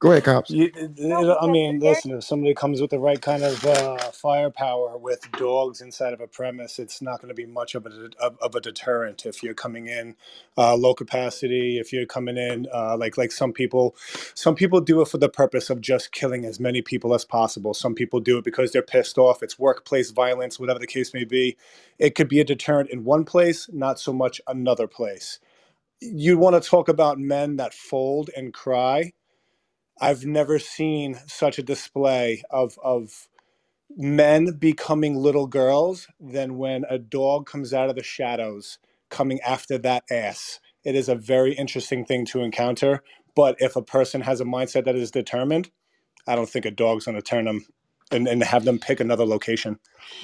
[0.00, 0.48] Go ahead, cops.
[0.48, 4.96] You, it- I mean, listen, if somebody comes with the right kind of uh, firepower
[4.98, 8.38] with dogs inside of a premise, it's not going to be much of a, of,
[8.40, 10.16] of a deterrent if you're coming in
[10.58, 13.96] uh, low capacity, if you're coming in uh, like like some people,
[14.34, 17.74] some people do it for the purpose of just killing as many people as possible.
[17.74, 19.42] Some people do it because they're pissed off.
[19.42, 21.56] It's workplace violence, whatever the case may be.
[21.98, 25.40] It could be a deterrent in one place, not so much another place.
[26.00, 29.12] You want to talk about men that fold and cry
[30.00, 33.28] I've never seen such a display of of
[33.96, 38.78] men becoming little girls than when a dog comes out of the shadows
[39.10, 40.60] coming after that ass.
[40.84, 43.02] It is a very interesting thing to encounter.
[43.36, 45.70] But if a person has a mindset that is determined,
[46.26, 47.66] I don't think a dog's going to turn them.
[48.12, 49.78] and, and have them pick another location.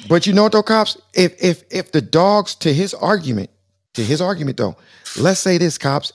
[0.08, 0.98] But you know what though, cops?
[1.14, 3.50] If if if the dogs, to his argument,
[3.94, 4.76] to his argument though,
[5.18, 6.12] let's say this, cops.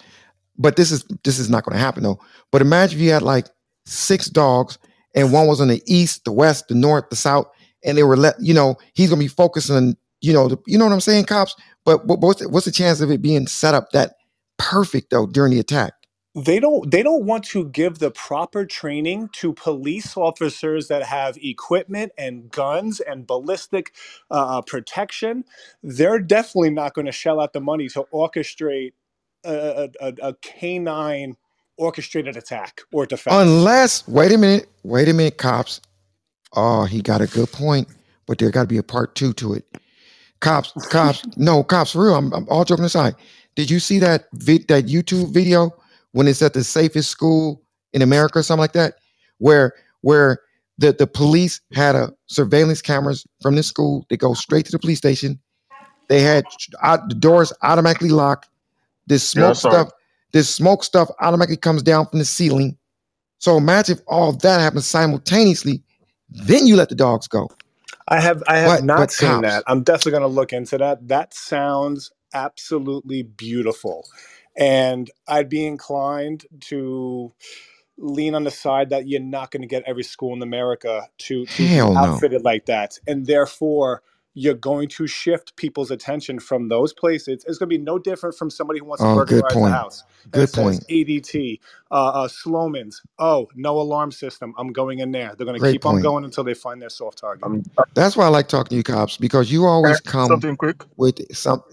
[0.59, 2.19] But this is this is not going to happen though.
[2.51, 3.47] But imagine if you had like
[3.85, 4.77] six dogs,
[5.15, 7.47] and one was on the east, the west, the north, the south,
[7.83, 8.35] and they were let.
[8.41, 9.97] You know, he's going to be focusing on.
[10.21, 11.55] You know, the, you know what I'm saying, cops.
[11.85, 14.15] But, but what's the, what's the chance of it being set up that
[14.57, 15.93] perfect though during the attack?
[16.35, 21.37] they don't they don't want to give the proper training to police officers that have
[21.41, 23.93] equipment and guns and ballistic
[24.31, 25.43] uh, protection
[25.83, 28.93] they're definitely not going to shell out the money to orchestrate
[29.45, 31.35] a, a, a canine
[31.77, 35.81] orchestrated attack or defense Unless, wait a minute, wait a minute, cops.
[36.53, 37.87] Oh, he got a good point,
[38.25, 39.65] but there got to be a part two to it.
[40.41, 42.15] Cops, cops, no, cops, for real.
[42.15, 43.15] I'm, I'm all joking aside.
[43.55, 45.71] Did you see that vid, that YouTube video
[46.11, 47.61] when it's at the safest school
[47.93, 48.95] in America or something like that,
[49.37, 50.39] where where
[50.77, 54.05] the the police had a surveillance cameras from this school.
[54.09, 55.39] They go straight to the police station.
[56.07, 56.45] They had
[56.81, 58.49] out, the doors automatically locked.
[59.09, 59.57] This smoke it.
[59.57, 59.89] stuff,
[60.31, 62.77] this smoke stuff automatically comes down from the ceiling.
[63.39, 65.83] So imagine if all that happens simultaneously,
[66.29, 67.49] then you let the dogs go.
[68.07, 69.63] I have I have But not but seen cops, that.
[69.67, 71.07] I'm definitely going to look into that.
[71.07, 74.05] That sounds absolutely beautiful.
[74.55, 77.33] And I'd be inclined to
[77.97, 81.45] lean on the side that you're not going to get every school in America to
[81.45, 81.99] to hell no.
[81.99, 82.97] outfitted like that.
[83.07, 84.03] And therefore
[84.39, 87.45] you're going to shift people's attention from those places.
[87.47, 89.69] It's going to be no different from somebody who wants to Oh, good burglarize the
[89.69, 89.81] point.
[89.81, 90.05] house.
[90.33, 90.85] And it Good says point.
[90.91, 91.59] ADT,
[91.91, 93.03] uh, uh, Slomin's.
[93.19, 94.53] Oh, no alarm system.
[94.57, 95.35] I'm going in there.
[95.37, 96.01] They're going to Great keep on point.
[96.01, 97.53] going until they find their soft target.
[97.95, 100.85] That's why I like talking to you cops because you always come Something quick.
[100.97, 101.63] with some.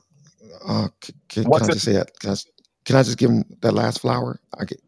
[0.66, 1.70] Uh, c- can, can What's I it?
[1.70, 2.10] just say that?
[2.20, 2.46] Can I, s-
[2.86, 4.40] can I just give him that last flower?
[4.58, 4.80] I get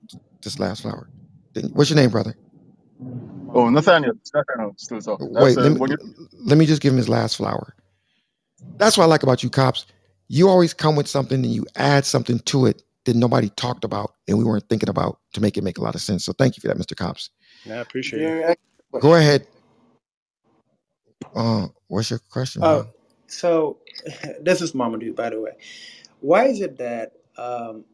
[0.42, 1.10] this last flower.
[1.72, 2.36] What's your name, brother?
[3.58, 4.14] Oh, Nathaniel.
[4.34, 5.32] Nathaniel, still talking.
[5.34, 5.98] That's Wait, uh, let me when you.
[6.44, 7.74] let me just give him his last flower.
[8.78, 9.86] That's what I like about you cops.
[10.28, 14.14] You always come with something and you add something to it that nobody talked about
[14.28, 16.24] and we weren't thinking about to make it make a lot of sense.
[16.24, 16.96] So thank you for that, Mr.
[16.96, 17.30] Cops.
[17.64, 18.44] Yeah, I appreciate Jerry, it.
[18.44, 18.56] I-
[19.00, 19.46] Go ahead.
[21.34, 22.88] Uh, what's your question, Oh, man?
[23.28, 23.78] so
[24.42, 25.52] this is Mamadou, by the way.
[26.20, 27.84] Why is it that um,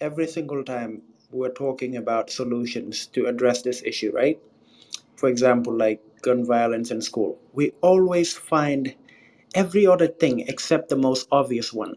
[0.00, 4.40] every single time we're talking about solutions to address this issue, right?
[5.18, 8.94] For example, like gun violence in school, we always find
[9.52, 11.96] every other thing except the most obvious one.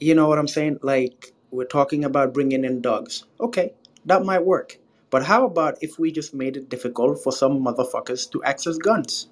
[0.00, 0.80] You know what I'm saying?
[0.82, 3.26] Like we're talking about bringing in dogs.
[3.40, 3.74] Okay,
[4.06, 4.76] that might work.
[5.10, 9.28] But how about if we just made it difficult for some motherfuckers to access guns?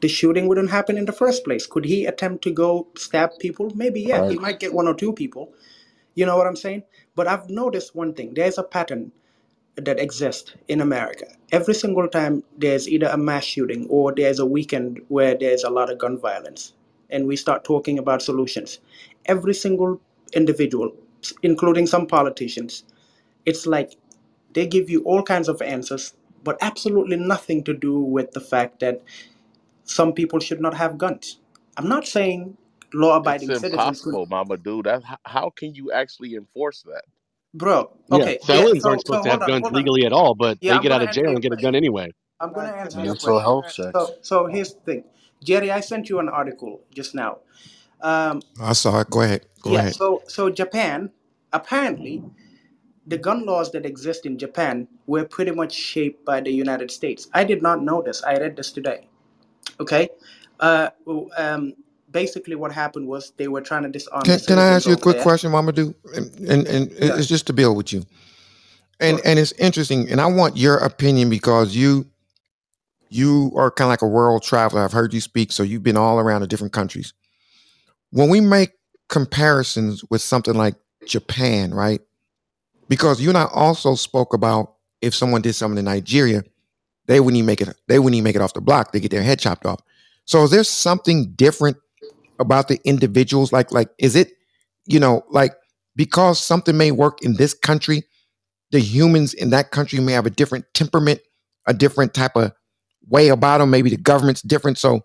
[0.00, 1.64] The shooting wouldn't happen in the first place.
[1.64, 3.70] Could he attempt to go stab people?
[3.76, 4.28] Maybe, yeah.
[4.28, 5.54] He might get one or two people.
[6.16, 6.82] You know what I'm saying?
[7.14, 8.34] But I've noticed one thing.
[8.34, 9.12] There's a pattern
[9.78, 11.26] that exist in America.
[11.52, 15.70] Every single time there's either a mass shooting or there's a weekend where there's a
[15.70, 16.74] lot of gun violence,
[17.10, 18.80] and we start talking about solutions,
[19.26, 20.00] every single
[20.34, 20.92] individual,
[21.42, 22.84] including some politicians,
[23.46, 23.96] it's like
[24.54, 26.14] they give you all kinds of answers,
[26.44, 29.02] but absolutely nothing to do with the fact that
[29.84, 31.40] some people should not have guns.
[31.76, 32.56] I'm not saying
[32.94, 34.84] law It's abiding citizens could, impossible, Mamadou.
[34.84, 37.04] That how can you actually enforce that?
[37.54, 37.90] Bro.
[38.10, 38.46] Okay, yeah.
[38.46, 40.76] felons So, aren't so supposed to have on, guns legally at all, but Yeah, they
[40.76, 42.10] I'm get out of jail and get a gun anyway.
[42.40, 43.42] I'm gonna answer your Mental question.
[43.42, 43.92] health checks.
[43.94, 45.04] So, so here's the thing,
[45.42, 45.70] Jerry.
[45.70, 47.38] I sent you an article just now.
[48.00, 49.10] Um, I saw it.
[49.10, 49.46] Go ahead.
[49.60, 49.80] Go yeah.
[49.80, 49.94] ahead.
[49.94, 51.10] So, so Japan
[51.52, 52.22] apparently
[53.06, 57.28] the gun laws that exist in Japan were pretty much shaped by the United States.
[57.32, 58.22] I did not know this.
[58.22, 59.08] I read this today.
[59.80, 60.10] Okay.
[60.60, 60.90] Uh,
[61.36, 61.72] um,
[62.10, 64.94] basically, what happened was they were trying to disarm the Can, can I ask you
[64.94, 65.22] a quick there.
[65.22, 65.94] question, Mamadou?
[66.16, 67.16] And, and and Yeah.
[67.16, 68.04] it's just to build with you.
[69.00, 72.06] And and it's interesting, and I want your opinion because you
[73.10, 74.82] you are kind of like a world traveler.
[74.82, 77.12] I've heard you speak, so you've been all around the different countries.
[78.10, 78.72] When we make
[79.08, 80.74] comparisons with something like
[81.06, 82.00] Japan, right?
[82.88, 86.42] Because you and I also spoke about if someone did something in Nigeria,
[87.06, 87.74] they wouldn't even make it.
[87.86, 88.92] They wouldn't even make it off the block.
[88.92, 89.80] They get their head chopped off.
[90.24, 91.76] So is there something different
[92.38, 93.52] about the individuals?
[93.52, 94.32] Like like is it
[94.86, 95.54] you know like
[95.96, 98.04] because something may work in this country,
[98.72, 101.20] the humans in that country may have a different temperament,
[101.66, 102.52] a different type of
[103.08, 103.70] way about them.
[103.70, 105.00] Maybe the government's different, so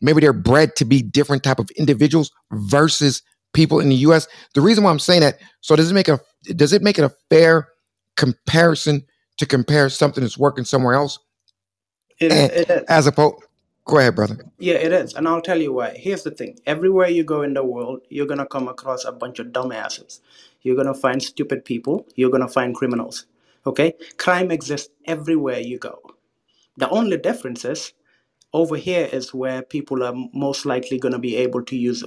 [0.00, 4.28] maybe they're bred to be different type of individuals versus people in the U.S.
[4.54, 6.20] The reason why I'm saying that, so does it make a
[6.56, 7.68] does it make it a fair
[8.16, 9.02] comparison
[9.38, 11.18] to compare something that's working somewhere else
[12.20, 13.36] It, it as opposed?
[13.86, 14.38] Go ahead, brother.
[14.58, 15.14] Yeah, it is.
[15.14, 15.96] And I'll tell you why.
[15.96, 19.12] Here's the thing everywhere you go in the world, you're going to come across a
[19.12, 20.20] bunch of dumbasses.
[20.62, 22.06] You're going to find stupid people.
[22.16, 23.26] You're going to find criminals.
[23.66, 23.94] Okay?
[24.18, 26.00] Crime exists everywhere you go.
[26.76, 27.92] The only difference is
[28.52, 32.04] over here is where people are most likely going to be able to use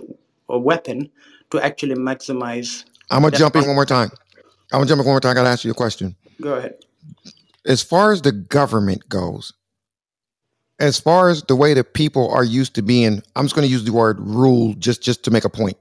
[0.49, 1.09] a weapon
[1.51, 4.09] to actually maximize I'm gonna their jump in one more time.
[4.71, 5.31] I'm gonna jump in one more time.
[5.31, 6.15] I gotta ask you a question.
[6.41, 6.75] Go ahead.
[7.65, 9.53] As far as the government goes,
[10.79, 13.83] as far as the way that people are used to being, I'm just gonna use
[13.83, 15.77] the word rule just just to make a point.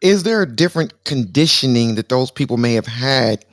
[0.00, 3.44] Is there a different conditioning that those people may have had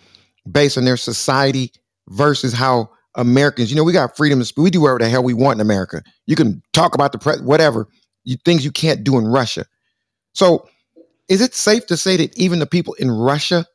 [0.50, 1.72] based on their society
[2.10, 4.64] versus how Americans, you know, we got freedom of speech.
[4.64, 6.02] We do whatever the hell we want in America.
[6.28, 7.88] You can talk about the pre- whatever
[8.24, 9.66] you things you can't do in Russia.
[10.34, 10.68] So,
[11.28, 13.66] is it safe to say that even the people in Russia,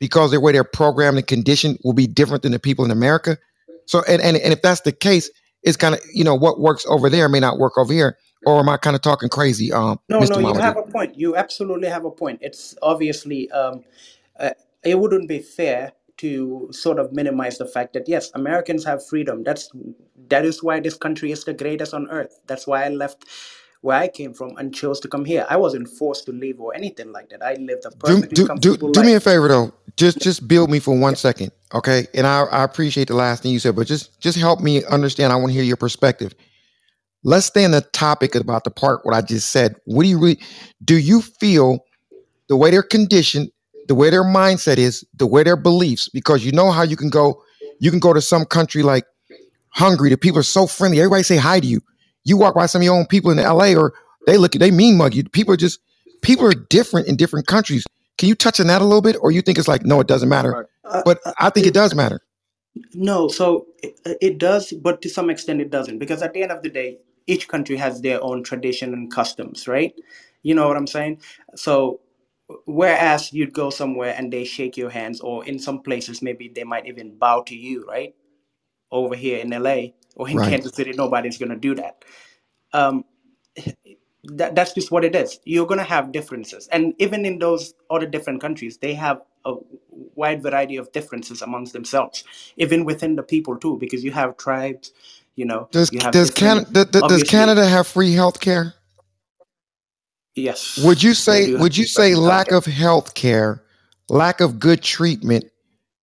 [0.00, 3.38] because the way they're programmed and conditioned, will be different than the people in America?
[3.86, 5.30] So, and and, and if that's the case,
[5.64, 8.18] it's kind of you know what works over there may not work over here.
[8.46, 10.28] Or am I kind of talking crazy, um, No, Mr.
[10.28, 11.18] no, you have a point.
[11.18, 12.40] You absolutely have a point.
[12.42, 13.84] It's obviously um,
[14.40, 14.52] uh,
[14.84, 19.44] it wouldn't be fair to sort of minimize the fact that yes, Americans have freedom.
[19.44, 19.70] That's
[20.30, 22.40] that is why this country is the greatest on earth.
[22.46, 23.26] That's why I left
[23.84, 25.44] where I came from and chose to come here.
[25.50, 27.44] I wasn't forced to leave or anything like that.
[27.44, 29.74] I lived a do perfectly do do comfortable do me a favor though.
[29.98, 32.06] Just just build me for one second, okay?
[32.14, 35.34] And I I appreciate the last thing you said, but just just help me understand.
[35.34, 36.34] I want to hear your perspective.
[37.24, 39.76] Let's stay on the topic about the part what I just said.
[39.84, 40.40] What do you really
[40.82, 40.96] do?
[40.96, 41.84] You feel
[42.48, 43.50] the way they're conditioned,
[43.88, 46.08] the way their mindset is, the way their beliefs?
[46.08, 47.42] Because you know how you can go,
[47.80, 49.04] you can go to some country like
[49.68, 50.08] Hungary.
[50.08, 51.00] The people are so friendly.
[51.00, 51.82] Everybody say hi to you.
[52.24, 53.76] You walk by some of your own people in L.A.
[53.76, 53.94] or
[54.26, 55.24] they look, at they mean mug you.
[55.24, 55.80] People are just
[56.22, 57.86] people are different in different countries.
[58.18, 60.08] Can you touch on that a little bit, or you think it's like no, it
[60.08, 60.58] doesn't matter?
[60.84, 62.20] Uh, But I think it it, does matter.
[62.94, 66.52] no, so it, it does, but to some extent it doesn't, because at the end
[66.52, 69.94] of the day, each country has their own tradition and customs, right?
[70.42, 71.20] You know what I'm saying?
[71.56, 72.00] So
[72.66, 76.64] whereas you'd go somewhere and they shake your hands, or in some places maybe they
[76.64, 78.14] might even bow to you, right?
[78.92, 80.42] Over here in LA or in Right.
[80.42, 82.04] Kansas City, nobody's gonna do that.
[82.72, 83.04] Um,
[84.24, 85.40] that, that's just what it is.
[85.44, 86.68] You're going to have differences.
[86.72, 89.54] And even in those other different countries, they have a
[90.16, 92.24] wide variety of differences amongst themselves,
[92.56, 94.92] even within the people too, because you have tribes,
[95.36, 98.74] you know, Does you have does different, Canada does obviously, Canada have free health care?
[100.36, 103.62] yes, Would you they say do have would you say lack of health care,
[104.08, 105.46] lack of good treatment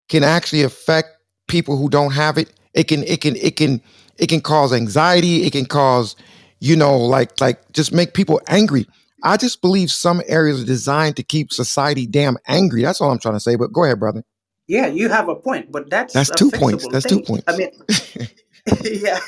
[0.10, 1.10] can actually affect
[1.48, 2.54] people who don't have it?
[2.74, 3.82] It can it can it can
[4.22, 6.16] it can cause anxiety, it can cause
[6.60, 8.88] you know like like just make people angry.
[9.24, 12.84] I just believe some areas are designed to keep society damn angry.
[12.84, 13.56] That's all I'm trying to say.
[13.56, 14.24] But go ahead, brother.
[14.68, 16.88] Yeah, you have a point, but that's That's two points.
[16.88, 17.44] That's two points.
[17.48, 17.72] I mean,
[18.84, 19.20] yeah,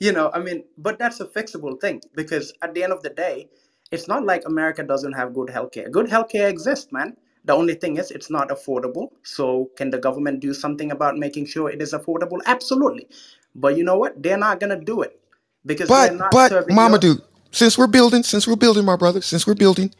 [0.00, 3.10] you know, I mean, but that's a fixable thing because at the end of the
[3.10, 3.48] day,
[3.90, 5.90] it's not like America doesn't have good healthcare.
[5.90, 7.16] Good healthcare exists, man.
[7.46, 9.10] The only thing is it's not affordable.
[9.22, 12.40] So can the government do something about making sure it is affordable?
[12.44, 13.08] Absolutely.
[13.54, 14.22] But you know what?
[14.22, 15.18] They're not gonna do it
[15.64, 18.96] because they're But not but serving Mama dude, since we're building, since we're building, my
[18.96, 19.92] brother, since we're building,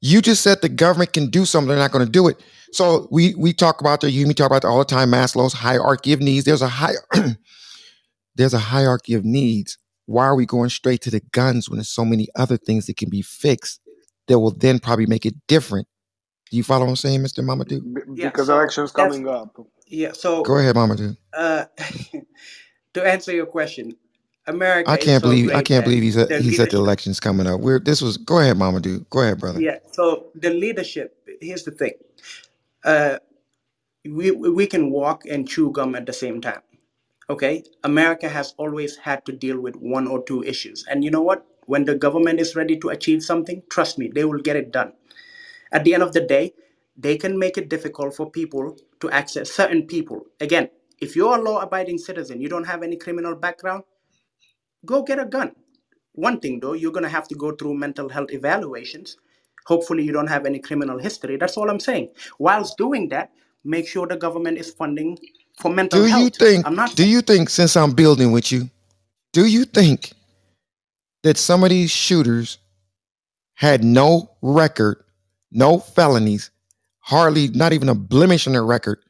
[0.00, 2.40] you just said the government can do something, they're not going to do it.
[2.72, 5.10] So we we talk about the you and me talk about that all the time,
[5.10, 6.44] Maslow's hierarchy of needs.
[6.44, 6.94] There's a high
[8.36, 9.78] there's a hierarchy of needs.
[10.06, 12.96] Why are we going straight to the guns when there's so many other things that
[12.96, 13.80] can be fixed
[14.26, 15.86] that will then probably make it different?
[16.50, 17.44] Do you follow what I'm saying, Mr.
[17.44, 17.82] Mamadou?
[17.94, 19.56] Be- yeah, because so elections that's coming up.
[19.86, 21.16] yeah, so Go ahead, Mamadou.
[21.34, 21.66] uh
[22.94, 23.96] to answer your question,
[24.46, 26.52] America I is can't so believe I great can't that believe he said the he
[26.52, 27.60] said the leadership elections coming up.
[27.60, 29.08] We're this was go ahead, Mama Mamadou.
[29.10, 29.60] Go ahead, brother.
[29.60, 29.78] Yeah.
[29.92, 31.16] So the leadership.
[31.40, 31.94] Here's the thing.
[32.84, 33.18] Uh,
[34.06, 36.62] we we can walk and chew gum at the same time.
[37.30, 37.64] Okay.
[37.84, 41.46] America has always had to deal with one or two issues, and you know what?
[41.66, 44.92] When the government is ready to achieve something, trust me, they will get it done.
[45.72, 46.54] At the end of the day,
[46.96, 50.26] they can make it difficult for people to access certain people.
[50.40, 50.70] Again,
[51.00, 53.84] if you're a law-abiding citizen, you don't have any criminal background,
[54.86, 55.52] go get a gun.
[56.14, 59.16] One thing though, you're gonna have to go through mental health evaluations.
[59.66, 61.36] Hopefully, you don't have any criminal history.
[61.36, 62.10] That's all I'm saying.
[62.38, 63.30] Whilst doing that,
[63.64, 65.18] make sure the government is funding
[65.60, 66.36] for mental Do you health.
[66.36, 68.70] think I'm not do you think since I'm building with you,
[69.32, 70.12] do you think
[71.22, 72.58] that some of these shooters
[73.54, 75.04] had no record,
[75.52, 76.50] no felonies,
[77.00, 79.00] hardly not even a blemish on their record,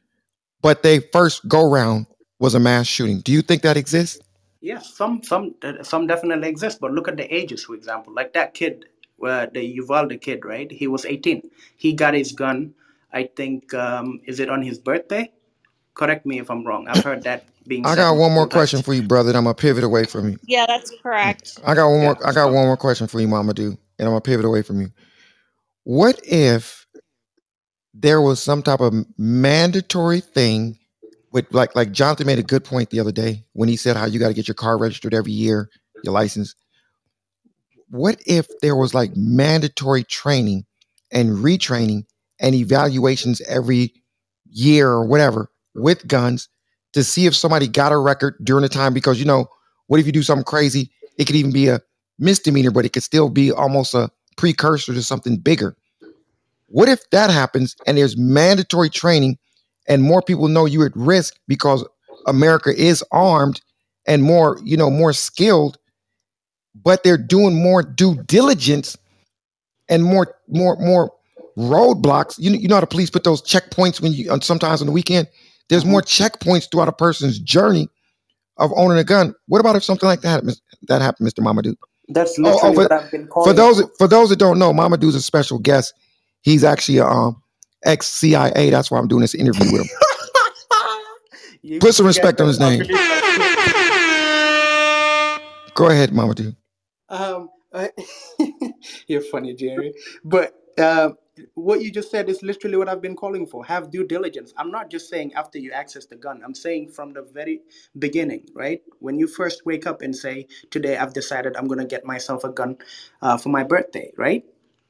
[0.61, 2.07] but they first go round
[2.39, 3.21] was a mass shooting?
[3.21, 4.19] Do you think that exists?
[4.61, 8.13] Yes, some some some definitely exist, but look at the ages, for example.
[8.13, 8.85] Like that kid,
[9.25, 10.71] uh, the Uvalde kid, right?
[10.71, 11.49] He was 18.
[11.77, 12.73] He got his gun.
[13.13, 15.31] I think um, is it on his birthday?
[15.95, 16.87] Correct me if I'm wrong.
[16.89, 18.85] I've heard that being I got one more question times.
[18.85, 19.29] for you, brother.
[19.29, 20.39] And I'm gonna pivot away from you.
[20.45, 21.59] Yeah, that's correct.
[21.65, 22.13] I got one Yeah.
[22.13, 22.27] more.
[22.27, 23.53] I got So one more question for you, Mama.
[23.53, 24.91] Do and I'm gonna pivot away from you.
[25.83, 26.85] What if
[27.93, 30.77] there was some type of mandatory thing
[31.31, 34.05] with like like Jonathan made a good point the other day when he said how
[34.05, 35.69] you got to get your car registered every year,
[36.03, 36.55] your license.
[37.89, 40.65] What if there was like mandatory training
[41.11, 42.03] and retraining
[42.39, 43.93] and evaluations every
[44.49, 46.49] year or whatever with guns
[46.93, 49.47] to see if somebody got a record during the time because you know
[49.87, 51.79] what if you do something crazy it could even be a
[52.17, 54.09] misdemeanor but it could still be almost a
[54.39, 55.75] precursor to something bigger
[56.67, 59.37] what if that happens and there's mandatory training
[59.87, 61.85] and more people know you're at risk because
[62.27, 63.61] america is armed
[64.07, 65.77] and more you know more skilled
[66.83, 68.97] but they're doing more due diligence
[69.89, 71.11] and more more more
[71.57, 72.35] roadblocks.
[72.39, 74.87] You know, you know how the police put those checkpoints when you on sometimes on
[74.87, 75.27] the weekend.
[75.67, 76.23] There's more mm-hmm.
[76.23, 77.89] checkpoints throughout a person's journey
[78.57, 79.35] of owning a gun.
[79.47, 80.43] What about if something like that
[80.87, 81.43] that happened, Mr.
[81.43, 81.75] Mamadou?
[82.09, 84.07] That's Oh, literally oh, for, what I've been for those for.
[84.07, 85.93] those that don't know, Mamadou's a special guest.
[86.41, 87.41] He's actually a um,
[87.85, 88.69] ex CIA.
[88.69, 91.79] That's why I'm doing this interview with him.
[91.79, 92.83] Put some respect on his name.
[95.75, 96.55] Go ahead, Mamadou.
[97.09, 97.91] Um, I-
[99.07, 99.93] you're funny, Jerry.
[100.23, 101.11] But uh,
[101.55, 103.65] what you just said is literally what I've been calling for.
[103.65, 104.53] Have due diligence.
[104.57, 106.41] I'm not just saying after you access the gun.
[106.45, 107.61] I'm saying from the very
[107.99, 108.81] beginning, right?
[108.99, 112.49] When you first wake up and say, "Today I've decided I'm gonna get myself a
[112.51, 112.77] gun
[113.21, 114.43] uh, for my birthday," right?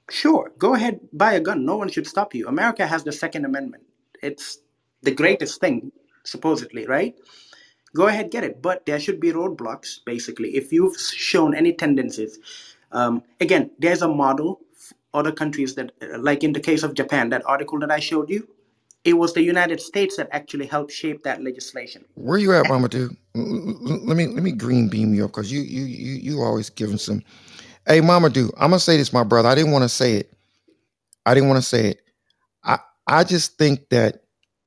[0.09, 1.65] Sure, go ahead, buy a gun.
[1.65, 2.47] No one should stop you.
[2.47, 3.83] America has the Second Amendment.
[4.23, 4.59] It's
[5.03, 5.91] the greatest thing,
[6.25, 7.15] supposedly, right?
[7.95, 8.61] Go ahead, get it.
[8.61, 10.55] But there should be roadblocks, basically.
[10.55, 12.39] If you've shown any tendencies,
[12.91, 14.61] um, again, there's a model.
[15.13, 18.29] Other countries that, uh, like in the case of Japan, that article that I showed
[18.29, 18.47] you,
[19.03, 22.05] it was the United States that actually helped shape that legislation.
[22.15, 23.15] Where you at, Mamadou?
[23.33, 26.97] Let me let me green beam you up because you you you you always giving
[26.97, 27.23] some.
[27.87, 29.49] Hey, Mamadou, I'm gonna say this, my brother.
[29.49, 30.33] I didn't want to say it.
[31.25, 32.01] I didn't want to say it.
[32.63, 34.23] I I just think that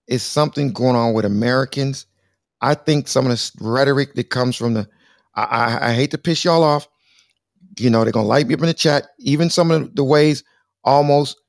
[0.09, 2.07] it's something going on with Americans.
[2.61, 4.89] I think some of the rhetoric that comes from the.
[5.35, 6.89] I, I, I hate to piss y'all off.
[7.79, 9.09] You know they're gonna light me up in the chat.
[9.19, 10.45] Even some of the ways,
[10.85, 11.41] almost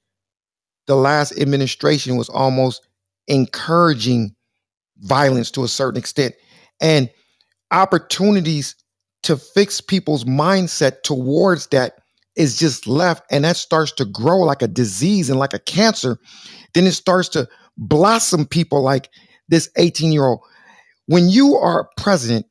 [0.87, 2.87] the last administration was almost
[3.27, 4.35] encouraging
[4.99, 6.33] violence to a certain extent,
[6.81, 7.09] and
[7.71, 8.75] opportunities
[9.23, 11.93] to fix people's mindset towards that
[12.35, 16.17] is just left, and that starts to grow like a disease and like a cancer.
[16.73, 17.47] Then it starts to
[17.77, 19.09] blossom people like
[19.49, 20.41] this 18 year old
[21.07, 22.45] when you are president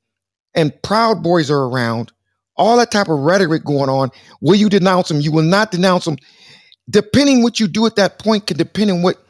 [0.55, 2.13] and proud boys are around
[2.57, 4.11] all that type of rhetoric going on
[4.41, 6.17] will you denounce them you will not denounce them.
[6.91, 9.25] Depending what you do at that point can depend on what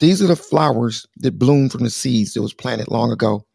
[0.00, 3.46] these are the flowers that bloom from the seeds that was planted long ago.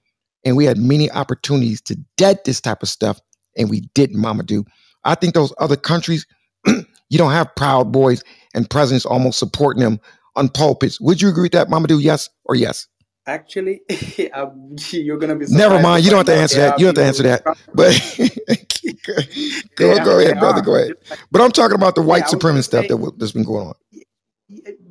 [0.45, 3.19] And we had many opportunities to dead this type of stuff
[3.57, 4.65] and we didn't Mamadou
[5.03, 6.25] i think those other countries
[6.67, 8.23] you don't have proud boys
[8.53, 9.99] and presidents almost supporting them
[10.35, 11.01] on pulpits.
[11.01, 12.87] Would you agree with that Mamadou yes or yes
[13.27, 13.81] Actually,
[14.91, 16.05] you're gonna be Never mind.
[16.05, 16.79] You don't have to answer that.
[16.79, 17.45] You don't have to answer that.
[17.73, 17.93] But
[19.77, 20.61] go, There, go ahead, brother.
[20.61, 20.63] are.
[20.63, 20.93] Go ahead.
[21.31, 23.75] But I'm talking about the white gonna supremacist stuff that w- that's been going on.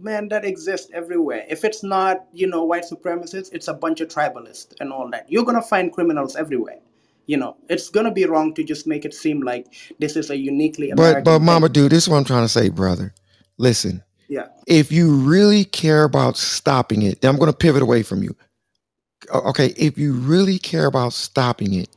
[0.00, 1.44] man, that exists everywhere.
[1.48, 5.30] If it's not, you know, white supremacists, it's a bunch of tribalists and all that.
[5.30, 6.80] You're gonna find criminals everywhere.
[7.26, 9.66] You know, it's gonna be wrong to just make it seem like
[9.98, 12.48] this is a uniquely American But but Mama, dude, this is what I'm trying to
[12.48, 13.14] say, brother.
[13.58, 14.46] Listen, Yeah.
[14.66, 18.36] if you really care about stopping it, then I'm going to pivot away from you.
[19.32, 21.88] Okay, if you really care about stopping it,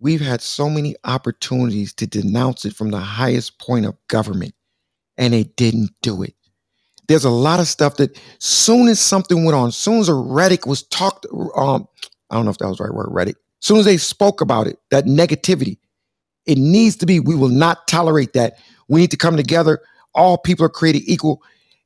[0.00, 4.54] we've had so many opportunities to denounce it from the highest point of government,
[5.18, 6.34] and they didn't do it.
[7.08, 10.66] There's a lot of stuff that soon as something went on, soon as a Reddick
[10.66, 11.86] was talked, um,
[12.30, 13.36] I don't know if that was the right word, Reddick.
[13.60, 15.78] Soon as they spoke about it, that negativity,
[16.46, 17.20] it needs to be.
[17.20, 18.58] We will not tolerate that.
[18.88, 19.80] We need to come together.
[20.14, 21.42] All people are created equal.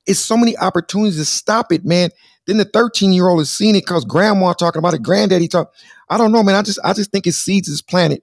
[0.07, 2.11] It's so many opportunities to stop it, man.
[2.47, 5.73] Then the 13 year old has seen it because grandma talking about it, granddaddy talk.
[6.11, 6.55] I don't know, man.
[6.55, 8.23] I just I just think it seeds this planet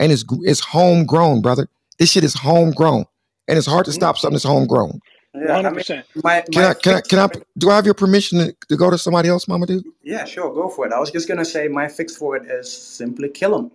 [0.00, 1.68] and it's it's homegrown, brother.
[1.98, 3.04] This shit is homegrown,
[3.46, 5.00] and it's hard to stop something that's homegrown.
[5.32, 6.04] Yeah, I mean, 100%.
[6.24, 8.90] my Can I can I can I do I have your permission to, to go
[8.90, 9.84] to somebody else, Mamadou?
[10.02, 10.92] Yeah, sure, go for it.
[10.92, 13.70] I was just gonna say my fix for it is simply kill them,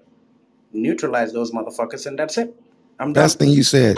[0.74, 2.54] neutralize those motherfuckers, and that's it.
[3.00, 3.24] I'm done.
[3.24, 3.96] Best thing you said.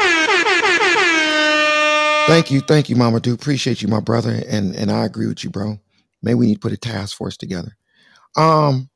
[2.28, 5.52] Thank you, thank you, Mamadou Appreciate you, my brother, and and I agree with you,
[5.52, 5.80] bro.
[6.24, 7.78] Maybe we need to put a task force together.
[8.38, 8.90] Um,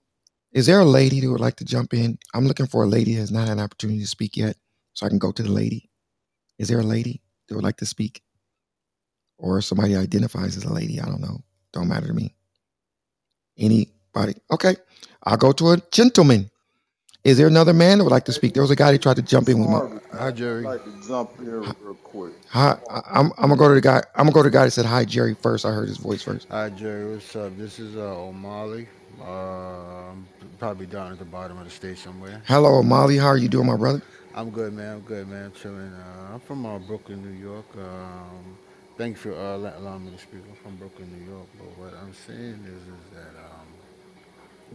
[0.53, 2.19] is there a lady who would like to jump in?
[2.35, 4.57] I'm looking for a lady who has not had an opportunity to speak yet,
[4.93, 5.89] so I can go to the lady.
[6.59, 8.21] Is there a lady that would like to speak,
[9.39, 11.01] or somebody identifies as a lady?
[11.01, 11.41] I don't know.
[11.73, 12.35] Don't matter to me.
[13.59, 14.35] Anybody?
[14.51, 14.77] Okay,
[15.23, 16.50] I'll go to a gentleman.
[17.23, 18.53] Is there another man that would like to speak?
[18.55, 19.77] There was a guy that tried to jump in with my.
[19.79, 20.01] Hi, man.
[20.19, 20.63] I'd Jerry.
[20.63, 22.33] like to jump in real quick.
[22.49, 23.97] Hi, I- I'm I'm gonna go to the guy.
[24.15, 25.35] I'm gonna go to the guy that said hi, Jerry.
[25.35, 26.47] First, I heard his voice first.
[26.49, 27.13] Hi, Jerry.
[27.13, 27.55] What's up?
[27.57, 28.87] This is uh, O'Malley.
[29.21, 30.27] Um,
[30.57, 32.41] probably down at the bottom of the state somewhere.
[32.47, 33.17] Hello, O'Malley.
[33.17, 34.01] How are you doing, my brother?
[34.33, 34.93] I'm good, man.
[34.95, 35.45] I'm good, man.
[35.45, 35.93] I'm chilling.
[35.93, 37.65] Uh, I'm from uh, Brooklyn, New York.
[37.77, 38.57] Um,
[38.97, 40.41] thank you for uh, allowing me to speak.
[40.49, 41.45] I'm from Brooklyn, New York.
[41.59, 43.60] But what I'm saying is, is that um, we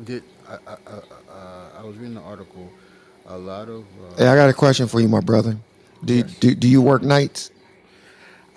[0.05, 0.23] did.
[0.49, 2.69] I, I, I, uh, I was reading the article.
[3.29, 3.85] A lot of.
[4.17, 5.57] Hey, I Uh, got a question for you, my brother.
[6.05, 6.35] Do yes.
[6.39, 7.51] do do you work nights?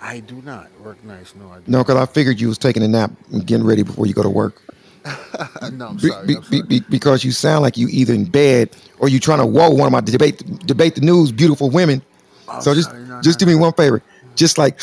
[0.00, 1.34] I do not work nights.
[1.34, 3.82] No, I do No, because I figured you was taking a nap and getting ready
[3.82, 4.62] before you go to work.
[5.72, 6.26] no, I'm sorry.
[6.26, 6.62] be, I'm sorry.
[6.62, 9.86] be- because you sound like you either in bed or you trying to whoa one
[9.86, 12.02] of my debate debate the news beautiful women.
[12.48, 13.02] I'm So just sorry.
[13.04, 14.02] No, no, just do me one favor.
[14.36, 14.78] Just like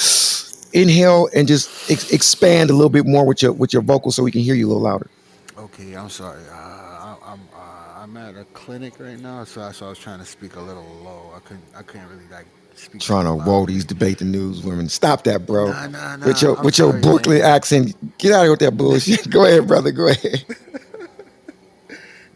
[0.73, 4.23] inhale and just ex- expand a little bit more with your with your vocals so
[4.23, 5.09] we can hear you a little louder.
[5.57, 6.43] Okay, I'm sorry.
[6.51, 9.99] Uh, I, I'm uh, I'm at a clinic right now, so I, so I was
[9.99, 11.31] trying to speak a little low.
[11.35, 14.89] I couldn't I couldn't really like speak Trying to whoa these debate the news women.
[14.89, 15.67] Stop that, bro.
[15.67, 16.27] Nah, nah, nah.
[16.27, 17.51] With your I'm with your sorry, Brooklyn man.
[17.55, 17.95] accent.
[18.19, 19.29] Get out of here with that bullshit.
[19.31, 19.91] Go ahead, brother.
[19.91, 20.45] Go ahead.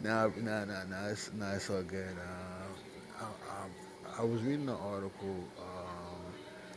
[0.02, 1.08] Nah, nah, nah, nah.
[1.08, 2.16] It's nah, it's all good.
[2.18, 6.34] Uh, I, I, I was reading the article, um,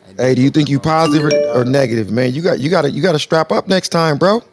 [0.07, 2.34] and Hey, do you think you about positive or, or negative, man?
[2.34, 4.43] You got you got to you got to strap up next time, bro.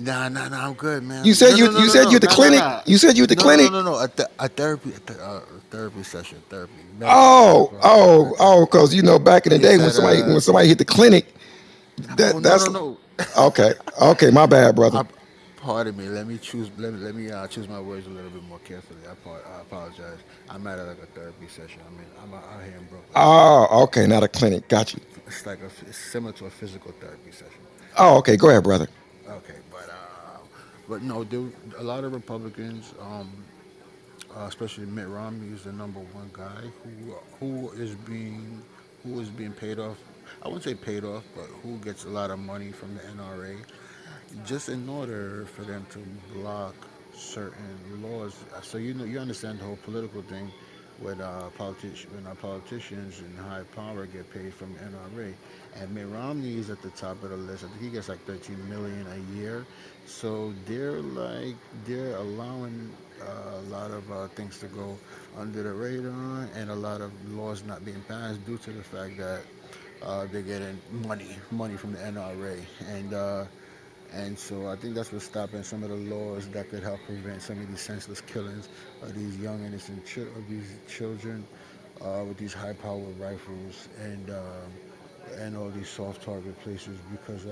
[0.00, 0.68] Nah, nah, nah.
[0.68, 1.24] I'm good, man.
[1.26, 2.62] You said No, you no, no, you said you at the clinic.
[2.86, 3.70] You said you at the No, no, no, clinic.
[3.70, 4.00] no, no.
[4.00, 5.40] A, th- a therapy, a, th- uh,
[5.70, 8.36] therapy session, therapy, medical, Oh, medical, oh, medical.
[8.40, 10.78] oh, because you know back in the He day when somebody uh, when somebody hit
[10.78, 11.34] the clinic,
[12.00, 12.98] oh that no, that's no,
[13.38, 13.74] okay.
[14.02, 15.00] Okay, my bad, brother.
[15.00, 15.04] I,
[15.56, 16.08] pardon me.
[16.08, 16.70] Let me choose.
[16.78, 19.00] Let me let me uh, choose my words a little bit more carefully.
[19.08, 19.12] I,
[19.58, 20.20] I apologize.
[20.50, 21.80] I'm at like a therapy session.
[21.86, 23.12] I mean, I'm out out here in Brooklyn.
[23.16, 24.68] Oh, okay, not a clinic.
[24.68, 25.00] Got you.
[25.26, 27.60] It's like a, it's similar to a physical therapy session.
[27.98, 28.36] Oh, okay.
[28.36, 28.88] Go ahead, brother.
[30.88, 31.26] But uh, no,
[31.78, 33.30] a lot of Republicans, um,
[34.36, 38.62] uh, especially Mitt Romney, is the number one guy who who is being
[39.02, 39.96] who is being paid off.
[40.42, 43.56] I wouldn't say paid off, but who gets a lot of money from the NRA,
[44.44, 45.98] just in order for them to
[46.34, 46.74] block
[47.14, 48.36] certain laws.
[48.62, 50.50] So you know you understand the whole political thing
[51.00, 55.34] with uh, when our politicians in high power get paid from the NRA,
[55.76, 57.64] and Mitt Romney is at the top of the list.
[57.64, 59.66] I think he gets like 13 million a year.
[60.06, 64.96] So they're like they're allowing uh, a lot of uh, things to go
[65.36, 69.18] under the radar, and a lot of laws not being passed due to the fact
[69.18, 69.40] that
[70.02, 73.44] uh, they're getting money money from the NRA, and uh,
[74.12, 77.42] and so I think that's what's stopping some of the laws that could help prevent
[77.42, 78.68] some of these senseless killings
[79.02, 81.44] of these young innocent of these children
[82.00, 84.40] uh, with these high-powered rifles and uh,
[85.38, 86.96] and all these soft target places.
[87.10, 87.44] Because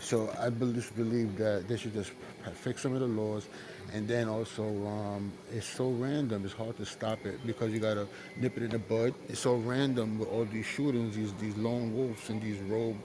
[0.00, 2.12] so I bel- just believe that they should just
[2.54, 3.48] fix some of the laws,
[3.92, 6.44] and then also um, it's so random.
[6.44, 8.06] It's hard to stop it because you gotta
[8.36, 9.14] nip it in the bud.
[9.28, 12.96] It's so random with all these shootings, these these lone wolves and these rogue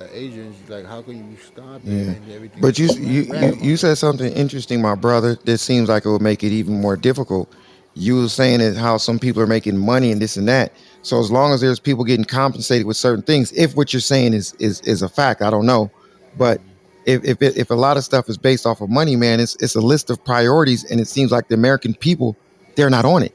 [0.00, 0.58] uh, agents.
[0.68, 2.06] Like, how can you stop it?
[2.06, 5.36] Yeah, And everything but you so you you you said something interesting, my brother.
[5.44, 7.52] That seems like it would make it even more difficult.
[7.94, 10.72] You were saying that how some people are making money and this and that.
[11.02, 14.34] So as long as there's people getting compensated with certain things, if what you're saying
[14.34, 15.90] is is is a fact, I don't know,
[16.36, 16.60] but
[17.06, 19.56] if if it, if a lot of stuff is based off of money, man, it's
[19.60, 22.36] it's a list of priorities, and it seems like the American people
[22.74, 23.34] they're not on it.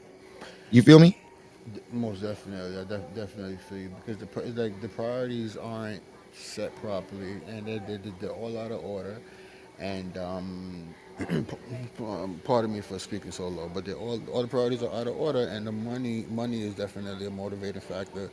[0.70, 1.18] You feel me?
[1.92, 6.02] Most definitely, I def- definitely feel you because the like the priorities aren't
[6.32, 9.18] set properly, and they're, they're, they're all out of order.
[9.78, 10.94] And um,
[11.98, 15.16] um, pardon me for speaking so low, but all all the priorities are out of
[15.16, 18.30] order, and the money money is definitely a motivating factor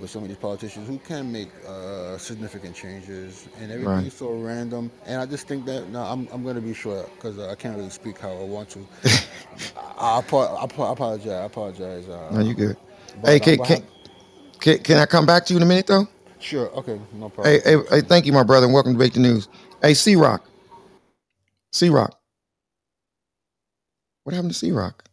[0.00, 4.12] with some of these politicians who can make uh, significant changes, and everything Right.
[4.12, 4.90] so random.
[5.06, 7.76] And I just think that no, I'm I'm gonna be short because uh, I can't
[7.76, 8.86] really speak how I want to.
[9.76, 11.28] I, I, I I apologize.
[11.28, 12.06] I apologize.
[12.30, 12.76] No, you good.
[13.24, 13.78] Hey, can can
[14.60, 16.08] can, can I come back to you in a minute though?
[16.40, 16.70] Sure.
[16.72, 17.00] Okay.
[17.14, 17.60] No problem.
[17.64, 17.90] hey, Thanks.
[17.90, 19.48] hey, thank you, my brother, and welcome to Debate the News.
[19.82, 20.46] Hey, C Rock,
[21.72, 22.18] C Rock,
[24.24, 25.04] what happened to C Rock?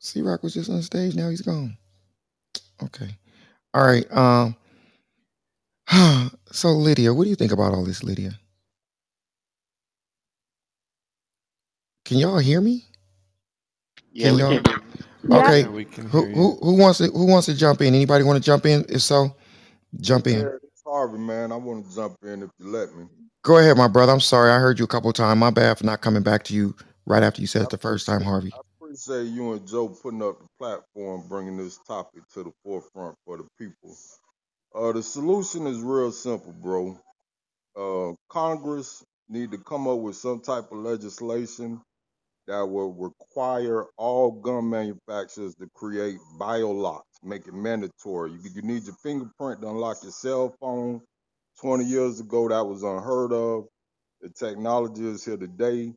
[0.00, 1.76] C Rock was just on stage, now he's gone.
[2.84, 3.10] Okay,
[3.74, 4.06] all right.
[4.12, 4.56] Um,
[6.52, 8.32] so Lydia, what do you think about all this, Lydia?
[12.04, 12.86] Can y'all hear me?
[14.12, 14.48] Yeah, Can y'all?
[14.50, 14.82] can hear you.
[15.28, 15.38] Yeah.
[15.40, 16.34] Okay, Yeah, we can who hear you.
[16.34, 17.94] who who wants to who wants to jump in?
[17.94, 18.84] Anybody want to jump in?
[18.88, 19.36] If so,
[20.00, 20.40] jump in.
[20.40, 21.52] Jared, it's Harvey, man.
[21.52, 23.06] I want to jump in if you let me.
[23.42, 24.12] Go ahead, my brother.
[24.12, 25.38] I'm sorry, I heard you a couple of times.
[25.38, 26.74] My bad for not coming back to you
[27.06, 28.52] right after you said it the first time, appreciate Harvey.
[28.88, 33.36] Appreciate you and Joe putting up the platform, bringing this topic to the forefront for
[33.36, 33.94] the people.
[34.74, 36.98] Uh, the solution is real simple, bro.
[37.76, 41.82] Uh, Congress need to come up with some type of legislation
[42.48, 48.32] that will require all gun manufacturers to create biolocks, make it mandatory.
[48.32, 51.02] You, you need your fingerprint to unlock your cell phone.
[51.60, 53.66] 20 years ago, that was unheard of.
[54.22, 55.92] The technology is here today.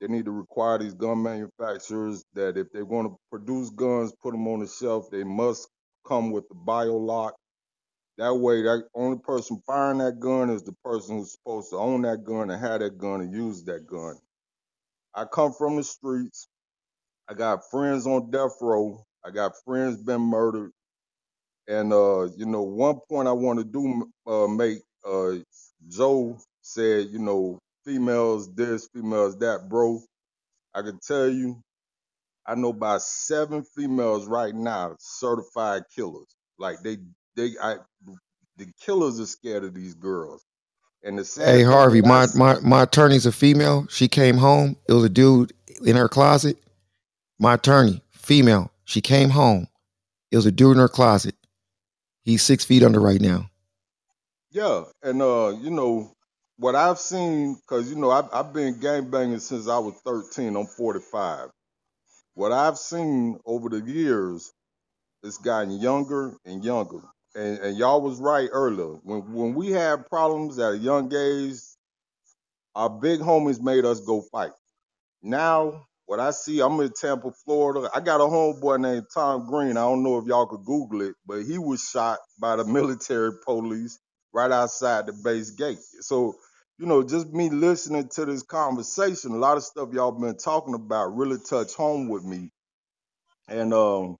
[0.00, 4.32] They need to require these gun manufacturers that if they want to produce guns, put
[4.32, 5.68] them on the shelf, they must
[6.06, 7.34] come with the biolock.
[8.18, 12.02] That way, that only person firing that gun is the person who's supposed to own
[12.02, 14.16] that gun and have that gun and use that gun.
[15.14, 16.48] I come from the streets.
[17.28, 19.04] I got friends on death row.
[19.24, 20.72] I got friends been murdered.
[21.68, 25.34] And uh, you know, one point I want to do uh, make uh,
[25.88, 27.58] Joe said, you know,
[27.88, 30.00] females this, females that, bro.
[30.74, 31.62] I can tell you,
[32.46, 36.28] I know about seven females right now certified killers.
[36.58, 36.98] Like they,
[37.36, 37.76] they, I,
[38.58, 40.44] the killers are scared of these girls.
[41.04, 43.86] And the Hey Harvey, my my my attorney's a female.
[43.88, 44.76] She came home.
[44.88, 45.52] It was a dude
[45.84, 46.58] in her closet.
[47.38, 48.72] My attorney, female.
[48.84, 49.68] She came home.
[50.32, 51.36] It was a dude in her closet.
[52.24, 53.48] He's six feet under right now.
[54.50, 56.12] yeah, and uh, you know
[56.58, 60.56] what I've seen, cause you know I've, I've been gangbanging since I was 13.
[60.56, 61.50] I'm 45.
[62.34, 64.52] What I've seen over the years,
[65.22, 67.00] it's gotten younger and younger.
[67.36, 68.98] And, and y'all was right earlier.
[69.04, 71.58] When when we had problems at a young age,
[72.76, 74.52] our big homies made us go fight.
[75.22, 77.90] Now, what I see, I'm in Tampa, Florida.
[77.94, 79.72] I got a homeboy named Tom Green.
[79.76, 83.32] I don't know if y'all could Google it, but he was shot by the military
[83.44, 83.98] police
[84.32, 85.78] right outside the base gate.
[86.00, 86.34] So,
[86.78, 90.74] you know, just me listening to this conversation, a lot of stuff y'all been talking
[90.74, 92.50] about really touch home with me.
[93.48, 94.16] And um,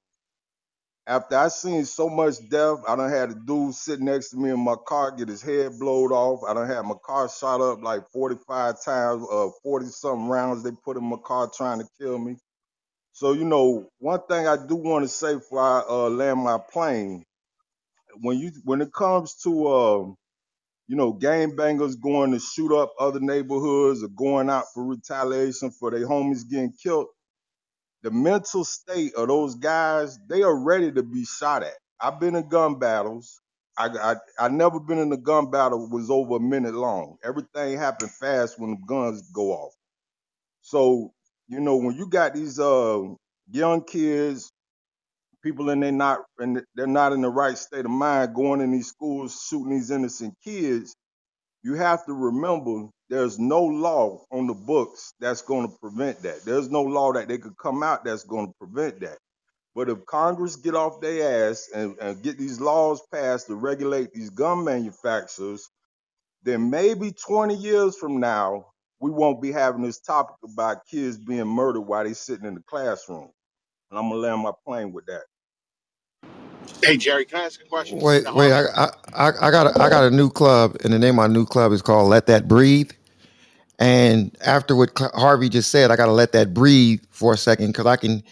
[1.06, 4.51] after I seen so much death, I done had a dude sit next to me
[4.51, 6.43] in my car get his head blowed off.
[6.48, 10.72] I done had my car shot up like 45 times, uh, 40 something rounds they
[10.85, 12.36] put in my car trying to kill me.
[13.12, 16.59] So, you know, one thing I do want to say before I uh, land my
[16.72, 17.24] plane,
[18.22, 20.06] when you when it comes to uh,
[20.89, 25.73] you know, gang bangers going to shoot up other neighborhoods or going out for retaliation
[25.73, 27.09] for their homies getting killed,
[28.02, 31.74] the mental state of those guys, they are ready to be shot at.
[32.01, 33.40] I've been in gun battles.
[33.78, 34.16] I I
[34.47, 37.16] I never been in a gun battle that was over a minute long.
[37.24, 39.74] Everything happened fast when the guns go off.
[40.62, 41.12] So,
[41.48, 43.02] you know, when you got these uh
[43.51, 44.52] young kids,
[45.43, 48.73] people and they not and they're not in the right state of mind going in
[48.73, 50.97] these schools shooting these innocent kids,
[51.65, 56.44] you have to remember there's no law on the books that's going to prevent that.
[56.44, 59.19] There's no law that they could come out that's going to prevent that.
[59.74, 64.12] But if Congress get off their ass and, and get these laws passed to regulate
[64.12, 65.69] these gun manufacturers,
[66.44, 68.66] then maybe 20 years from now,
[69.01, 72.62] we won't be having this topic about kids being murdered while they're sitting in the
[72.69, 73.31] classroom.
[73.90, 75.23] And I'm gonna land my plane with that.
[76.82, 78.01] Hey, Jerry, can I ask a question?
[78.01, 78.52] Wait, Now, wait.
[78.52, 81.16] I, I, I I got a, I got a new club, and the name of
[81.16, 82.90] my new club is called Let That Breathe.
[83.78, 87.39] And after what Cl- Harvey just said, I got to let that breathe for a
[87.39, 88.23] second because I can,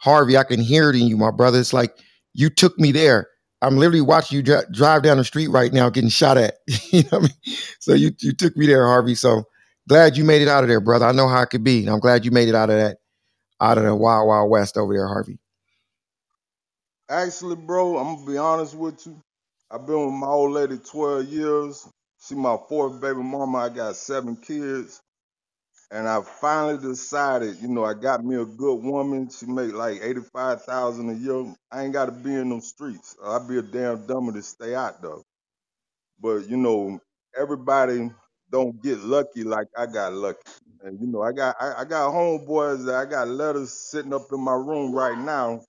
[0.00, 1.60] Harvey, I can hear it in you, my brother.
[1.60, 1.96] It's like
[2.34, 3.28] you took me there.
[3.62, 6.56] I'm literally watching you dri- drive down the street right now, getting shot at.
[6.92, 7.56] you know what I mean?
[7.80, 9.16] So you you took me there, Harvey.
[9.16, 9.44] So
[9.88, 11.06] glad you made it out of there, brother.
[11.06, 11.80] I know how it could be.
[11.80, 12.98] and I'm glad you made it out of that,
[13.60, 15.38] out of the wild, wild west over there, Harvey.
[17.10, 19.20] Actually, bro, I'm gonna be honest with you.
[19.70, 21.88] I've been with my old lady 12 years.
[22.26, 23.58] She my fourth baby mama.
[23.58, 25.00] I got seven kids.
[25.92, 29.30] And I finally decided, you know, I got me a good woman.
[29.30, 31.54] She make like 85,000 a year.
[31.72, 33.16] I ain't gotta be in them streets.
[33.24, 35.24] I'd be a damn dummy to stay out though.
[36.20, 37.00] But you know,
[37.38, 38.10] everybody
[38.50, 40.40] don't get lucky like I got lucky.
[40.84, 44.28] And you know, I got I, I got homeboys that I got letters sitting up
[44.32, 45.62] in my room right now,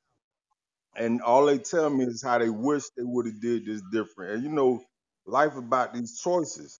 [0.95, 4.33] and all they tell me is how they wish they would have did this different.
[4.35, 4.83] And you know,
[5.27, 6.79] life about these choices.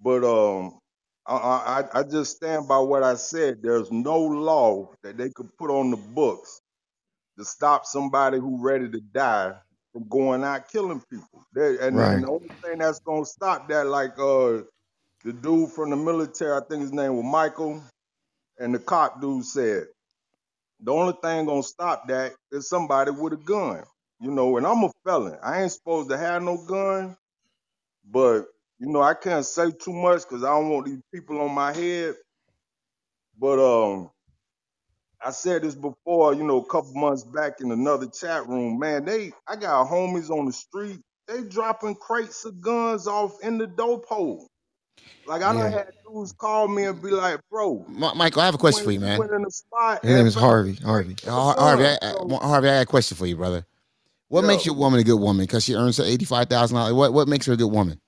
[0.00, 0.78] But um,
[1.26, 3.58] I, I I just stand by what I said.
[3.62, 6.60] There's no law that they could put on the books
[7.38, 9.54] to stop somebody who ready to die
[9.92, 11.44] from going out killing people.
[11.54, 14.62] They, and and the only thing that's gonna stop that, like uh
[15.24, 17.82] the dude from the military, I think his name was Michael,
[18.58, 19.84] and the cop dude said,
[20.80, 23.84] the only thing gonna stop that is somebody with a gun.
[24.20, 25.38] You know, and I'm a felon.
[25.42, 27.16] I ain't supposed to have no gun,
[28.10, 28.46] but
[28.80, 31.72] you know, I can't say too much because I don't want these people on my
[31.72, 32.16] head.
[33.38, 34.10] But um
[35.24, 38.78] I said this before, you know, a couple months back in another chat room.
[38.78, 41.00] Man, they I got homies on the street.
[41.28, 44.48] They dropping crates of guns off in the dope hole.
[45.26, 45.54] Like I yeah.
[45.54, 48.84] don't have dudes call me and be like, "Bro, Ma- Michael, I have a question
[48.84, 49.16] for you, man.
[49.18, 50.74] went in the spot." His name is Harvey.
[50.76, 51.16] Harvey.
[51.26, 53.66] Har- Harvey, I, I- Harvey, I got a question for you, brother.
[54.28, 55.44] What makes your woman a good woman?
[55.44, 56.94] Because she earns her eighty-five thousand dollars.
[56.94, 58.00] What what makes her a good woman?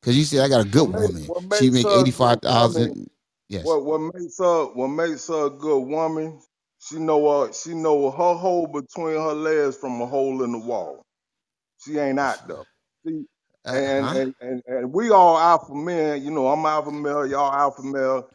[0.00, 1.32] Because you said I got a good woman.
[1.50, 2.42] She makes make her a good eighty-five woman?
[2.42, 3.10] thousand.
[3.48, 3.64] Yes.
[3.66, 6.40] What what makes her what makes her a good woman?
[6.80, 10.58] She know her she know her hole between her legs from a hole in the
[10.60, 11.02] wall.
[11.84, 12.64] She ain't out there.
[13.06, 13.24] See,
[13.72, 14.14] and huh?
[14.14, 16.24] and, and and we all alpha men.
[16.24, 17.26] You know, I'm alpha male.
[17.26, 18.28] Y'all alpha male.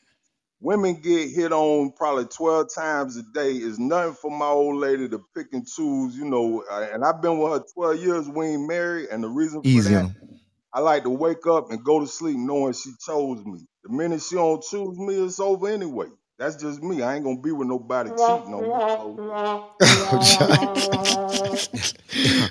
[0.61, 3.51] Women get hit on probably 12 times a day.
[3.53, 6.63] It's nothing for my old lady to pick and choose, you know.
[6.71, 8.29] uh, And I've been with her 12 years.
[8.29, 9.09] We ain't married.
[9.11, 10.07] And the reason for Easy that.
[10.73, 13.61] I like to wake up and go to sleep knowing she chose me.
[13.83, 16.07] The minute she don't choose me, it's over anyway.
[16.37, 17.01] That's just me.
[17.01, 18.81] I ain't gonna be with nobody cheating on me.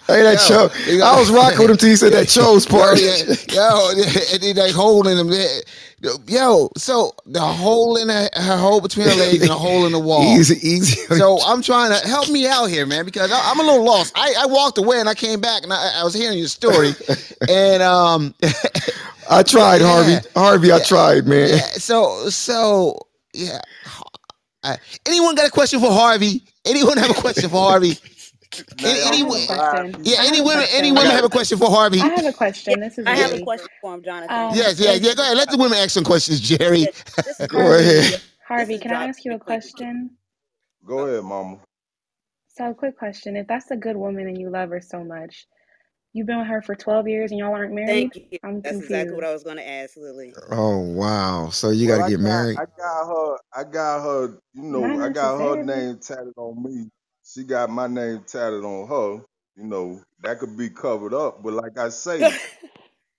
[0.09, 0.71] Hey, that Yo, show.
[0.91, 3.01] you I was rocking with him till he said that chose yo, part.
[3.01, 3.17] yeah,
[3.53, 5.31] yo, and then that hole in them.
[6.27, 9.93] Yo, so the hole in her, her hole between her legs and a hole in
[9.93, 10.23] the wall.
[10.37, 10.97] easy, easy.
[11.17, 14.13] So I'm trying to help me out here, man, because I, I'm a little lost.
[14.17, 16.91] I, I walked away and I came back and I, I was hearing your story,
[17.49, 18.35] and um,
[19.31, 20.13] I tried, Harvey.
[20.13, 21.49] yeah, Harvey, I yeah, tried, man.
[21.51, 21.61] yeah.
[21.61, 22.99] So so
[23.35, 23.61] yeah.
[24.63, 24.77] Uh,
[25.07, 26.43] anyone got a question for Harvey?
[26.67, 27.99] Anyone have a question for Harvey?
[28.81, 29.97] man, Any, I any have a wo- question.
[30.05, 32.01] yeah, any women, any women have a question for Harvey?
[32.01, 32.81] I have a question.
[32.81, 34.31] This is I have a question for him, Jonathan.
[34.37, 35.15] Um, Yes, yeah, yeah.
[35.15, 35.37] Go ahead.
[35.39, 36.87] Let the women ask some questions, Jerry.
[36.87, 36.91] Yeah,
[37.25, 38.23] this Go Harvey, ahead.
[38.47, 40.11] Harvey, can I ask you a question?
[40.87, 41.59] go ahead, mama.
[42.49, 43.37] So, quick question.
[43.37, 45.47] If that's a good woman and you love her so much,
[46.15, 48.13] you've been with her for 12 years and y'all aren't married?
[48.13, 48.39] Thank you.
[48.45, 50.37] I'm That's exactly what I was going to ask, Lily.
[50.53, 51.51] Oh wow.
[51.51, 52.59] So you got Well, to get got married.
[52.59, 56.63] I got her I got her, you Not know, I got her name tatted on
[56.63, 56.91] me.
[57.25, 59.25] She got my name tatted on her.
[59.57, 61.43] You know, that could be covered up.
[61.43, 62.35] But like I say,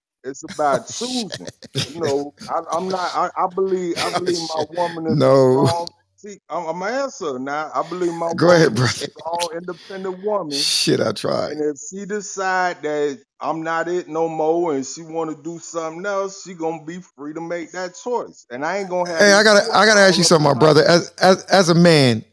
[0.23, 1.49] it's about choosing.
[1.85, 3.11] You know, I, I'm not.
[3.15, 3.95] I, I believe.
[4.01, 5.37] I believe my woman is a No.
[5.37, 5.89] strong.
[6.25, 7.71] See, I'm, I'm an answer now.
[7.75, 9.07] I believe my Go ahead, woman is a brother.
[9.11, 10.59] strong, independent woman.
[10.61, 11.53] Shit, I tried.
[11.53, 15.59] And if she decide that I'm not it no more, and she want to do
[15.59, 18.45] something else, she gonna be free to make that choice.
[18.51, 20.45] And I ain't gonna have Hey, I gotta, I gotta ask all you up something,
[20.45, 20.83] in my my brother.
[20.83, 22.25] As, as, as a man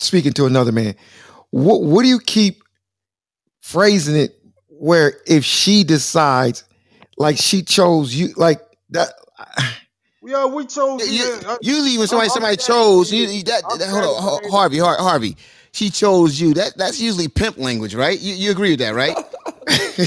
[0.00, 0.96] speaking to another man,
[1.50, 2.62] what, what do you keep
[3.62, 4.36] phrasing it
[4.68, 6.64] where if she decides,
[7.18, 8.60] like she chose you, like
[8.90, 9.12] that?
[10.24, 11.10] Yeah, we chose.
[11.10, 14.78] You, Yeah, usually when I'm, somebody I'm somebody chose you, that, that hold on, Harvey,
[14.78, 15.36] Har- Harvey.
[15.72, 16.54] She chose you.
[16.54, 18.18] That that's usually pimp language, right?
[18.20, 19.18] You you agree with that, right?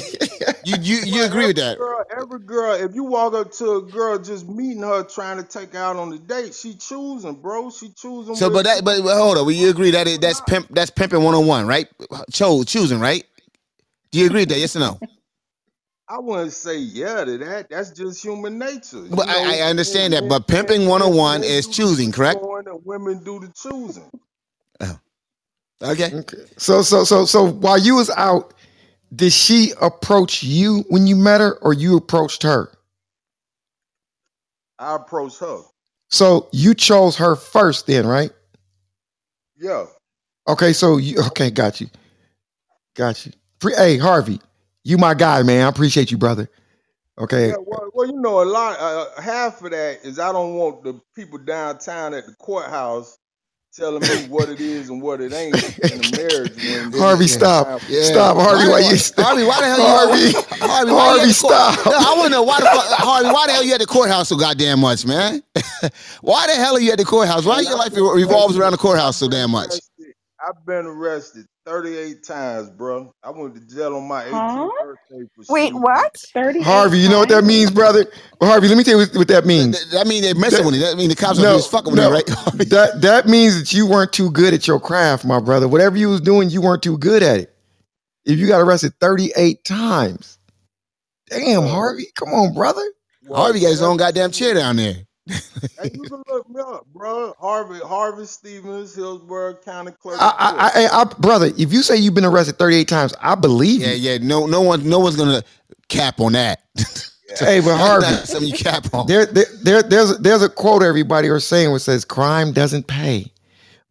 [0.63, 1.79] You you you agree with that?
[1.79, 5.43] girl, every girl, if you walk up to a girl just meeting her, trying to
[5.43, 7.71] take her out on the date, she choosing, bro.
[7.71, 10.67] She choosing So, but that but, hold on, will you agree that it, that's pimp
[10.71, 11.87] that's pimping one on one, right?
[12.31, 13.25] Chose choosing, right?
[14.11, 14.59] Do you agree with that?
[14.59, 15.01] Yes or no?
[16.09, 17.69] I wouldn't say yeah to that.
[17.69, 19.43] That's just human nature, you But I, know.
[19.43, 20.29] I Men, understand that.
[20.29, 22.41] But pimping one men, on one men is choosing, correct?
[22.41, 24.09] going and women do the choosing.
[24.81, 24.99] Oh,
[25.83, 26.13] okay.
[26.13, 26.37] Okay.
[26.57, 28.53] So, so, so, so while you was out,
[29.15, 32.71] did she approach you when you met her, or you approached her?
[34.79, 35.61] I approached her.
[36.09, 38.31] So you chose her first, then, right?
[39.57, 39.85] Yeah.
[40.47, 40.73] Okay.
[40.73, 41.51] So you okay?
[41.51, 41.89] Got you.
[42.95, 43.33] Got you.
[43.59, 44.39] Pre- hey, Harvey,
[44.87, 45.65] you my guy, man.
[45.65, 46.49] I appreciate you, brother.
[47.19, 47.49] Okay.
[47.49, 50.83] Yeah, well, well, you know, a lot, uh, half of that is I don't want
[50.83, 53.17] the people downtown at the courthouse
[53.75, 55.55] telling me what it is and what it ain't
[55.91, 57.81] in a marriage Harvey, stop.
[57.89, 58.03] Yeah.
[58.03, 58.69] Stop, Harvey.
[58.69, 59.25] Why, Why you stop?
[59.25, 59.43] Harvey?
[59.43, 60.67] Why the hell Harvey, you?
[60.67, 61.85] Harvey, Harvey, at the stop.
[61.85, 63.29] No, I want to know why the fuck, Harvey.
[63.29, 65.43] Why the hell you at the courthouse so goddamn much, man?
[66.21, 67.43] why the hell are you at the courthouse?
[67.45, 69.73] Why your life revolves around the courthouse so damn much?
[70.47, 73.13] I've been arrested 38 times, bro.
[73.23, 74.69] I went to jail on my 18th Huh?
[74.79, 75.93] birthday for Wait, shooting what?
[75.93, 76.31] blanks.
[76.31, 78.07] 38 Harvey, you know what that means, brother?
[78.41, 79.79] Harvey, let me tell you what, what that That, means.
[79.91, 80.79] that, that mean they messing That, with it.
[80.79, 82.11] That mean the cops are no, just fucking with it, no.
[82.11, 82.25] right?
[82.69, 85.67] That that means that you weren't too good at your craft, my brother.
[85.67, 87.55] Whatever you was doing, you weren't too good at it.
[88.25, 90.39] If you got arrested 38 times.
[91.29, 92.07] Damn, Harvey.
[92.15, 92.83] Come on, brother.
[93.27, 95.06] well, Harvey got his own goddamn chair down there.
[95.79, 97.33] Hey, you can look me up, bro.
[97.39, 100.33] Harvey, Harvey Stevens, Hillsborough County Clerk I.
[100.57, 103.93] I, I, I, brother, if you say you've been arrested 38 times, I believe Yeah,
[103.93, 103.93] you.
[103.93, 104.17] yeah.
[104.21, 105.43] No, no one, no one's gonna
[105.89, 106.61] cap on that.
[107.39, 109.05] Hey, but Harvey, not something you cap on.
[109.07, 113.31] there, there, there, there's, there's a quote everybody are saying which says crime doesn't pay.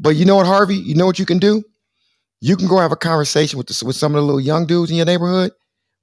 [0.00, 0.76] But you know what, Harvey?
[0.76, 1.62] You know what you can do?
[2.40, 4.90] You can go have a conversation with the, with some of the little young dudes
[4.90, 5.52] in your neighborhood.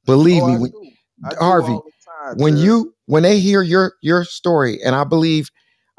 [0.06, 0.92] Believe Oh, me, when, do.
[1.24, 2.66] I do Harvey, time, when Jerry.
[2.66, 5.50] you when they hear your your story, and I believe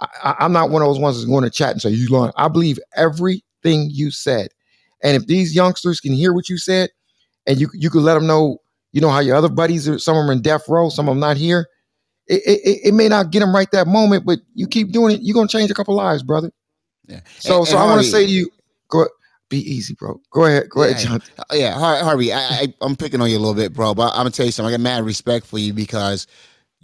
[0.01, 2.32] I, I'm not one of those ones that's going to chat and say you lying.
[2.36, 4.48] I believe everything you said,
[5.02, 6.90] and if these youngsters can hear what you said,
[7.47, 8.59] and you you could let them know,
[8.93, 9.98] you know how your other buddies are.
[9.98, 11.66] Some of them are in death row, some of them not here.
[12.26, 15.20] it, it, it may not get them right that moment, but you keep doing it,
[15.22, 16.51] you're gonna change a couple lives, brother.
[17.06, 17.20] Yeah.
[17.39, 18.51] So And- so and I want to say to you,
[18.89, 19.06] go
[19.51, 20.18] be easy, bro.
[20.32, 21.22] Go ahead, go ahead, yeah, John.
[21.39, 24.20] Uh, yeah, Harvey, I, I, I'm picking on you a little bit, bro, but I'm
[24.20, 24.72] gonna tell you something.
[24.72, 26.26] I got mad respect for you because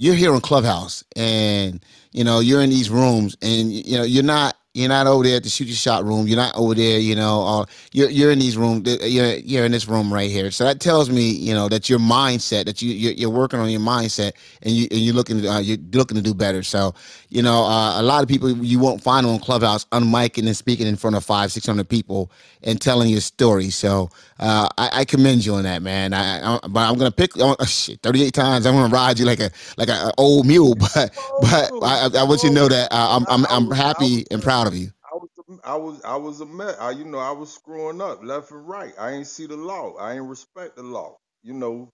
[0.00, 4.24] you're here on Clubhouse, and you know you're in these rooms, and you know you're
[4.24, 6.28] not you're not over there at the shoot your shot room.
[6.28, 7.46] You're not over there, you know.
[7.46, 8.88] Uh, you're you're in these rooms.
[9.04, 10.52] You're you're in this room right here.
[10.52, 13.70] So that tells me, you know, that your mindset, that you you're, you're working on
[13.70, 16.64] your mindset, and you and you're looking uh, you're looking to do better.
[16.64, 16.94] So
[17.30, 20.88] you know, uh, a lot of people you won't find on Clubhouse unmiking and speaking
[20.88, 22.32] in front of five six hundred people
[22.64, 23.70] and telling your story.
[23.70, 24.10] So
[24.40, 26.14] uh, I, I commend you on that, man.
[26.14, 28.66] I, I but I'm gonna pick oh, shit 38 times.
[28.66, 32.24] I'm gonna ride you like a like a, a old mule, but but I, I
[32.24, 34.90] want you to know that uh, I'm I'm I'm happy and proud of you.
[35.04, 35.30] I was,
[35.64, 36.76] I was, I was a mess.
[36.80, 38.94] I, you know, I was screwing up left and right.
[38.98, 39.94] I ain't see the law.
[39.96, 41.16] I ain't respect the law.
[41.42, 41.90] You know,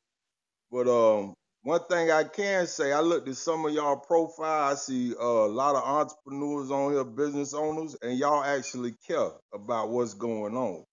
[0.71, 4.73] but um, one thing I can say, I looked at some of y'all profile.
[4.73, 9.31] I see uh, a lot of entrepreneurs on here, business owners, and y'all actually care
[9.55, 10.85] about what's going on.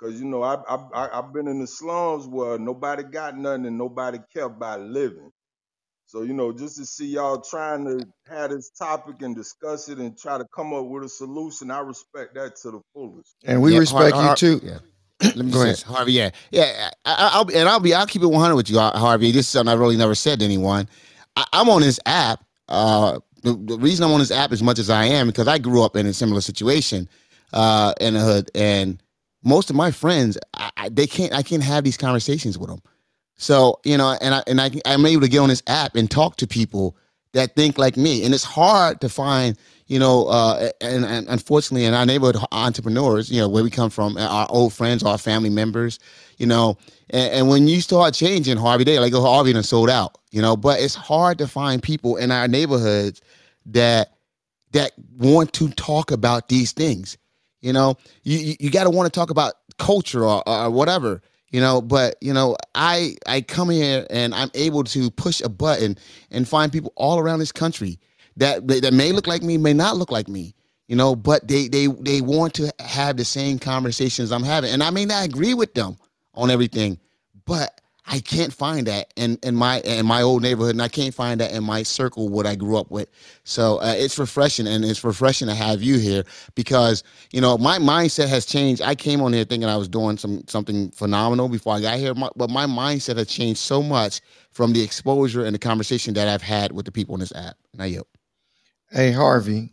[0.00, 3.66] Cause you know, I, I, I I've been in the slums where nobody got nothing
[3.66, 5.30] and nobody care about living.
[6.06, 9.98] So, you know, just to see y'all trying to have this topic and discuss it
[9.98, 13.36] and try to come up with a solution, I respect that to the fullest.
[13.46, 14.60] And we Yeah, respect Har- you Har- too.
[14.64, 14.78] Yeah.
[15.22, 15.74] Let me Go ahead.
[15.74, 16.12] this, Harvey.
[16.12, 16.90] Yeah, yeah.
[17.06, 17.94] I, I- I'll and I'll be.
[17.94, 19.32] I'll keep it 100 with you, Har- Harvey.
[19.32, 20.88] This is something I really never said to anyone.
[21.36, 22.44] I, I'm on this app.
[22.68, 25.58] Uh, the, the reason I'm on this app as much as I am because I
[25.58, 27.08] grew up in a similar situation
[27.54, 29.02] uh, in the hood, and
[29.44, 31.32] most of my friends, I, I, they can't.
[31.32, 32.82] I can't have these conversations with them.
[33.36, 36.10] So you know, and I and I I'm able to get on this app and
[36.10, 36.96] talk to people
[37.32, 39.56] that think like me, and it's hard to find
[39.88, 43.88] you know, uh, and, and unfortunately, in our neighborhood entrepreneurs, you know, where we come
[43.88, 45.98] from, our old friends, our family members,
[46.36, 46.76] you know,
[47.08, 50.42] and, and when you start changing Harvey, Day, like, oh, Harvey done sold out, you
[50.42, 53.22] know, but it's hard to find people in our neighborhoods
[53.66, 54.12] that
[54.72, 57.16] that want to talk about these things.
[57.60, 61.20] You know, you you, got to want to talk about culture or, or whatever.
[61.50, 65.48] You know, but you know, I I come here and I'm able to push a
[65.48, 65.96] button
[66.30, 67.98] and find people all around this country
[68.36, 70.54] that that may look like me, may not look like me.
[70.86, 74.82] You know, but they they they want to have the same conversations I'm having, and
[74.82, 75.96] I may not agree with them
[76.34, 76.98] on everything,
[77.44, 81.14] but I can't find that in, in my in my old neighborhood, and I can't
[81.14, 83.10] find that in my circle what I grew up with.
[83.44, 86.24] So uh, it's refreshing, and it's refreshing to have you here
[86.54, 88.82] because you know my mindset has changed.
[88.82, 92.14] I came on here thinking I was doing some something phenomenal before I got here,
[92.14, 94.22] my, but my mindset has changed so much
[94.52, 97.56] from the exposure and the conversation that I've had with the people on this app.
[97.74, 98.04] Now you.
[98.90, 99.70] Hey Harvey,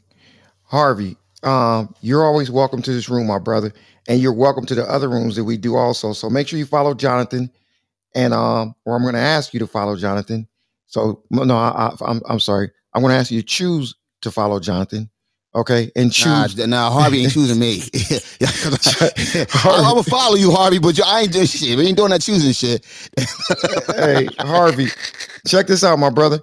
[0.63, 3.73] Harvey, um, you're always welcome to this room, my brother,
[4.09, 6.13] and you're welcome to the other rooms that we do also.
[6.13, 7.49] So make sure you follow Jonathan,
[8.15, 10.47] and um, or I'm going to ask you to follow Jonathan.
[10.87, 12.71] So no, I, I, I'm I'm sorry.
[12.93, 15.09] I'm going to ask you to choose to follow Jonathan,
[15.53, 16.55] okay, and Nah, choose.
[16.55, 17.81] th- nah, Harvey ain't choosing me.
[18.41, 21.77] I, I'm gonna follow you, Harvey, but you, I ain't doing shit.
[21.77, 22.85] We ain't doing that choosing shit.
[23.97, 24.87] hey Harvey,
[25.45, 26.39] check this out, my brother.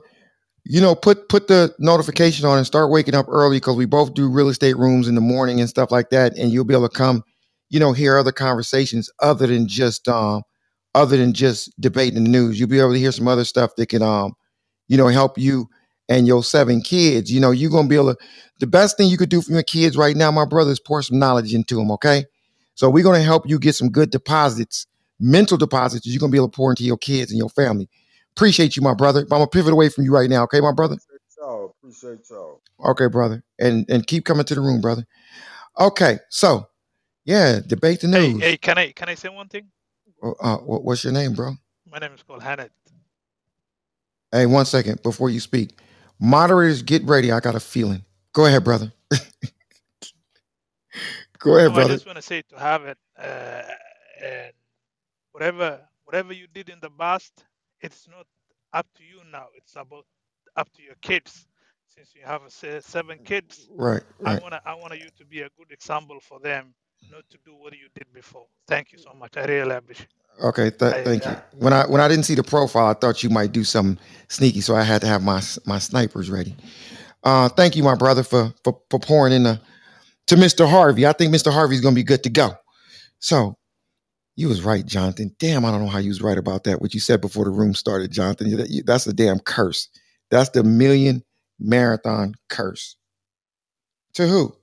[0.65, 4.15] You know, put put the notification on and start waking up early because we both
[4.15, 6.89] do real estate rooms in the morning and stuff like that, and you'll be able
[6.89, 7.25] to come,
[7.71, 10.43] you know, hear other conversations other than just um
[10.95, 12.59] other than just debating the news.
[12.61, 14.35] You'll be able to hear some other stuff that can um,
[14.89, 15.69] you know, help you
[16.09, 17.33] and your seven kids.
[17.33, 18.21] You know, you're gonna be able to
[18.61, 21.03] the best thing you could do for your kids right now, my brother, is pour
[21.03, 22.27] some knowledge into them, okay?
[22.75, 24.87] So we're gonna help you get some good deposits,
[25.19, 27.89] mental deposits you're gonna be able to pour into your kids and your family.
[28.37, 29.25] Appreciate you, my brother.
[29.25, 30.97] But I'm gonna pivot away from you right now, okay, my brother?
[30.97, 31.75] Appreciate y'all.
[31.83, 32.61] Appreciate y'all.
[32.85, 33.43] Okay, brother.
[33.59, 35.07] And and keep coming to the room, brother.
[35.79, 36.67] Okay, so
[37.25, 38.41] yeah, debate the Hey, news.
[38.41, 39.69] hey, can I can I say one thing?
[40.23, 41.53] Uh, what, what's your name, bro?
[41.91, 42.71] My name is called Hanet.
[44.33, 45.79] Hey, one second before you speak.
[46.21, 47.33] Moderators, get ready.
[47.33, 48.05] I got a feeling.
[48.35, 48.93] Go ahead, brother.
[51.41, 51.95] Go ahead, No, I brother.
[51.95, 53.63] just want to say to have it, uh,
[54.23, 54.53] and
[55.33, 57.45] whatever whatever you did in the past,
[57.81, 58.27] it's not
[58.75, 59.47] up to you now.
[59.57, 60.07] It's about
[60.57, 61.47] up to your kids.
[61.89, 65.51] Since you have se- seven kids, Right, I wanna I want you to be a
[65.59, 66.75] good example for them,
[67.11, 68.47] not to do what you did before.
[68.69, 69.37] Thank you so much.
[69.37, 70.09] I really appreciate.
[70.43, 71.31] Okay, th- I, thank you.
[71.31, 74.03] uh, When I when I didn't see the profile, I thought you might do something
[74.29, 76.57] sneaky, so I had to have my my snipers ready.
[77.23, 79.61] Uh, thank you, my brother, for for, for pouring in the,
[80.29, 80.69] to Mr.
[80.69, 81.07] Harvey.
[81.07, 81.53] I think Mr.
[81.53, 82.55] Harvey's gonna be good to go.
[83.19, 83.57] So
[84.35, 85.35] you was right, Jonathan.
[85.39, 86.81] Damn, I don't know how you was right about that.
[86.81, 88.49] What you said before the room started, Jonathan.
[88.49, 89.89] You- you- That's a damn curse.
[90.31, 91.23] That's the million
[91.61, 92.97] marathon curse.
[94.15, 94.57] To who?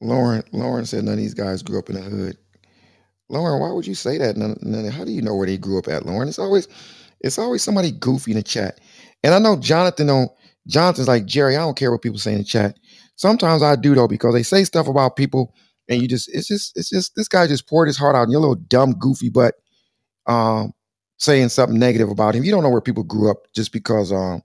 [0.00, 0.44] Lauren.
[0.52, 2.38] Lauren said none of these guys grew up in the hood.
[3.30, 4.36] Lauren, why would you say that?
[4.36, 6.28] None, none, how do you know where they grew up at, Lauren?
[6.28, 6.62] It's always
[7.22, 8.80] It's always somebody goofy in the chat.
[9.24, 10.32] And I know Jonathan don't
[10.68, 12.78] Jonathan's like, Jerry, I don't care what people say in the chat.
[13.16, 15.54] Sometimes I do though, because they say stuff about people
[15.90, 18.32] and you just it's just it's just this guy just poured his heart out and
[18.32, 19.56] your little dumb goofy butt
[20.26, 20.72] um
[21.18, 22.44] saying something negative about him.
[22.44, 24.42] You don't know where people grew up just because um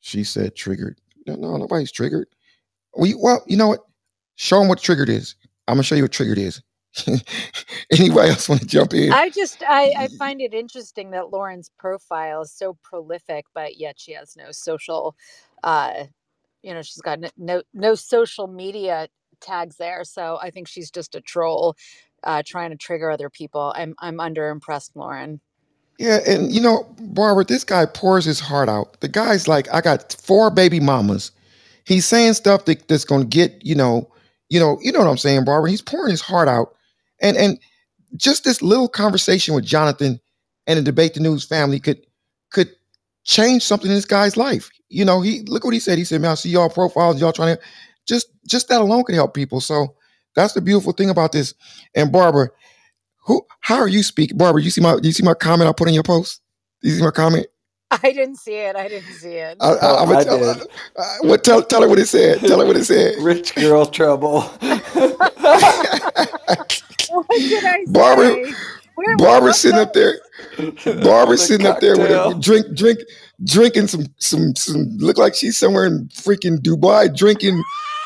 [0.00, 1.00] she said triggered.
[1.26, 2.28] No, no, nobody's triggered.
[2.98, 3.80] We well, you know what?
[4.40, 5.34] Show them what triggered is.
[5.68, 6.62] I'm gonna show you what triggered is.
[7.92, 9.12] Anybody else want to jump in?
[9.12, 14.00] I just I, I find it interesting that Lauren's profile is so prolific, but yet
[14.00, 15.14] she has no social
[15.62, 16.04] uh
[16.62, 19.08] you know, she's got no no social media
[19.42, 20.04] tags there.
[20.04, 21.76] So I think she's just a troll
[22.24, 23.74] uh trying to trigger other people.
[23.76, 25.42] I'm I'm under impressed, Lauren.
[25.98, 29.02] Yeah, and you know, Barbara, this guy pours his heart out.
[29.02, 31.30] The guy's like, I got four baby mamas.
[31.84, 34.10] He's saying stuff that, that's gonna get, you know,
[34.50, 35.70] you know, you know what I'm saying, Barbara.
[35.70, 36.74] He's pouring his heart out.
[37.22, 37.58] And and
[38.16, 40.20] just this little conversation with Jonathan
[40.66, 42.00] and the debate the news family could
[42.50, 42.70] could
[43.24, 44.70] change something in this guy's life.
[44.88, 45.98] You know, he look what he said.
[45.98, 47.62] He said, "Man, I see y'all profiles, y'all trying to
[48.06, 49.94] just just that alone could help people." So
[50.36, 51.54] that's the beautiful thing about this.
[51.94, 52.50] And Barbara,
[53.26, 54.62] who how are you speaking, Barbara?
[54.62, 56.42] You see my you see my comment I put in your post?
[56.82, 57.46] You see my comment?
[58.04, 58.76] I didn't see it.
[58.76, 59.58] I didn't see it.
[59.60, 60.44] I, I, I'm Oh, gonna I tell, did.
[60.44, 60.64] uh,
[60.96, 62.46] uh, what tell tell her what it said.
[62.46, 63.16] Tell her what it said.
[63.18, 64.42] Rich girl trouble.
[67.08, 68.56] What did I Barbara, say?
[68.96, 70.20] Where, Barbara sitting up there.
[71.02, 73.00] Barbara a sitting up there with a with drink, drink,
[73.44, 74.96] drinking some, some, some.
[74.98, 77.62] Look like she's somewhere in freaking Dubai, drinking,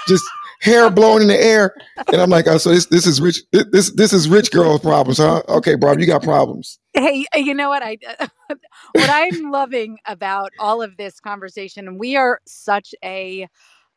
[0.09, 0.25] just
[0.65, 1.75] hair blowing in the air.
[2.11, 3.43] And I'm like, oh, so this, this is rich.
[3.53, 5.43] This, this is rich girl problems, huh?
[5.49, 6.79] Okay, Barbara, you got problems.
[6.95, 7.99] Hey, you know what I
[8.49, 13.49] what I'm loving about all of this conversation, and we are such a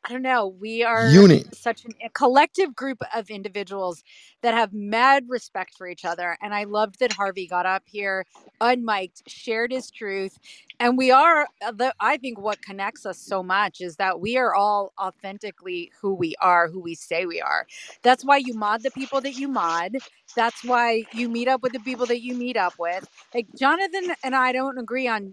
[0.05, 1.55] I don't know, we are Unit.
[1.55, 4.03] such an, a collective group of individuals
[4.41, 6.37] that have mad respect for each other.
[6.41, 8.25] And I loved that Harvey got up here,
[8.61, 10.39] unmiked, shared his truth.
[10.79, 14.37] And we are, uh, the, I think what connects us so much is that we
[14.37, 17.67] are all authentically who we are, who we say we are.
[18.03, 19.97] That's why you mod the people that you mod.
[20.35, 23.07] That's why you meet up with the people that you meet up with.
[23.35, 25.31] Like Jonathan and I don't agree on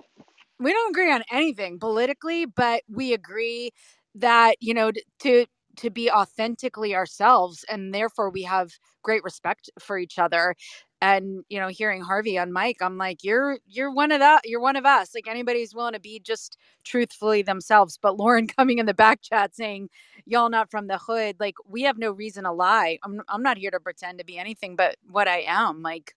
[0.59, 3.73] we don't agree on anything politically, but we agree
[4.17, 5.47] that you know to
[5.79, 8.73] to be authentically ourselves, and therefore we have
[9.03, 10.55] great respect for each other.
[11.03, 14.61] And you know, hearing Harvey on mike I'm like, you're you're one of that, you're
[14.61, 15.15] one of us.
[15.15, 17.99] Like anybody's willing to be just truthfully themselves.
[18.01, 19.91] But Lauren coming in the back chat saying,
[20.27, 22.99] "Y'all not from the hood," like we have no reason to lie.
[23.05, 25.83] I'm I'm not here to pretend to be anything but what I am.
[25.83, 26.15] Like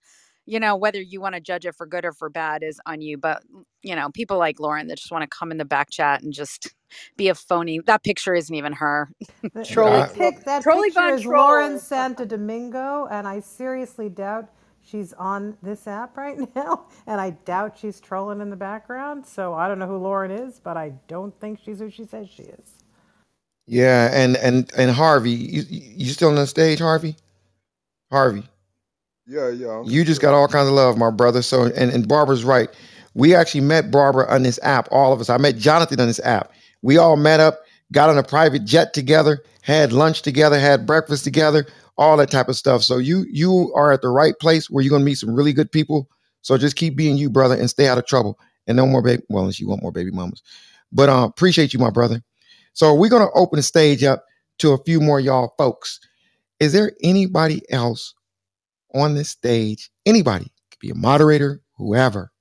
[0.47, 3.01] you know, whether you want to judge it for good or for bad is on
[3.01, 3.17] you.
[3.19, 3.43] But,
[3.83, 6.33] you know, people like Lauren that just want to come in the back chat and
[6.33, 6.69] just
[7.17, 7.81] be a phony.
[7.85, 9.11] That picture isn't even her.
[9.53, 14.09] The, Trolling, that, pic, that trolling picture on is Lauren Santo Domingo, and I seriously
[14.09, 14.49] doubt
[14.81, 19.25] she's on this app right now, and I doubt she's trolling in the background.
[19.25, 22.29] So I don't know who Lauren is, but I don't think she's who she says
[22.29, 22.71] she is.
[23.67, 27.15] Yeah, and and and Harvey, you, you still on the stage, Harvey?
[28.11, 28.43] Harvey.
[29.27, 29.69] Yeah, yeah.
[29.69, 30.21] I'm You just still.
[30.21, 31.41] got all kinds of love, my brother.
[31.43, 32.69] So, and, and Barbara's right.
[33.15, 35.29] We actually met Barbara on this app, all of us.
[35.29, 36.51] I met Jonathan on this app.
[36.83, 37.59] We all met up,
[37.93, 41.67] got on a private jet together, had lunch together, had breakfast together,
[41.97, 42.83] all that type of stuff.
[42.83, 45.71] So you you are at the right place where you're gonna meet some really good
[45.71, 46.09] people.
[46.43, 48.39] So just keep being you, brother, and stay out of trouble.
[48.67, 49.23] And no more baby.
[49.29, 50.43] Well, unless you want more baby mamas.
[50.91, 52.23] But uh, appreciate you, my brother.
[52.73, 54.25] So we're gonna open the stage up
[54.59, 55.99] to a few more y'all folks.
[56.59, 58.13] Is there anybody else
[58.93, 59.89] on this stage?
[60.05, 62.31] Anybody could be a moderator, whoever.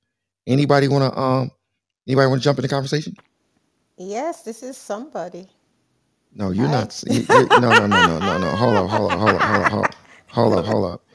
[0.47, 1.51] Anybody want to um?
[2.09, 3.16] Anybody want to jump in the conversation?
[3.98, 5.48] Yes, this is somebody.
[6.32, 6.70] No, you're Hi.
[6.70, 7.02] not.
[7.06, 8.56] You, you're, no, no, no, no, no, no.
[8.56, 9.97] Hold up, hold up, hold up, hold up,
[10.28, 11.06] hold up, hold up.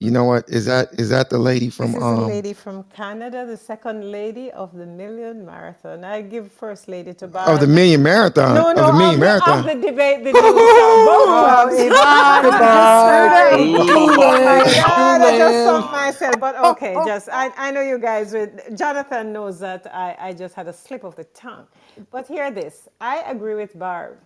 [0.00, 0.48] You know what?
[0.50, 3.56] Is that is that the lady from This is a um lady from Canada, the
[3.56, 6.04] second lady of the Million Marathon.
[6.04, 7.68] I give first lady to Bar of the Barb.
[7.68, 9.64] Million Marathon No, of no, the of Million the, of Marathon?
[9.64, 11.78] the debate, the news, sorry, both Oh, clubs.
[11.78, 14.34] Yvonne, I Yvonne, just too screwed up.
[14.34, 15.64] Oh my late, too God, I just late.
[15.64, 16.40] sunk myself.
[16.40, 20.54] But okay, just, I, I know you guys, would, Jonathan knows that I, I just
[20.54, 21.66] had a slip of the tongue.
[22.10, 24.18] But hear this, I agree with Barb.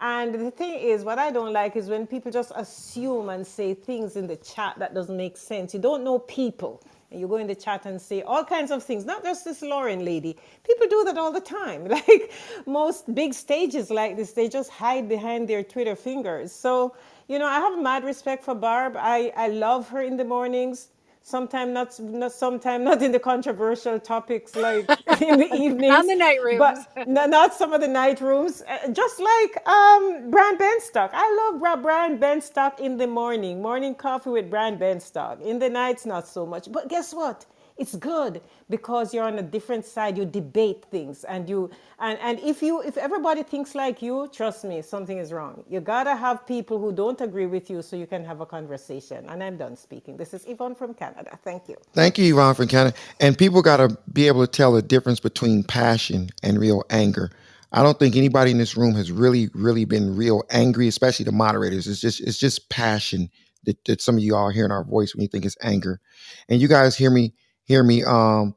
[0.00, 3.74] And the thing is, what I don't like is when people just assume and say
[3.74, 5.74] things in the chat that doesn't make sense.
[5.74, 6.82] You don't know people.
[7.10, 9.62] And you go in the chat and say all kinds of things, not just this
[9.62, 10.36] Lauren lady.
[10.64, 11.88] People do that all the time.
[11.88, 12.32] Like
[12.66, 16.52] most big stages like this, they just hide behind their Twitter fingers.
[16.52, 16.94] So,
[17.28, 18.94] you know, I have mad respect for Barb.
[18.96, 20.88] I, I love her in the mornings.
[21.28, 24.90] Sometimes not, not sometime not in the controversial topics like
[25.20, 25.50] in the
[25.86, 26.86] Not evenings, in the night but rooms.
[27.06, 28.62] no, not some of the night rooms.
[28.68, 31.10] Uh, just like um, Brian Benstock.
[31.12, 35.42] I love Bra- Brian Benstock in the morning, morning coffee with Brian Benstock.
[35.42, 36.72] In the nights, not so much.
[36.72, 37.46] But guess what?
[37.78, 42.40] It's good because you're on a different side you debate things and you and, and
[42.40, 46.46] if you if everybody thinks like you trust me something is wrong you gotta have
[46.46, 49.76] people who don't agree with you so you can have a conversation and i'm done
[49.76, 52.96] speaking this is yvonne from canada thank you Thank you, Yvonne from Canada.
[53.20, 57.30] And people got to be able to tell the difference between passion and real anger.
[57.72, 61.32] I don't think anybody in this room has really, really been real angry, especially the
[61.32, 61.86] moderators.
[61.88, 63.28] It's just, it's just passion
[63.64, 66.00] that, that some of you all hear in our voice when you think it's anger.
[66.48, 67.34] And you guys hear me,
[67.68, 68.56] hear me, um,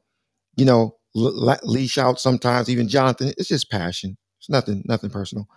[0.56, 2.70] you know, l- l- leash out sometimes.
[2.70, 4.18] Even Jonathan, it's just passion.
[4.40, 5.48] It's nothing, nothing personal.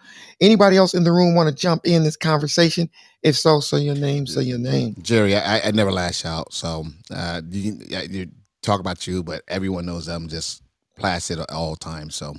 [0.41, 2.89] Anybody else in the room want to jump in this conversation?
[3.23, 4.27] If so, say your name.
[4.27, 4.95] Say your name.
[5.01, 6.53] Jerry, I, I never lash out.
[6.53, 7.79] So uh, you,
[8.09, 8.29] you
[8.63, 10.61] talk about you, but everyone knows I'm just
[10.97, 12.15] placid at all times.
[12.15, 12.35] So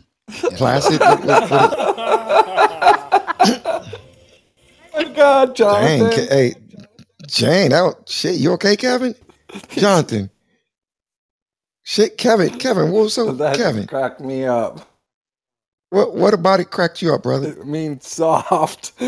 [0.51, 0.53] yeah.
[0.59, 1.03] Placid.
[4.95, 5.57] My God.
[5.57, 6.11] Jonathan.
[6.11, 6.55] Ke- Hey,
[7.27, 7.71] Jane.
[7.71, 8.37] That shit.
[8.37, 9.15] You okay, Kevin?
[9.71, 10.31] Jonathan.
[11.89, 12.51] Shit, Kevin.
[12.59, 12.91] Kevin.
[12.91, 13.87] What's up, That Kevin?
[13.87, 14.91] cracked me up.
[15.91, 17.51] What What about it cracked you up, brother?
[17.51, 18.93] It means soft.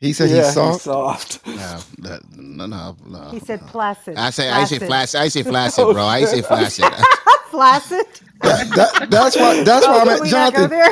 [0.00, 0.82] He said yeah, he's soft.
[0.84, 1.44] soft.
[1.44, 2.96] No, no, no, no.
[3.04, 3.30] no.
[3.32, 4.16] He said placid.
[4.16, 4.86] I say, I say Placid.
[4.86, 5.20] flaccid.
[5.20, 6.04] I say flaccid, bro.
[6.04, 6.84] I say flaccid.
[7.50, 8.06] Flaccid.
[8.42, 9.64] That, that, that's why.
[9.64, 10.70] That's why Oh, I'm at go Jonathan.
[10.70, 10.90] there?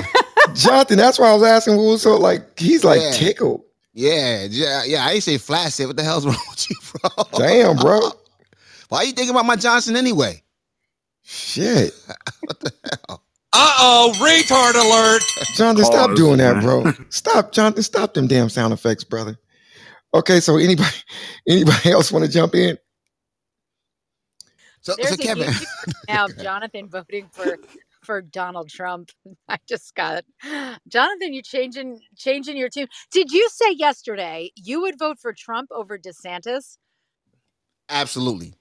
[0.56, 0.96] Jonathan.
[0.96, 1.76] That's why I was asking.
[1.76, 2.58] What was so like?
[2.58, 3.10] He's like Yeah.
[3.12, 3.62] tickled.
[3.94, 5.06] Yeah, yeah, yeah.
[5.06, 5.86] I ain't say flaccid.
[5.86, 7.24] What the hell's wrong with you, bro?
[7.38, 8.10] Damn, bro.
[8.88, 10.42] Why are you thinking about my Johnson anyway?
[11.24, 11.94] Shit.
[12.46, 12.72] What the
[13.08, 13.24] hell?
[13.52, 15.22] Uh oh, retard alert.
[15.56, 16.92] Jonathan, stop Pause, doing that, bro.
[17.10, 17.82] Stop, Jonathan.
[17.82, 19.38] Stop them damn sound effects, brother.
[20.14, 20.90] Okay, so anybody,
[21.48, 22.78] anybody else want to jump in?
[24.82, 25.52] So, There's so a Kevin,
[26.08, 27.58] now Jonathan voting for
[28.02, 29.10] for Donald Trump.
[29.48, 30.24] I just got
[30.88, 31.34] Jonathan.
[31.34, 32.88] You changing changing your tune?
[33.12, 36.78] Did you say yesterday you would vote for Trump over DeSantis?
[37.88, 38.54] absolutely,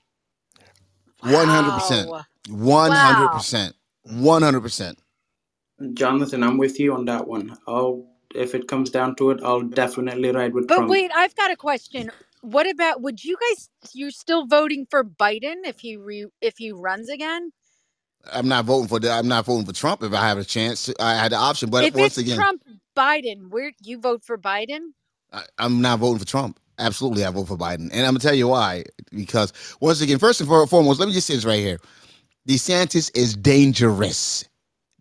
[1.22, 2.10] one hundred percent,
[2.50, 5.00] one hundred percent, one hundred percent.
[5.94, 7.58] Jonathan, I'm with you on that one.
[7.68, 10.90] I'll, if it comes down to it, I'll definitely ride with But Trump.
[10.90, 12.12] wait, I've got a question.
[12.42, 16.72] What about would you guys you're still voting for Biden if he re, if he
[16.72, 17.52] runs again?
[18.32, 20.90] I'm not voting for the, I'm not voting for Trump if I have a chance.
[21.00, 22.64] I had the option, but if once it's again, Trump
[22.96, 24.92] Biden, where you vote for Biden?
[25.34, 26.60] I, I'm not voting for Trump.
[26.78, 28.84] Absolutely, I vote for Biden, and I'm gonna tell you why.
[29.12, 31.80] Because once again, first and foremost, let me just say this right here:
[32.48, 34.46] DeSantis is dangerous.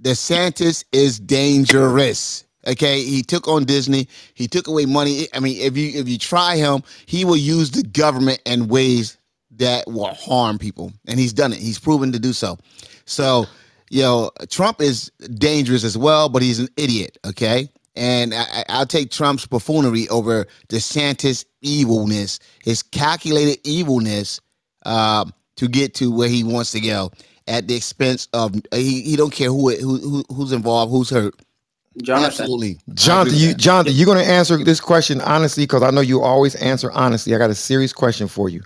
[0.00, 2.44] DeSantis is dangerous.
[2.66, 4.08] Okay, he took on Disney.
[4.34, 5.26] He took away money.
[5.34, 9.18] I mean, if you if you try him, he will use the government in ways
[9.56, 11.58] that will harm people, and he's done it.
[11.58, 12.58] He's proven to do so.
[13.04, 13.46] So,
[13.90, 17.18] you know, Trump is dangerous as well, but he's an idiot.
[17.26, 24.40] Okay, and I, I- I'll take Trump's buffoonery over DeSantis' evilness, his calculated evilness,
[24.86, 25.24] uh,
[25.56, 27.10] to get to where he wants to go
[27.46, 29.02] at the expense of he.
[29.02, 31.34] He don't care who who, who who's involved, who's hurt.
[32.02, 32.26] Jonathan.
[32.26, 33.58] Absolutely, I Jonathan, you that.
[33.58, 37.34] Jonathan, you're gonna answer this question honestly because I know you always answer honestly.
[37.34, 38.62] I got a serious question for you.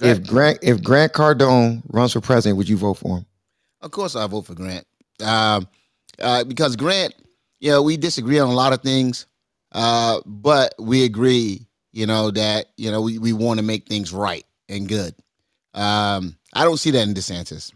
[0.00, 3.26] If Grant if Grant Cardone runs for president, would you vote for him?
[3.80, 4.86] Of course, I vote for Grant.
[5.22, 5.66] Um,
[6.20, 7.14] uh, because Grant,
[7.64, 9.26] you know, we disagree on a lot of things,
[9.72, 14.12] uh, but we agree, you know, that you know we, we want to make things
[14.12, 15.16] right and good.
[15.74, 17.72] Um, I don't see that in DeSantis.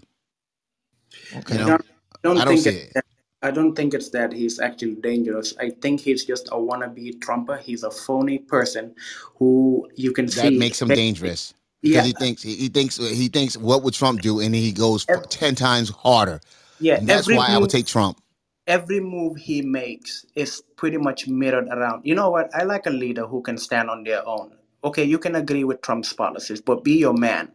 [1.36, 1.54] Okay.
[1.54, 1.86] You I know, don't,
[2.24, 2.96] don't I don't think see it's it.
[2.96, 3.06] that,
[3.42, 5.54] I don't think it's that he's actually dangerous.
[5.60, 7.58] I think he's just a wannabe Trumper.
[7.58, 8.96] He's a phony person
[9.36, 10.58] who you can That see.
[10.58, 14.22] makes him dangerous because Yeah, he thinks he, he thinks he thinks what would Trump
[14.22, 16.40] do, and he goes for ten times harder.
[16.80, 16.96] yeah.
[16.98, 18.20] And that's Every why I would take Trump.
[18.68, 22.02] Every move he makes is pretty much mirrored around.
[22.06, 22.50] You know what?
[22.54, 24.52] I like a leader who can stand on their own.
[24.84, 27.52] Okay, you can agree with Trump's policies, but be your man.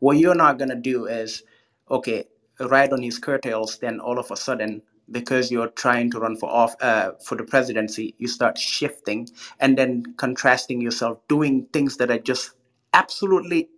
[0.00, 1.44] What you're not gonna do is,
[1.90, 2.26] okay,
[2.60, 3.78] ride on his curtails.
[3.78, 4.82] Then all of a sudden,
[5.12, 9.28] because you're trying to run for off uh, for the presidency, you start shifting
[9.60, 12.52] and then contrasting yourself, doing things that are just
[12.94, 13.70] absolutely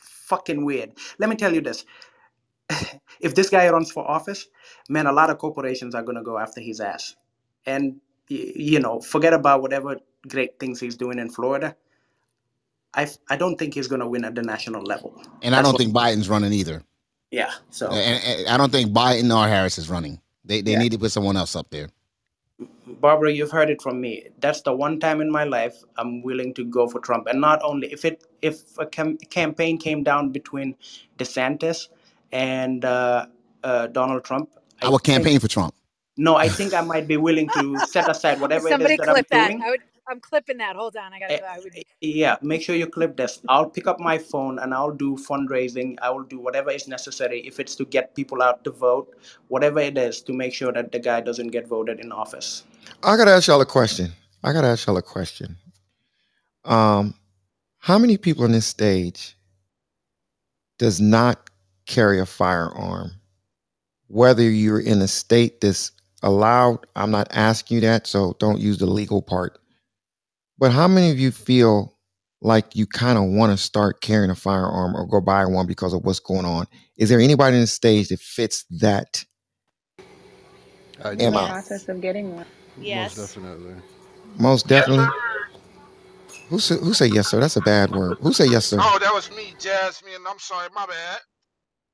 [0.00, 0.92] fucking weird.
[1.20, 1.86] Let me tell you this:
[3.20, 4.48] if this guy runs for office,
[4.88, 7.16] man, a lot of corporations are gonna go after his ass.
[7.66, 8.00] And
[8.30, 9.98] y- you know, forget about whatever
[10.28, 11.76] great things he's doing in Florida.
[12.94, 15.22] I f- I don't think he's gonna win at the national level.
[15.42, 15.78] And I don't what.
[15.78, 16.82] think Biden's running either.
[17.30, 17.52] Yeah.
[17.70, 20.20] So And, and I don't think Biden or Harris is running.
[20.44, 21.90] They they yeah, need to put someone else up there.
[22.86, 24.28] Barbara, you've heard it from me.
[24.40, 27.26] That's the one time in my life I'm willing to go for Trump.
[27.28, 30.76] And not only if it if a cam- campaign came down between
[31.18, 31.88] DeSantis
[32.32, 33.26] and uh,
[33.64, 34.50] uh, Donald Trump,
[34.82, 35.74] I I would think campaign for Trump.
[36.16, 39.08] no, I think I might be willing to set aside whatever it is Somebody that
[39.10, 39.52] I'm clip that.
[39.52, 39.64] doing.
[39.64, 40.76] I would I'm clipping that.
[40.76, 41.44] Hold on, I Eh, gotta.
[41.50, 41.74] I would.
[42.00, 43.42] Yeah, make sure you clip this.
[43.48, 45.98] I'll pick up my phone and I'll do fundraising.
[46.02, 47.40] I will do whatever is necessary.
[47.46, 49.16] If it's to get people out to vote,
[49.48, 52.64] whatever it is to make sure that the guy doesn't get voted in office.
[53.04, 54.12] I gotta ask y'all a question.
[54.44, 55.56] I gotta ask y'all a question.
[56.64, 57.14] Um,
[57.78, 59.36] how many people on this stage
[60.78, 61.50] does not
[61.86, 63.12] carry a firearm?
[64.10, 65.92] Whether you're in a state that's
[66.24, 69.56] allowed, I'm not asking you that, so don't use the legal part.
[70.58, 71.96] But how many of you feel
[72.42, 75.92] like you kind of want to start carrying a firearm or go buy one because
[75.92, 76.66] of what's going on?
[76.96, 79.24] Is there anybody in the stage that fits that?
[81.04, 81.24] I In do.
[81.26, 82.46] Am the process of getting one.
[82.78, 83.16] Yes.
[83.16, 83.74] Most definitely.
[84.38, 85.06] most definitely?
[86.48, 87.38] Who say, who say yes, sir?
[87.38, 88.18] That's a bad word.
[88.22, 88.78] Who say yes, sir?
[88.80, 90.26] Oh, that was me, Jasmine.
[90.28, 91.20] I'm sorry, my bad.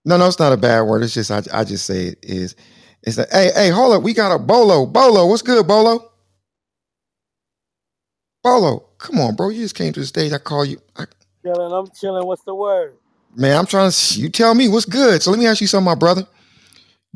[0.06, 1.02] No, no, it's not a bad word.
[1.02, 2.54] It's just I, I just say it is.
[3.02, 4.04] It's a hey, hey, hold up.
[4.04, 4.86] We got a Bolo.
[4.86, 6.12] Bolo, what's good, Bolo?
[8.42, 9.48] Bolo, come on, bro.
[9.48, 10.32] You just came to the stage.
[10.32, 10.80] I call you.
[10.96, 11.06] I,
[11.42, 12.26] Chilling, I'm chilling.
[12.26, 12.94] What's the word?
[13.34, 14.20] man, I'm trying to.
[14.20, 15.22] You tell me what's good.
[15.22, 16.26] So let me ask you something, my brother.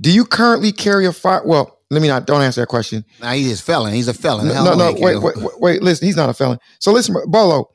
[0.00, 1.42] Do you currently carry a fire?
[1.44, 2.26] Well, let me not.
[2.26, 3.04] Don't answer that question.
[3.20, 3.94] Nah, he's just felon.
[3.94, 4.48] He's a felon.
[4.48, 5.82] No, Hell no, no, no wait, wait, wait, wait.
[5.82, 6.58] Listen, he's not a felon.
[6.80, 7.68] So listen, Bolo.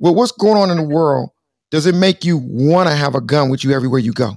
[0.00, 1.30] Well, what's going on in the world?
[1.70, 4.36] Does it make you want to have a gun with you everywhere you go?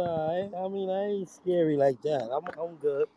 [0.00, 2.30] Nah, I, I mean I ain't scary like that.
[2.32, 3.08] I'm I'm good.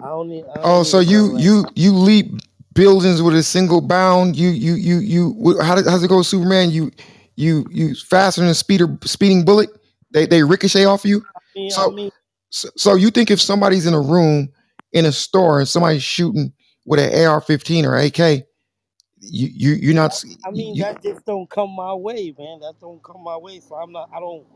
[0.00, 0.46] I don't need.
[0.46, 2.32] I don't Oh, need so you like you you leap
[2.74, 4.36] buildings with a single bound.
[4.36, 5.60] You you you you.
[5.62, 6.70] How does, how's it go, Superman?
[6.70, 6.92] You
[7.36, 9.70] you you faster than a speeder speeding bullet.
[10.12, 11.26] They they ricochet off you.
[11.36, 12.10] I mean, I So mean,
[12.50, 14.50] so, so you think if somebody's in a room
[14.92, 16.52] in a store and somebody's shooting
[16.86, 18.46] with an AR-15 or AK,
[19.20, 20.22] you you you're not.
[20.44, 22.60] I mean You, that just don't come my way, man.
[22.60, 23.60] That don't come my way.
[23.60, 24.10] So I'm not.
[24.14, 24.46] I don't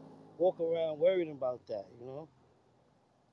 [0.41, 1.87] walk around worrying about that.
[2.01, 2.29] You know.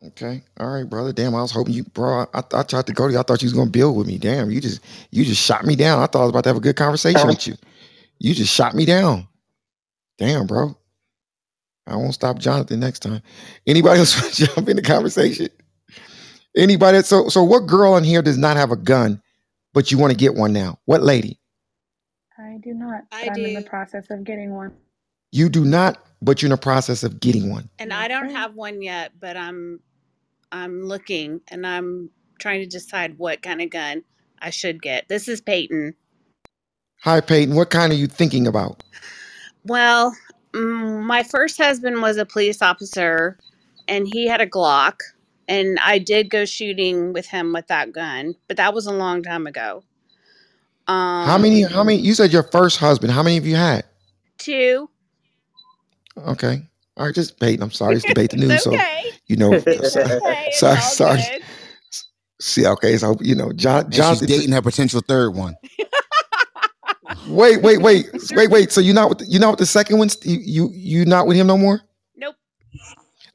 [0.08, 1.14] okay, all right, brother.
[1.14, 2.28] Damn, I was hoping you, bro.
[2.34, 3.20] I, I tried to go to you.
[3.20, 4.18] I thought you was gonna build with me.
[4.18, 4.82] Damn, you just
[5.12, 6.00] you just shot me down.
[6.00, 7.56] I thought I was about to have a good conversation with you.
[8.20, 9.28] You just shot me down.
[10.18, 10.76] Damn, bro.
[11.88, 13.22] I won't stop Jonathan next time.
[13.66, 15.50] Anybody else want to jump in the conversation?
[16.56, 17.02] Anybody?
[17.04, 19.22] So, so what girl in here does not have a gun,
[19.74, 20.80] but you want to get one now?
[20.86, 21.40] What lady?
[22.38, 24.74] I do not, I I'm in the process of getting one.
[25.32, 27.70] You do not, but you're in the process of getting one.
[27.80, 29.82] And I don't have one yet, but I'm
[30.52, 34.04] I'm looking and I'm trying to decide what kind of gun
[34.40, 35.08] I should get.
[35.10, 35.96] This is Peyton.
[37.04, 37.56] Hi, Peyton.
[37.56, 38.84] What kind are you thinking about?
[39.66, 40.16] Well,
[40.54, 43.40] mm, my first husband was a police officer
[43.88, 45.02] and he had a Glock
[45.48, 49.24] and I did go shooting with him with that gun, but that was a long
[49.24, 49.84] time ago.
[50.88, 51.64] Um, How Um many?
[51.64, 52.00] How many?
[52.00, 53.14] You said your first husband.
[53.14, 53.86] How many have you had?
[54.38, 54.90] two.
[56.26, 56.62] Okay.
[56.96, 57.62] All right, just Peyton.
[57.62, 58.72] I'm sorry, it's debate the news, It's so
[59.28, 59.54] you know.
[59.68, 60.44] It's Sorry, okay.
[60.48, 61.22] It's sorry, sorry.
[61.22, 61.42] good.
[62.40, 65.56] See, okay, so you know, John, and she's dating her potential third one.
[67.28, 68.72] Wait, wait, wait, wait, wait.
[68.72, 70.10] So you're not with the, you're not with the second one.
[70.24, 71.82] You you you not with him no more?
[72.16, 72.36] Nope.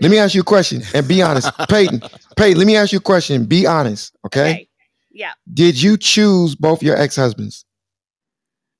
[0.00, 2.02] Let me ask you a question and be honest, Peyton.
[2.36, 3.44] Peyton, let me ask you a question.
[3.44, 4.40] Be honest, okay?
[4.50, 4.68] Okay.
[5.10, 5.32] Yeah.
[5.52, 7.64] Did you choose both your ex husbands,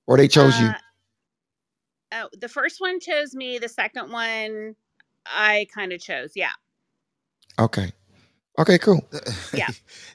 [0.06, 0.66] or they chose you?
[0.68, 0.81] Uh, oh,
[2.38, 3.58] the first one chose me.
[3.58, 4.76] The second one,
[5.26, 6.32] I kind of chose.
[6.36, 6.52] Yeah.
[7.58, 7.92] Okay,
[8.58, 9.00] okay, cool.
[9.54, 9.68] Yeah.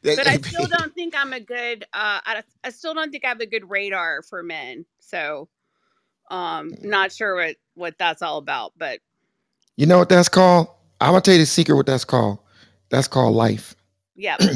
[0.03, 1.84] But I still don't think I'm a good.
[1.94, 4.85] Uh, I, I still don't think I have a good radar for men.
[4.99, 5.49] So,
[6.31, 8.73] um, not sure what what that's all about.
[8.77, 8.99] But
[9.77, 10.68] You know what that's called?
[11.02, 11.76] I'm gonna tell you the secret.
[11.76, 12.39] What that's called?
[12.89, 13.76] That's called life.
[14.15, 14.38] yeah.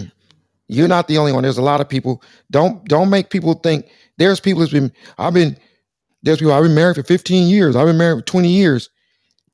[0.67, 1.43] You're not the only one.
[1.43, 2.23] There's a lot of people.
[2.49, 3.87] Don't don't make people think.
[4.17, 4.91] There's people that's been.
[5.17, 5.57] I've been.
[6.23, 6.53] There's people.
[6.53, 7.75] I've been married for 15 years.
[7.75, 8.89] I've been married for 20 years.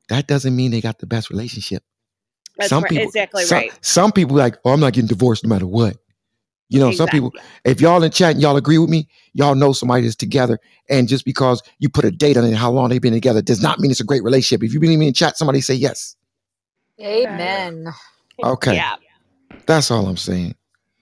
[0.09, 1.83] That doesn't mean they got the best relationship.
[2.57, 2.89] That's some right.
[2.89, 3.05] people.
[3.05, 3.85] Exactly some, right.
[3.85, 5.97] Some people like, oh, I'm not getting divorced no matter what.
[6.69, 7.31] You know, some people.
[7.63, 10.59] If y'all in chat and y'all agree with me, y'all know somebody that's together.
[10.89, 13.41] And just because you put a date on it, and how long they've been together,
[13.41, 14.63] does not mean it's a great relationship.
[14.63, 16.15] If you believe me in chat, somebody say yes.
[16.99, 17.87] Amen.
[18.43, 18.95] Okay, Yeah.
[19.65, 20.55] that's all I'm saying.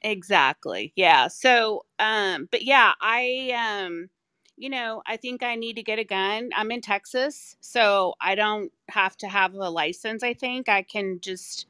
[0.04, 0.94] Exactly.
[0.96, 1.30] Yeah.
[1.30, 4.10] So, um, but yeah, I, um,
[4.57, 6.49] you know, I think I need to get a gun.
[6.56, 10.23] I'm in Texas, so I don't have to have a license.
[10.23, 11.65] I think I can just,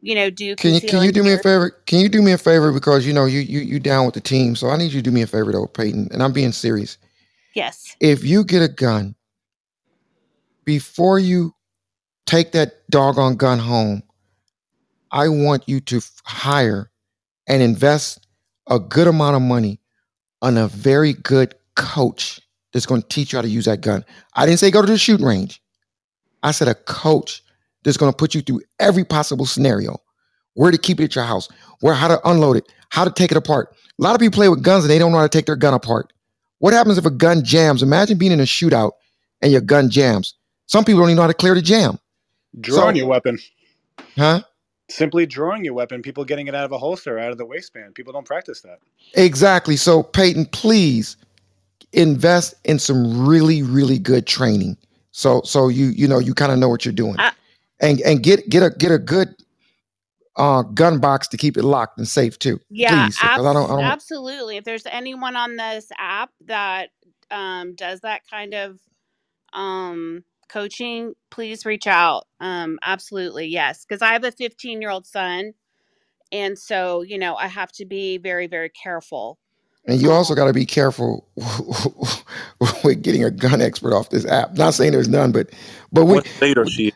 [0.00, 1.70] you know, do Can you can you do me a favor?
[1.86, 4.20] Can you do me a favor because you know you you you down with the
[4.20, 6.52] team, so I need you to do me a favor though, Peyton, and I'm being
[6.52, 6.98] serious.
[7.54, 7.96] Yes.
[8.00, 9.14] If you get a gun
[10.64, 11.54] before you
[12.24, 14.02] take that doggone gun home,
[15.10, 16.90] I want you to hire
[17.46, 18.26] and invest
[18.68, 19.80] a good amount of money
[20.40, 22.40] on a very good coach
[22.72, 24.04] that's going to teach you how to use that gun.
[24.34, 25.62] I didn't say go to the shooting range.
[26.42, 27.42] I said a coach
[27.84, 29.98] that's going to put you through every possible scenario.
[30.54, 31.48] Where to keep it at your house,
[31.80, 34.48] where how to unload it, how to take it apart, A lot of people play
[34.50, 36.12] with guns and they don't know how to take their gun apart.
[36.58, 37.82] What happens if a gun jams?
[37.82, 38.92] Imagine being in a shootout
[39.40, 40.34] and your gun jams.
[40.66, 41.98] Some people don't even know how to clear the jam.
[42.60, 43.38] Drawing So, your weapon.
[44.16, 44.42] huh?
[44.90, 47.94] Simply drawing your weapon, people getting it out of a holster, out of the waistband.
[47.94, 48.78] People don't practice that.
[49.14, 49.76] Exactly.
[49.76, 51.16] So, Peyton, please
[51.92, 54.76] invest in some really, really good training.
[55.12, 57.32] So, so you you know you kind of know what you're doing, I,
[57.80, 59.34] and and get get a get a good
[60.36, 62.58] uh, gun box to keep it locked and safe too.
[62.70, 63.80] yeah, Please, I don't I don't.
[63.80, 64.56] absolutely.
[64.56, 66.90] If there's anyone on this app that
[67.30, 68.78] um, does that kind of
[69.52, 72.26] um, coaching, please reach out.
[72.40, 73.84] Um, absolutely, yes.
[73.84, 75.52] Because I have a 15 year old son,
[76.30, 79.38] and so you know I have to be very, very careful.
[79.86, 81.28] And you also got to be careful
[82.84, 84.54] with getting a gun expert off this app.
[84.54, 85.50] Not saying there's none, but
[85.92, 86.92] but we What state are she in?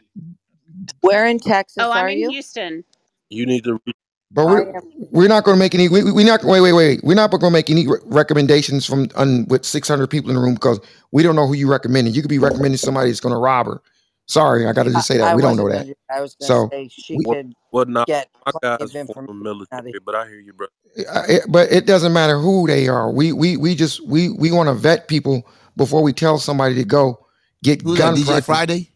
[1.03, 2.29] Where in Texas Oh, I'm are in you?
[2.29, 2.85] Houston.
[3.31, 3.75] You need to.
[3.87, 3.97] Reach,
[4.33, 4.83] but we're oh,
[5.13, 5.89] we're not going to make any.
[5.89, 6.45] We, we- we're not.
[6.45, 7.01] Wait, wait, wait.
[7.05, 10.43] We're not going to make any re- recommendations from un, with 600 people in the
[10.43, 10.81] room because
[11.13, 12.15] we don't know who you recommending.
[12.15, 13.83] You could be recommending somebody that's going to rob her.
[14.27, 15.87] Sorry, I got to just say that I we don't know that.
[15.87, 15.95] gonna.
[16.11, 18.07] I was gonna So, say she we, could What not?
[18.07, 20.69] get My guy's of former information out of military, but I hear you, bro.
[21.12, 23.11] I- it- but it doesn't matter who they are.
[23.11, 26.85] We we we just we we want to vet people before we tell somebody to
[26.85, 27.27] go
[27.65, 28.15] get Who's that?
[28.15, 28.47] gun DJ practice.
[28.47, 28.90] Friday?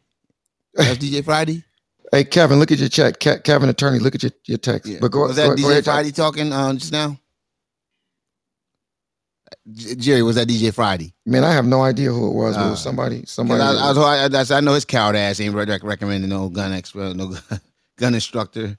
[0.74, 1.64] That's DJ Friday.
[2.12, 3.20] Hey Kevin, look at your check.
[3.20, 4.90] Ke- Kevin, attorney, look at your, your text.
[4.90, 4.98] Yeah.
[5.00, 5.84] But go, Was that go DJ ahead.
[5.84, 7.18] Friday talking um, just now?
[9.72, 11.14] J- Jerry, was that DJ Friday?
[11.26, 12.56] Man, I have no idea who it was.
[12.56, 13.20] but it Uh, was somebody.
[13.20, 13.62] 'cause Somebody.
[13.62, 17.14] I, I, was- was- I, I know his coward ass ain't recommending no gun expert,
[17.16, 17.60] no gun,
[18.00, 18.78] gun instructor.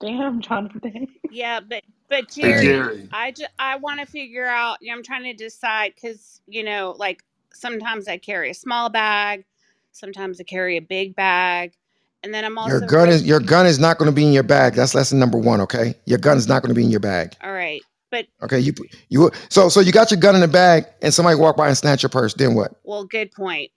[0.00, 1.08] Damn, Jonathan.
[1.30, 3.08] Yeah, but but Hey, Jerry, Jerry.
[3.12, 4.78] I just I want to figure out.
[4.80, 8.88] You know, I'm trying to decide because you know, like sometimes I carry a small
[8.90, 9.44] bag,
[9.92, 11.74] sometimes I carry a big bag,
[12.22, 14.32] and then I'm your also gun is your gun is not going to be in
[14.32, 14.74] your bag.
[14.74, 15.60] That's lesson number one.
[15.62, 17.34] Okay, your gun is not going to be in your bag.
[17.42, 17.82] all right.
[18.10, 18.72] But Okay, you
[19.08, 21.76] you so so you got your gun in the bag, and somebody walk by and
[21.76, 22.34] snatch your purse.
[22.34, 22.72] Then what?
[22.84, 23.72] well, good point.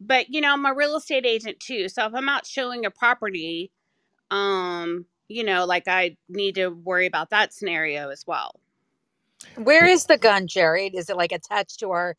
[0.00, 2.90] But you know, I'm a real estate agent too, so if I'm out showing a
[2.90, 3.72] property,
[4.32, 8.58] um, you know, like I need to worry about that scenario as well.
[9.56, 10.94] Where is the gun, Jared?
[10.94, 12.16] Is it like attached to our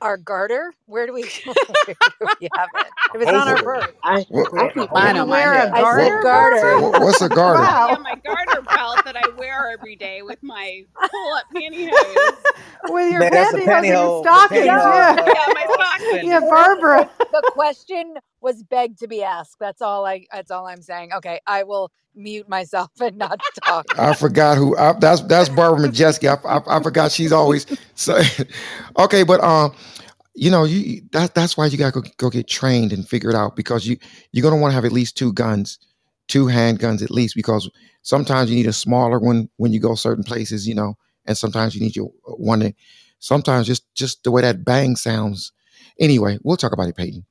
[0.00, 0.74] our garter?
[0.86, 1.30] Where do we,
[1.84, 2.94] where do we have it?
[3.14, 3.62] If it's on our Hopefully.
[3.62, 3.94] bird.
[4.02, 5.70] I What, I keep You mine on my wear a hip.
[5.72, 6.20] I said garter?
[6.20, 6.78] garter.
[6.78, 7.74] what what's a garter?
[7.86, 7.98] Yeah, Wow.
[7.98, 12.46] my garter belt that I wear every day with my pull-up pantyhose.
[12.84, 14.32] With your Man, that's a pantyhose and your pantyhose.
[14.32, 15.16] The stockings, pantyhose.
[15.16, 15.16] yeah.
[15.24, 16.22] Yeah, my uh, stockings.
[16.22, 17.08] Yeah, Barbara.
[17.18, 19.58] The, the question was begged to be asked.
[19.60, 20.26] That's all I.
[20.32, 21.12] That's all I'm saying.
[21.14, 23.86] Okay, I will mute myself and not talk.
[23.98, 24.76] I forgot who.
[24.76, 26.28] I, that's that's Barbara Majeski.
[26.28, 28.20] I, I, I forgot she's always so.
[28.98, 29.65] okay, but um,
[30.34, 33.36] you know, you that that's why you gotta go, go get trained and figure it
[33.36, 33.96] out because you
[34.32, 35.78] you're gonna want to have at least two guns,
[36.28, 37.70] two handguns at least because
[38.02, 41.74] sometimes you need a smaller one when you go certain places, you know, and sometimes
[41.74, 42.60] you need your uh, one.
[42.60, 42.74] That,
[43.18, 45.52] sometimes just just the way that bang sounds.
[45.98, 47.24] Anyway, we'll talk about it, Peyton.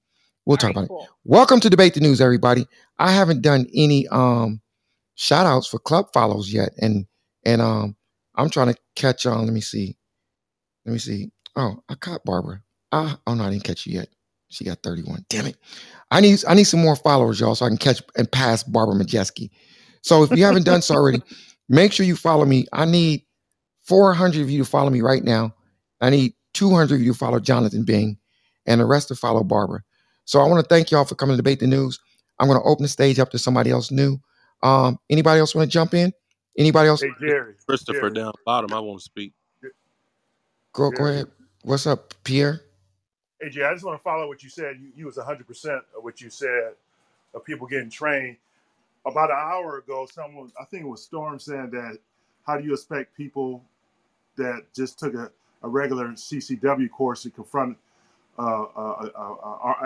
[0.46, 1.10] We'll All talk right, about it.
[1.24, 2.68] Welcome to debate the news, everybody.
[3.00, 4.62] I haven't done any um
[5.16, 7.08] shout outs for club follows yet and
[7.46, 7.96] and um
[8.36, 9.98] i'm trying to catch on let me see
[10.86, 12.62] let me see oh i caught barbara
[12.92, 14.10] ah oh no i didn't catch you yet
[14.50, 15.58] she got 31 damn it
[16.12, 18.96] i need i need some more followers y'all so i can catch and pass barbara
[18.96, 19.50] majeski
[20.02, 21.22] so if you haven't done so already
[21.70, 23.22] make sure you follow me i need
[23.84, 25.54] 400 of you to follow me right now
[26.02, 28.18] i need 200 of you to follow jonathan bing
[28.66, 29.82] and the rest to follow barbara
[30.26, 32.00] so i want to thank y'all for coming to debate the news
[32.40, 34.20] i'm going to open the stage up to somebody else new
[34.66, 36.12] um, anybody else want to jump in?
[36.58, 37.02] Anybody else?
[37.02, 37.54] Hey, Jerry.
[37.68, 38.14] Christopher Jerry.
[38.14, 38.74] down bottom.
[38.74, 39.34] I want to speak.
[40.74, 41.28] Go go ahead.
[41.66, 42.62] What's up, Pierre?
[43.42, 44.78] Hey, Jerry, I just want to follow what you said.
[44.80, 46.74] You, you was 100% of what you said
[47.34, 48.38] of people getting trained.
[49.04, 51.98] About an hour ago, someone, I think it was Storm, saying that
[52.46, 53.64] how do you expect people
[54.36, 55.32] that just took a,
[55.64, 57.76] a regular CCW course to confront
[58.38, 59.36] an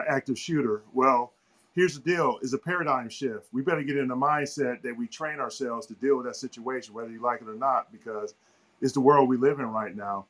[0.10, 0.81] active shooter?
[0.93, 1.31] Well,
[1.76, 3.47] here's the deal: is a paradigm shift.
[3.53, 6.93] We better get in the mindset that we train ourselves to deal with that situation,
[6.93, 8.34] whether you like it or not, because
[8.81, 10.26] it's the world we live in right now.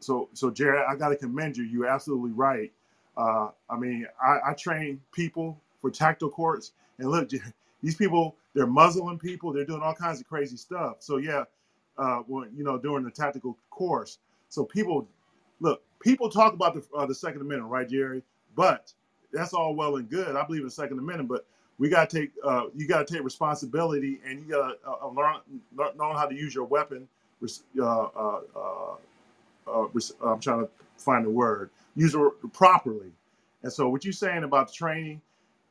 [0.00, 1.64] So, so Jared, I got to commend you.
[1.64, 2.72] You're absolutely right.
[3.16, 7.30] Uh, I mean, I, I train people for tactical courts, and look,
[7.82, 10.96] these people, they're muzzling people, they're doing all kinds of crazy stuff.
[11.00, 11.44] So, yeah,
[11.98, 12.22] uh,
[12.56, 14.18] you know during the tactical course,
[14.50, 15.08] so people,
[15.60, 18.22] look, people talk about the uh, the Second Amendment, right, Jerry?
[18.56, 18.92] But
[19.32, 20.36] that's all well and good.
[20.36, 21.46] I believe in the Second Amendment, but
[21.78, 25.08] we got to take uh, you got to take responsibility, and you got to uh,
[25.08, 25.36] learn
[25.76, 27.08] learn learn how to use your weapon.
[27.40, 28.96] res- Uh,
[29.68, 29.84] uh,
[30.24, 31.70] uh, I'm trying to find the word.
[31.96, 32.20] Use it
[32.54, 33.12] properly.
[33.64, 35.22] And so, what you're saying about the training,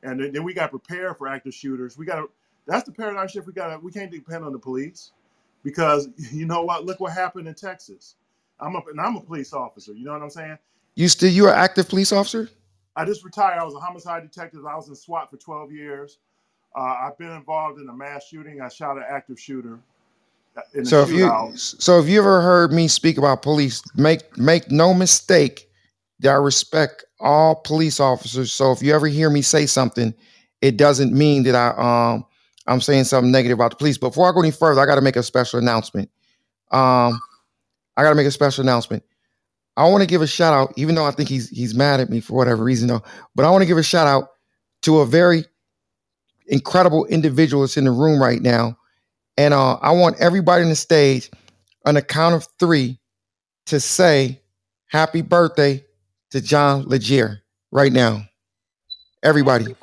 [0.04, 1.98] and then, then we got to prepare for active shooters.
[1.98, 2.30] We got to.
[2.68, 3.48] That's the paradigm shift.
[3.48, 3.70] We got.
[3.74, 5.12] to We can't depend on the police.
[5.64, 6.86] because you know what?
[6.86, 8.16] Look what happened in Texas.
[8.60, 9.94] I'm a, and I'm a police officer.
[9.94, 10.58] You know what I'm saying?
[10.96, 12.50] You still you're an active police officer?
[12.96, 13.60] I just retired.
[13.60, 14.66] I was a homicide detective.
[14.66, 16.20] I was in SWAT for 12 years.
[16.76, 18.62] Uh, I've been involved in a mass shooting.
[18.62, 19.80] I shot an active shooter
[20.84, 24.94] So if you so if you ever heard me speak about police, make make no
[24.94, 25.70] mistake
[26.20, 28.52] that I respect all police officers.
[28.52, 30.14] So if you ever hear me say something,
[30.62, 32.26] it doesn't mean that I um
[32.68, 33.98] I'm saying something negative about the police.
[33.98, 36.10] But before I go any further, I got to make a special announcement.
[36.72, 37.20] Um,
[37.96, 39.04] I got to make a special announcement.
[39.78, 42.10] I want to give a shout out, even though I think he's he's mad at
[42.10, 43.04] me for whatever reason, though.
[43.36, 44.30] But I want to give a shout out
[44.82, 45.46] to a very
[46.48, 48.78] incredible individual that's in the room right now,
[49.38, 51.30] and uh, I want everybody on the stage,
[51.86, 53.00] on the count of three,
[53.68, 54.42] to say
[54.88, 55.86] happy birthday
[56.32, 57.40] to John Legier
[57.72, 58.24] right now.
[59.24, 59.76] Everybody.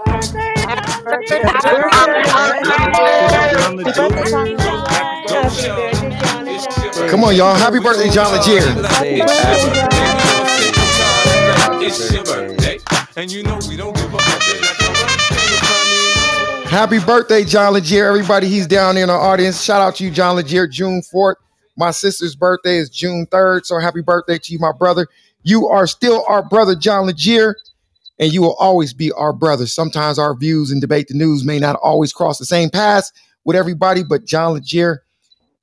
[7.09, 7.55] Come on, y'all.
[7.55, 8.33] Happy birthday, John
[12.25, 12.81] birthday,
[13.17, 14.84] and you know we don't give fuck.
[16.67, 18.07] Happy birthday, John Legier.
[18.09, 19.63] Everybody, he's down in the audience.
[19.63, 21.37] Shout out to you, John Legier, June 4th.
[21.77, 23.65] My sister's birthday is June 3rd.
[23.65, 25.07] So happy birthday to you, my brother.
[25.45, 27.57] You are still our brother, John Legier,
[28.19, 29.67] and you will always be our brother.
[29.67, 33.13] Sometimes our views and debate the news may not always cross the same paths
[33.45, 35.05] with everybody, but John Legier,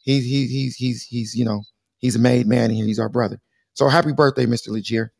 [0.04, 1.64] he's he's he's he's he's you know,
[1.98, 2.86] he's a made man here.
[2.86, 3.42] He's our brother.
[3.74, 4.70] So happy birthday, Mr.
[4.70, 5.12] Legier.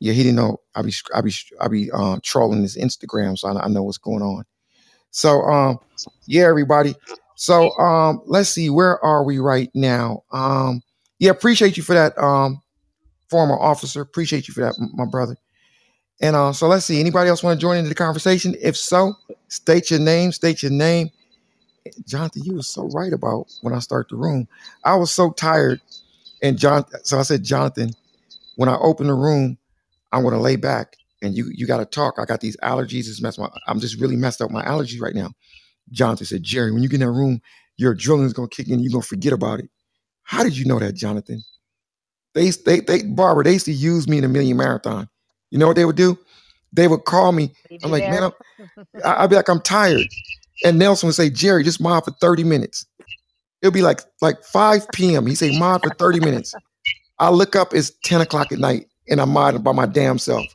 [0.00, 3.48] Yeah, he didn't know I be I be I be uh, trolling his Instagram, so
[3.48, 4.44] I, I know what's going on.
[5.12, 5.80] So um
[6.26, 6.96] yeah, everybody.
[7.36, 10.24] So um let's see, where are we right now?
[10.32, 10.82] Um
[11.20, 12.62] yeah, appreciate you for that um
[13.30, 14.02] former officer.
[14.02, 15.36] Appreciate you for that, my brother.
[16.22, 18.56] And uh so let's see, anybody else want to join into the conversation?
[18.62, 19.14] If so,
[19.48, 21.10] state your name, state your name.
[22.06, 24.48] Jonathan, you were so right about when I start the room.
[24.84, 25.80] I was so tired.
[26.42, 27.90] And John, so I said, Jonathan,
[28.56, 29.58] when I open the room,
[30.12, 32.16] I'm gonna lay back and you you gotta talk.
[32.18, 33.08] I got these allergies.
[33.08, 35.30] It's messed my I'm just really messed up my allergies right now.
[35.90, 37.40] Jonathan said, Jerry, when you get in that room,
[37.76, 39.70] your adrenaline's gonna kick in, you're gonna forget about it.
[40.24, 41.42] How did you know that, Jonathan?
[42.34, 45.08] They they they Barbara, they used to use me in a million marathon.
[45.50, 46.18] You know what they would do?
[46.72, 47.52] They would call me.
[47.82, 48.32] I'm like, man, I'm,
[49.04, 50.06] I'd be like, I'm tired.
[50.64, 52.86] And Nelson would say, Jerry, just mod for 30 minutes.
[53.60, 55.26] It'll be like like 5 p.m.
[55.26, 56.56] He say mod for 30 minutes.
[57.18, 60.46] I look up, it's 10 o'clock at night, and I'm modding by my damn self.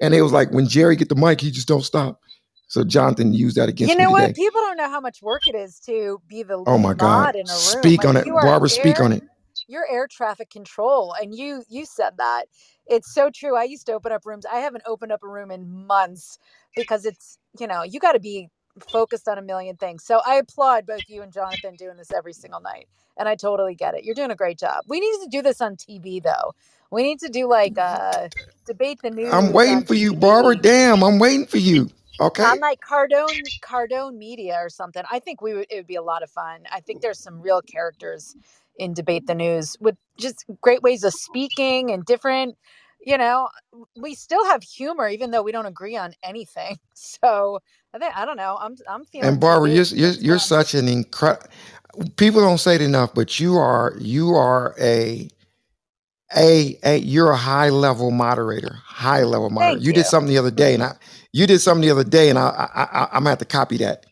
[0.00, 2.20] And it was like when Jerry get the mic, he just don't stop.
[2.68, 4.34] So Jonathan used that against You know what?
[4.34, 7.36] People don't know how much work it is to be the Oh my God.
[7.36, 7.82] in a room.
[7.82, 8.26] Speak on it.
[8.42, 9.22] Barbara, speak on it.
[9.68, 12.46] you're air traffic control, and you you said that.
[12.86, 13.56] It's so true.
[13.56, 14.46] I used to open up rooms.
[14.46, 16.38] I haven't opened up a room in months
[16.76, 18.48] because it's you know you got to be
[18.92, 20.04] focused on a million things.
[20.04, 23.74] So I applaud both you and Jonathan doing this every single night, and I totally
[23.74, 24.04] get it.
[24.04, 24.84] You're doing a great job.
[24.88, 26.54] We need to do this on TV though.
[26.90, 28.28] We need to do like uh
[28.66, 29.32] debate the news.
[29.32, 30.56] I'm waiting for you, Barbara.
[30.56, 31.90] Damn, I'm waiting for you.
[32.20, 32.44] Okay.
[32.44, 35.02] on like Cardone Cardone Media or something.
[35.10, 36.62] I think we would it would be a lot of fun.
[36.72, 38.36] I think there's some real characters
[38.78, 42.56] in debate the news with just great ways of speaking and different.
[43.04, 43.48] You know,
[43.96, 46.78] we still have humor even though we don't agree on anything.
[46.94, 47.60] So
[47.94, 48.58] I think I don't know.
[48.60, 51.48] I'm I'm feeling And Barbara, you're you're, you're such an incredible.
[52.16, 55.28] People don't say it enough, but you are you are a
[56.36, 59.78] a a you're a high level moderator, high level moderator.
[59.78, 60.94] Thank You did something the other day, and I
[61.32, 63.78] you did something the other day, and I I, I I'm gonna have to copy
[63.78, 64.06] that.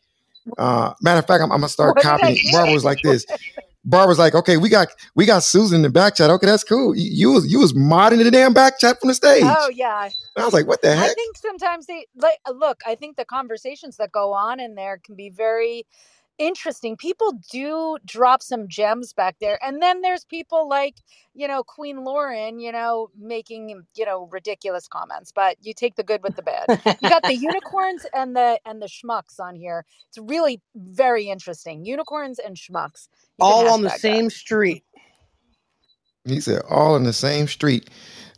[0.59, 2.39] Uh, matter of fact, I'm, I'm gonna start What copying.
[2.53, 3.27] Barbara was like this.
[3.85, 6.31] Barbara's like, okay, we got we got Susan in the back chat.
[6.31, 6.97] Okay, that's cool.
[6.97, 9.45] You, you was you was modding the damn back chat from the stage.
[9.45, 10.07] Oh yeah.
[10.37, 11.11] And I was like, what the heck?
[11.11, 14.99] I think sometimes they like look, I think the conversations that go on in there
[15.05, 15.87] can be very
[16.39, 16.97] interesting.
[16.97, 19.59] People do drop some gems back there.
[19.65, 20.97] And then there's people like,
[21.35, 26.03] you know, Queen Lauren, you know, making, you know, ridiculous comments, but you take the
[26.03, 26.67] good with the bad.
[27.03, 29.85] You got the unicorns and the and the schmucks on here.
[30.09, 31.85] It's really very interesting.
[31.85, 33.09] Unicorns and schmucks.
[33.41, 34.01] All on the hashtag that.
[34.01, 34.85] same street.
[36.25, 37.89] He said, all in the same street.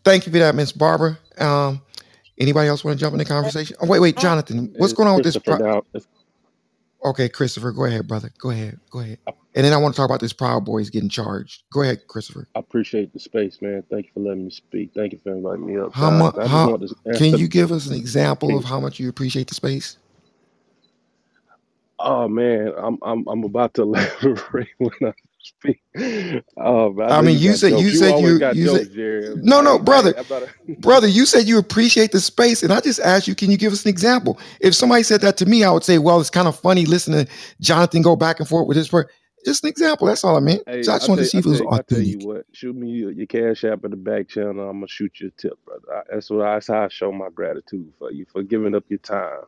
[0.05, 1.19] Thank you for that, Miss Barbara.
[1.39, 1.83] Um,
[2.39, 3.77] anybody else want to jump in the conversation?
[3.81, 5.37] Oh, wait, wait, Jonathan, what's going on with this?
[5.37, 5.79] Pro- now.
[5.95, 6.07] It's-
[7.05, 8.31] okay, Christopher, go ahead, brother.
[8.39, 9.19] Go ahead, go ahead.
[9.55, 11.65] And then I want to talk about this Proud Boys getting charged.
[11.73, 12.49] Go ahead, Christopher.
[12.55, 13.83] I appreciate the space, man.
[13.91, 14.93] Thank you for letting me speak.
[14.95, 16.35] Thank you for inviting me up, How much?
[16.47, 16.79] How
[17.17, 19.99] can you give us an example of how much you appreciate the space?
[22.01, 23.83] oh man, I'm I'm I'm about to
[24.25, 25.83] elaborate when I speak.
[26.59, 27.83] Oh, man, I I mean, you you said jokes.
[27.83, 29.37] you You said you got you jokes, said Jerry.
[29.43, 30.51] no no brother ain't, I'm about to.
[30.81, 33.73] brother you said you appreciate the space and I just asked you can you give
[33.73, 34.39] us an example?
[34.61, 37.27] If somebody said that to me, I would say, well, it's kind of funny listening
[37.27, 38.89] to Jonathan go back and forth with his.
[38.89, 39.09] Per-
[39.45, 40.07] Just an example.
[40.09, 40.63] That's all I meant.
[40.67, 42.47] Hey, So I just wanted to see if it was you, I tell you what.
[42.53, 44.69] Shoot me your, your cash app in the back channel.
[44.69, 45.83] I'm gonna shoot you a tip, brother.
[45.95, 46.47] I, that's what.
[46.47, 49.43] I, that's how I show my gratitude for you for giving up your time.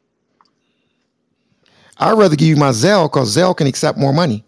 [1.98, 4.44] I'd rather give you my Zelle because Zelle can accept more money.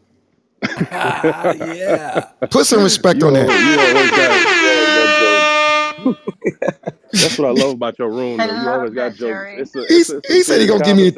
[0.93, 2.25] yeah.
[2.51, 3.61] Put some respect You on always, that.
[3.61, 4.31] you always got,
[4.95, 5.35] got jokes.
[7.13, 8.45] That's what I love about your room, though.
[8.63, 9.51] You always got jokes.
[9.57, 11.13] It's a, it's He's, a, it's he said he gonna give me a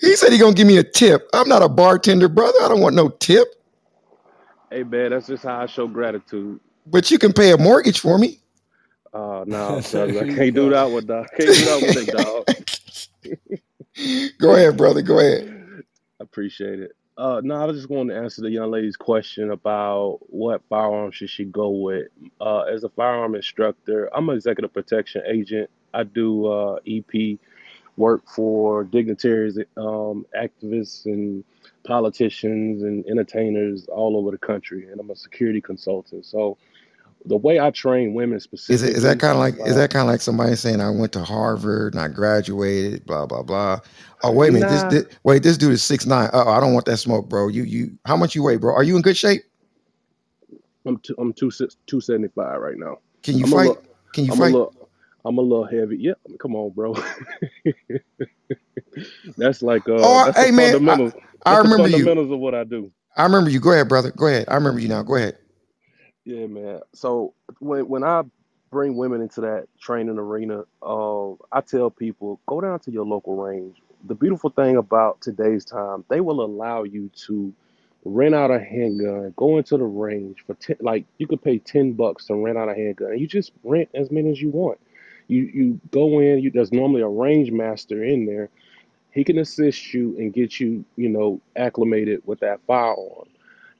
[0.00, 1.28] he said he gonna give me a tip.
[1.34, 2.58] I'm not a bartender, brother.
[2.62, 3.46] I don't want no tip.
[4.70, 6.58] Hey, man, that's just how I show gratitude.
[6.86, 8.40] But you can pay a mortgage for me.
[9.12, 11.26] Uh, no, there I can't do that with dog.
[11.38, 12.44] Can't do that with that dog.
[14.38, 15.02] Go ahead, brother.
[15.02, 15.82] Go ahead.
[16.20, 16.92] I appreciate it.
[17.16, 21.10] Uh, no, I was just going to answer the young lady's question about what firearm
[21.12, 22.08] should she go with.
[22.40, 25.70] Uh, as a firearm instructor, I'm an executive protection agent.
[25.94, 27.38] I do uh, EP
[27.96, 31.42] work for dignitaries, um, activists, and
[31.84, 36.26] politicians and entertainers all over the country, and I'm a security consultant.
[36.26, 36.58] So
[37.26, 39.76] the way I train women specifically Is it is that kind of like is uh,
[39.76, 43.42] that kind of like somebody saying I went to Harvard and I graduated, blah blah
[43.44, 43.80] blah.
[44.24, 46.30] Oh wait a minute, this, nah, this wait this dude is six nine.
[46.32, 47.46] Oh, I don't want that smoke, bro.
[47.48, 48.74] You you how much you weigh, bro?
[48.74, 49.42] Are you in good shape?
[50.86, 51.50] I'm two, I'm two
[51.86, 52.98] two seventy five right now.
[53.22, 53.56] Can you I'm a fight?
[53.56, 53.82] little,
[54.14, 54.46] Can you I'm a fight?
[54.46, 54.90] little,
[55.24, 55.98] I'm a little heavy.
[56.00, 56.94] Yep, come on, bro.
[59.38, 61.12] that's like uh, Oh, I- that's the hey man, I.
[61.46, 62.06] I remember you.
[62.06, 62.92] fundamentals of what I do.
[63.16, 63.60] I remember you.
[63.60, 64.12] Go ahead, brother.
[64.12, 64.46] Go ahead.
[64.48, 65.02] I remember you now.
[65.02, 65.38] Go ahead.
[66.26, 66.80] Yeah, man.
[66.94, 68.24] So when when I
[68.70, 73.36] bring women into that training arena, uh, I tell people go down to your local
[73.36, 73.78] range.
[74.06, 77.54] The beautiful thing about today's time, they will allow you to
[78.04, 81.94] rent out a handgun, go into the range for ten, like you could pay ten
[81.94, 84.80] bucks to rent out a handgun, and you just rent as many as you want.
[85.28, 86.40] You you go in.
[86.40, 88.50] You, there's normally a range master in there.
[89.12, 93.28] He can assist you and get you, you know, acclimated with that firearm.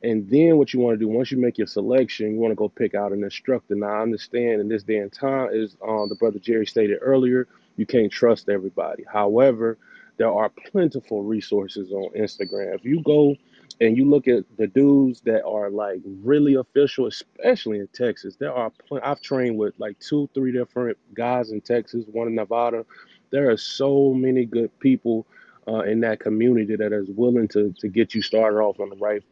[0.06, 2.56] And then what you want to do once you make your selection, you want to
[2.56, 3.74] go pick out an instructor.
[3.74, 7.48] Now I understand in this day and time, is um, the brother Jerry stated earlier,
[7.76, 9.04] you can't trust everybody.
[9.12, 9.78] However,
[10.16, 12.76] there are plentiful resources on Instagram.
[12.76, 13.34] If you go
[13.80, 18.54] and you look at the dudes that are like really official, especially in Texas, there
[18.54, 22.86] are pl- I've trained with like two, three different guys in Texas, one in Nevada.
[23.30, 25.26] There are so many good people
[25.66, 28.96] uh, in that community that is willing to to get you started off on the
[28.96, 29.24] right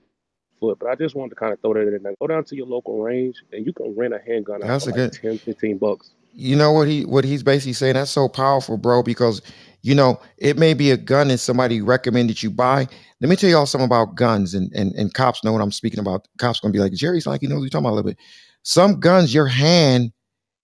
[0.61, 0.79] foot.
[0.79, 2.15] But I just wanted to kind of throw that in there.
[2.21, 4.91] Go down to your local range and you can rent a handgun out That's for
[4.91, 5.21] a like good.
[5.21, 6.11] 10, 15 bucks.
[6.37, 7.95] You know what he what he's basically saying?
[7.95, 9.05] That's so powerful, bro.
[9.05, 9.41] Because
[9.83, 12.89] you know it may be a gun that somebody recommended you buy.
[13.21, 16.01] Let me tell y'all something about guns, and and and cops know what I'm speaking
[16.01, 16.27] about.
[16.39, 18.19] Cops gonna be like Jerry's like you know what you're talking about a little bit.
[18.63, 20.13] Some guns, your hand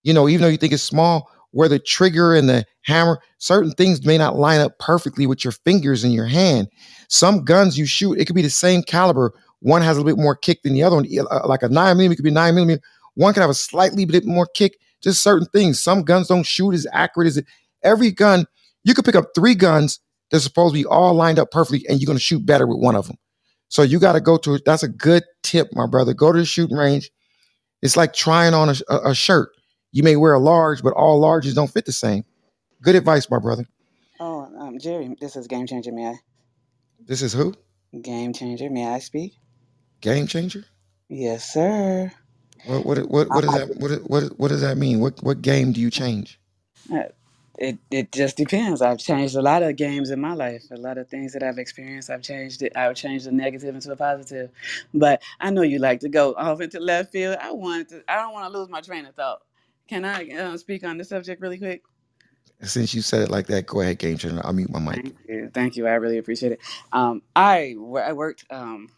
[0.03, 3.73] you know, even though you think it's small, where the trigger and the hammer, certain
[3.73, 6.69] things may not line up perfectly with your fingers in your hand.
[7.09, 9.33] Some guns you shoot, it could be the same caliber.
[9.61, 11.07] One has a little bit more kick than the other one.
[11.31, 12.81] Uh, Like a nine millimeter could be nine millimeter.
[13.15, 14.78] One could have a slightly bit more kick.
[15.03, 15.81] Just certain things.
[15.81, 17.47] Some guns don't shoot as accurate as it.
[17.82, 18.47] Every gun,
[18.85, 20.01] you could pick up three guns
[20.31, 22.95] that's supposed to be all lined up perfectly, and you're gonna shoot better with one
[22.95, 23.16] of them.
[23.69, 24.59] So you got to go to.
[24.66, 26.12] That's a good tip, my brother.
[26.12, 27.11] Go to the shooting range.
[27.82, 29.51] It's like trying on a, a, a shirt.
[29.93, 32.24] You may wear a large, but all larges don't fit the same.
[32.82, 33.65] Good advice, my brother.
[34.19, 35.93] Oh, um, Jerry, this is Game Changer.
[35.93, 36.15] May I?
[37.07, 37.55] This is who?
[38.03, 38.70] Game Changer.
[38.70, 39.35] May I speak?
[40.01, 40.64] Game changer.
[41.09, 42.12] Yes, sir.
[42.64, 45.01] What what what what does that what what what does that mean?
[45.01, 46.40] What what game do you change?
[46.93, 47.05] Uh,
[47.59, 48.82] It it just depends.
[48.82, 50.64] I've changed a lot of games in my life.
[50.72, 52.72] A lot of things that I've experienced, I've changed it.
[52.77, 54.51] I've changed the negative into a positive.
[54.94, 57.39] But I know you like to go off into left field.
[57.40, 58.05] I want to.
[58.09, 59.40] I don't want to lose my train of thought.
[59.89, 61.82] Can I uh, speak on the subject really quick?
[62.62, 64.40] Since you said it like that, go ahead, game changer.
[64.44, 65.02] I'll mute my mic.
[65.02, 65.51] Thank you.
[65.55, 65.86] Thank you.
[65.89, 66.60] I really appreciate it.
[66.93, 68.44] Um, I I worked.
[68.51, 68.90] Um,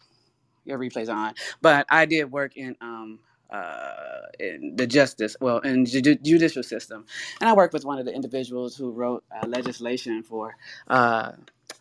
[0.65, 3.19] your replays are on, but I did work in um
[3.51, 3.93] uh
[4.39, 7.05] in the justice well in ju- judicial system,
[7.41, 10.55] and I worked with one of the individuals who wrote uh, legislation for
[10.89, 11.33] uh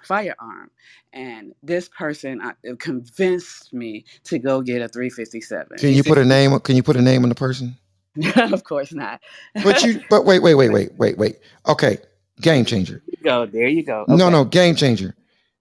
[0.03, 0.71] firearm,
[1.13, 5.79] and this person uh, convinced me to go get a 357.
[5.79, 6.59] Can you put a name?
[6.61, 7.77] Can you put a name on the person?
[8.53, 9.21] "Of course not."
[9.63, 10.01] But you.
[10.11, 11.39] But wait, wait, wait, wait, wait, wait.
[11.69, 11.99] Okay,
[12.41, 13.03] game changer.
[13.25, 13.69] go there.
[13.69, 14.07] You go.
[14.07, 14.31] No, Okay.
[14.31, 15.15] no, game changer.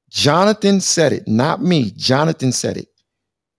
[0.09, 1.91] Jonathan said it, not me.
[1.91, 2.89] Jonathan said it.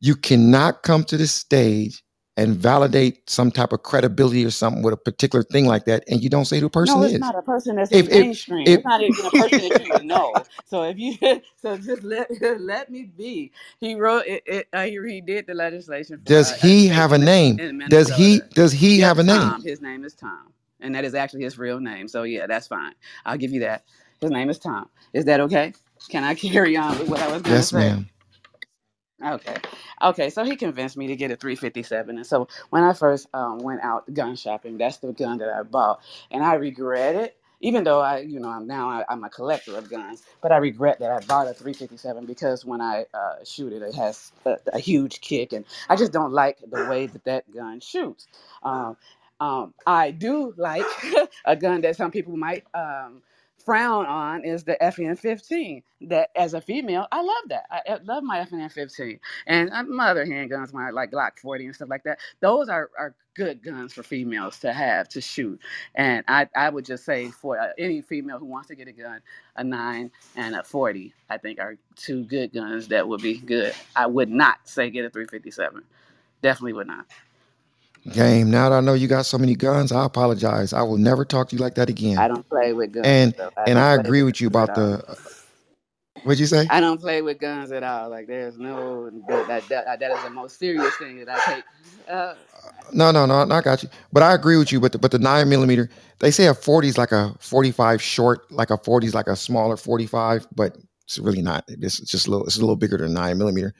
[0.02, 2.04] You cannot come to the stage
[2.36, 6.22] and validate some type of credibility or something with a particular thing like that, and
[6.24, 7.18] you don't say who the person No, it's is.
[7.18, 8.66] not a person that's If in if mainstream.
[8.66, 10.46] if It's not even a person that you would know.
[10.66, 11.16] So if you,
[11.56, 12.30] so just let
[12.60, 13.52] let me be.
[13.80, 14.42] He wrote it.
[14.46, 17.60] it uh, he, he did the legislation for does uh, he have a education name?
[17.60, 18.50] in, Does he Minnesota.
[18.54, 19.56] does he have a name?
[19.56, 19.64] Tom.
[19.64, 22.08] His name is Tom, and that is actually his real name.
[22.08, 22.94] So yeah, that's fine.
[23.26, 23.84] I'll give you that.
[24.20, 24.88] His name is Tom.
[25.14, 25.74] Is that okay?
[26.10, 27.92] Can I carry on with what I was going to Yes, say?
[27.92, 28.10] ma'am.
[29.24, 29.56] Okay.
[30.02, 30.30] Okay.
[30.30, 32.16] So he convinced me to get a 357.
[32.16, 35.62] And so when I first um, went out gun shopping, that's the gun that I
[35.64, 36.00] bought.
[36.30, 37.36] And I regret it.
[37.60, 40.58] Even though I, you know, I'm now I, I'm a collector of guns, but I
[40.58, 44.58] regret that I bought a 357 because when I uh, shoot it, it has a,
[44.72, 48.28] a huge kick, and I just don't like the way that that gun shoots.
[48.62, 48.96] Um,
[49.40, 50.84] um, I do like
[51.44, 53.22] a gun that some people might um,
[53.64, 55.82] frown on is the FN15.
[56.02, 57.66] That as a female, I love that.
[57.70, 59.20] I, love my FN15.
[59.46, 62.90] And uh, my other handguns, my like Glock 40 and stuff like that, those are,
[62.98, 65.60] are good guns for females to have to shoot.
[65.94, 68.92] And I, I would just say for uh, any female who wants to get a
[68.92, 69.20] gun,
[69.56, 73.74] a 9 and a 40, I think are two good guns that would be good.
[73.96, 75.82] I would not say get a 357.
[76.42, 77.06] Definitely would not.
[78.10, 78.50] Game.
[78.50, 80.72] Now that I know you got so many guns, I apologize.
[80.72, 82.18] I will never talk to you like that again.
[82.18, 83.06] I don't play with guns.
[83.06, 83.50] And though.
[83.56, 85.18] I and I agree with you about the.
[86.24, 86.66] What'd you say?
[86.70, 88.10] I don't play with guns at all.
[88.10, 91.64] Like there's no that that that, that is the most serious thing that I take.
[92.08, 92.34] Uh,
[92.92, 93.88] No, no, no, no, I got you.
[94.12, 94.80] But I agree with you.
[94.80, 95.88] But the, but the nine millimeter,
[96.18, 99.36] they say a forty is like a forty-five short, like a forty is like a
[99.36, 101.64] smaller forty-five, but it's really not.
[101.68, 102.46] It's just a little.
[102.46, 103.74] It's a little bigger than nine millimeter.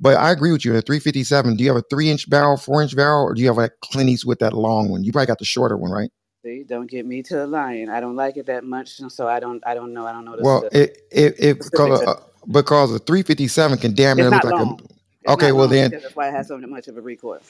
[0.00, 0.76] But I agree with you.
[0.76, 1.56] A three fifty-seven.
[1.56, 4.40] Do you have a three-inch barrel, four-inch barrel, or do you have like Clinties with
[4.40, 5.04] that long one?
[5.04, 6.10] You probably got the shorter one, right?
[6.44, 7.88] see, don't get me to the lying.
[7.88, 10.06] I don't like it that much, so I don't I don't know.
[10.06, 13.78] I don't know the, Well, the it it, it because uh, because a three fifty-seven
[13.78, 14.64] can damn near look like a.
[14.64, 14.80] long.
[14.80, 17.40] It's Okay, well then, that's why it has so much of a recoil.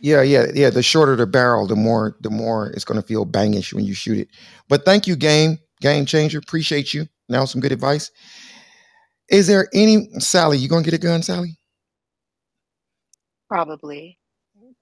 [0.00, 0.70] Yeah, yeah, yeah.
[0.70, 4.18] The shorter the barrel, the more the more it's gonna feel bangish when you shoot
[4.18, 4.28] it.
[4.68, 6.38] But thank you, game game changer.
[6.38, 7.08] Appreciate you.
[7.28, 8.12] Now some good advice.
[9.28, 10.58] Is there any Sally?
[10.58, 11.58] You gonna get a gun, Sally?
[13.48, 14.18] Probably.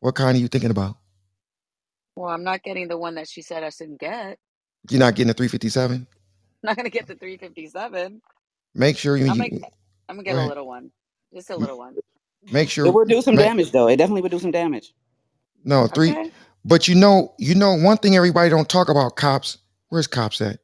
[0.00, 0.96] What kind are you thinking about?
[2.16, 4.38] Well, I'm not getting the one that she said I shouldn't get.
[4.90, 5.96] You're not getting a 357.
[6.02, 6.06] I'm
[6.62, 8.22] not gonna get the 357.
[8.74, 9.50] Make sure you, I'm gonna
[10.08, 10.48] I'm gonna go get a ahead.
[10.48, 10.90] little one,
[11.34, 11.98] just a little one.
[12.50, 13.88] Make sure It sure would do some make damage though.
[13.88, 14.94] It definitely would do some damage.
[15.64, 16.12] no three.
[16.12, 16.32] Okay.
[16.64, 19.58] But you know, you know one thing everybody don't talk about cops.
[19.90, 20.60] Where's cops at?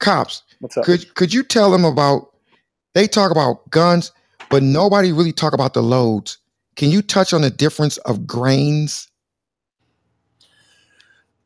[0.00, 0.42] Cops.
[0.60, 0.84] What's up?
[0.84, 2.28] Could could you tell them about?
[2.94, 4.12] They talk about guns,
[4.50, 6.38] but nobody really talk about the loads.
[6.76, 9.08] Can you touch on the difference of grains?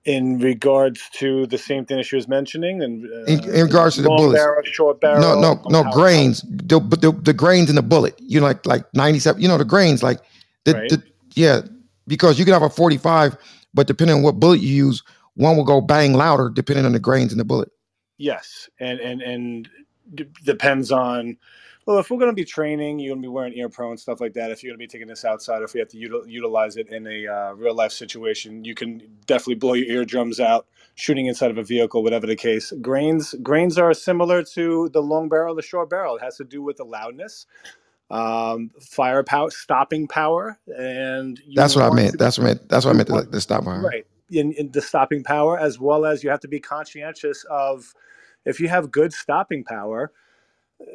[0.04, 3.96] In regards to the same thing that she was mentioning, and in, uh, in regards
[3.96, 4.32] to the bullets.
[4.32, 6.42] barrel, short No, barrel, no, no how, how grains.
[6.42, 8.14] The, the the grains in the bullet.
[8.20, 9.42] You know, like like ninety seven.
[9.42, 10.20] You know the grains, like
[10.64, 10.88] the, right?
[10.88, 11.02] the
[11.34, 11.62] yeah.
[12.08, 13.36] Because you could have a forty five,
[13.74, 15.02] but depending on what bullet you use,
[15.34, 17.70] one will go bang louder depending on the grains in the bullet.
[18.18, 19.68] Yes, and and and
[20.14, 21.38] d- depends on.
[21.86, 24.00] Well, if we're going to be training, you're going to be wearing ear pro and
[24.00, 24.50] stuff like that.
[24.50, 26.88] If you're going to be taking this outside, if we have to util- utilize it
[26.90, 31.50] in a uh, real life situation, you can definitely blow your eardrums out shooting inside
[31.52, 32.72] of a vehicle, whatever the case.
[32.82, 36.16] Grains grains are similar to the long barrel, the short barrel.
[36.16, 37.46] It has to do with the loudness,
[38.10, 42.18] um, firepower, stopping power, and you That's what I meant.
[42.18, 42.68] That's what I meant.
[42.68, 43.08] That's what I meant.
[43.08, 43.80] The, the stop bar.
[43.80, 47.94] right in, in the stopping power as well as you have to be conscientious of
[48.44, 50.12] if you have good stopping power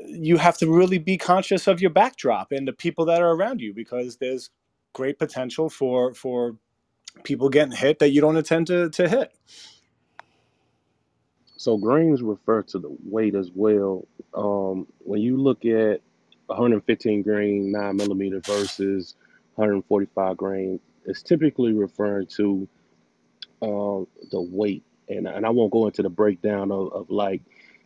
[0.08, 3.62] you have to really be conscious of your backdrop and the people that are around
[3.62, 4.50] you because there's
[4.94, 6.58] great potential for for
[7.24, 9.32] people getting hit that you don't intend to, to hit
[11.58, 14.08] So grains refer to the weight as well.
[14.34, 16.02] Um, when you look at
[16.48, 19.16] 115 grain 9 millimeter versus
[19.56, 22.68] 145 grain, it's typically referring to
[23.62, 24.84] uh, the weight.
[25.10, 27.42] And, and I won't go into the breakdown of, of like,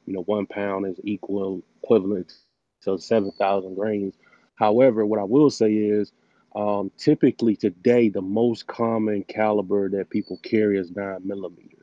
[0.05, 2.33] you know, one pound is equal equivalent
[2.81, 4.15] to 7,000 grains.
[4.55, 6.11] However, what I will say is
[6.55, 11.77] um, typically today, the most common caliber that people carry is 9 millimeter.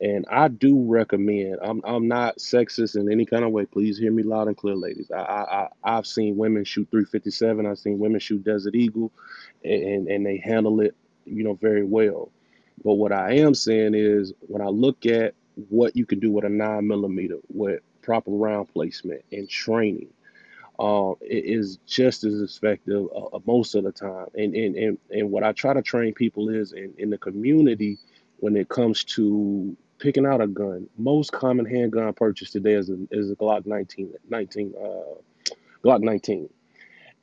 [0.00, 1.58] And I do recommend.
[1.62, 3.66] I'm I'm not sexist in any kind of way.
[3.66, 5.12] Please hear me loud and clear, ladies.
[5.12, 7.64] I I, I I've seen women shoot 357.
[7.64, 9.12] I've seen women shoot Desert Eagle,
[9.62, 12.32] and and they handle it, you know, very well.
[12.84, 15.34] But what I am saying is, when I look at
[15.68, 20.08] what you can do with a nine millimeter with proper round placement and training,
[20.78, 24.26] uh, is just as effective uh, uh, most of the time.
[24.34, 27.98] And, and and and what I try to train people is in, in the community
[28.38, 30.88] when it comes to picking out a gun.
[30.98, 35.54] Most common handgun purchase today is a, is a Glock 19, 19 uh,
[35.84, 36.48] Glock 19.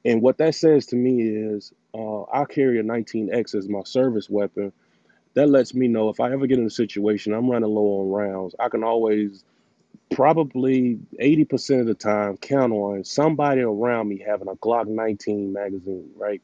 [0.05, 4.29] And what that says to me is uh, I carry a 19X as my service
[4.29, 4.71] weapon.
[5.33, 8.09] That lets me know if I ever get in a situation I'm running low on
[8.09, 9.43] rounds, I can always
[10.11, 16.09] probably 80% of the time count on somebody around me having a Glock 19 magazine,
[16.17, 16.41] right?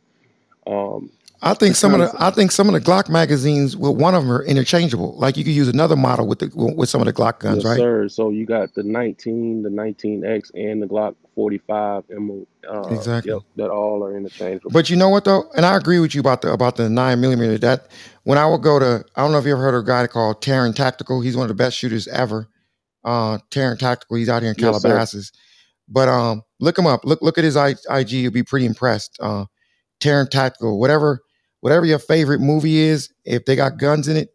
[0.68, 1.12] Um,
[1.42, 4.24] I think some of the I think some of the Glock magazines, well, one of
[4.24, 5.16] them are interchangeable.
[5.18, 7.66] Like you could use another model with the with some of the Glock guns, yes,
[7.66, 7.78] right?
[7.78, 8.10] sir.
[8.10, 12.48] So you got the 19, the 19X, and the Glock 45 ammo.
[12.68, 13.32] Uh, Exactly.
[13.32, 14.72] yep, that all are interchangeable.
[14.72, 17.22] But you know what though, and I agree with you about the about the nine
[17.22, 17.58] millimeter.
[17.60, 17.90] That
[18.24, 20.08] when I would go to, I don't know if you ever heard of a guy
[20.08, 21.22] called Taran Tactical.
[21.22, 22.48] He's one of the best shooters ever.
[23.06, 24.18] Uh, Taran Tactical.
[24.18, 24.82] He's out here in Yes.
[24.82, 25.32] Calabasas.
[25.88, 27.06] But um, look him up.
[27.06, 28.12] Look look at his I- IG.
[28.12, 29.18] You'll be pretty impressed.
[29.22, 29.46] Uh,
[30.02, 30.80] Taran Tactical.
[30.80, 31.22] Whatever
[31.62, 34.30] whatever your favorite movie is, if they got guns in it,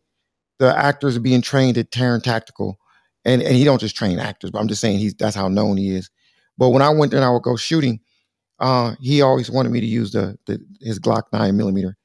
[0.58, 2.78] the actors are being trained at Taran Tactical.
[3.24, 5.76] And and he don't just train actors, but I'm just saying he's that's how known
[5.76, 6.08] he is.
[6.56, 8.00] But when I went there and I would go shooting,
[8.60, 11.96] uh, he always wanted me to use the, the his Glock nine millimeter.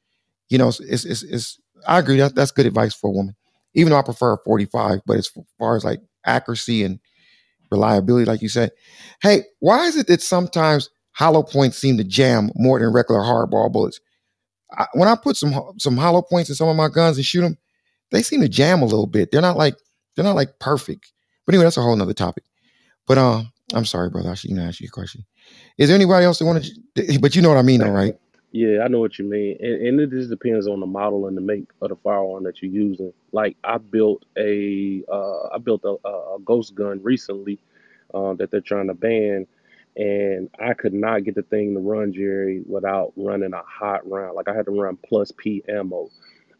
[0.49, 3.35] You know, it's, it's it's it's I agree that that's good advice for a woman.
[3.75, 5.29] Even though I prefer a 45, but as
[5.59, 6.99] far as like accuracy and
[7.71, 8.71] reliability, like you said,
[9.21, 13.71] hey, why is it that sometimes hollow points seem to jam more than regular hardball
[13.71, 13.99] bullets?
[14.71, 17.41] I, when I put some some hollow points in some of my guns and shoot
[17.41, 17.57] them,
[18.11, 19.31] they seem to jam a little bit.
[19.31, 19.75] They're not like
[20.15, 21.11] they're not like perfect.
[21.45, 22.43] But anyway, that's a whole nother topic.
[23.07, 24.31] But um, I'm sorry, brother.
[24.31, 25.25] I shouldn't ask you a question.
[25.77, 26.65] Is there anybody else that want
[26.95, 27.19] to?
[27.19, 28.15] But you know what I mean, though, right?
[28.55, 31.35] Yeah, I know what you mean, and, and it just depends on the model and
[31.35, 33.11] the make of the firearm that you're using.
[33.33, 37.59] Like I built a, uh, I built a, a ghost gun recently
[38.13, 39.47] uh, that they're trying to ban,
[39.97, 44.35] and I could not get the thing to run Jerry without running a hot round.
[44.37, 46.09] Like I had to run plus P ammo.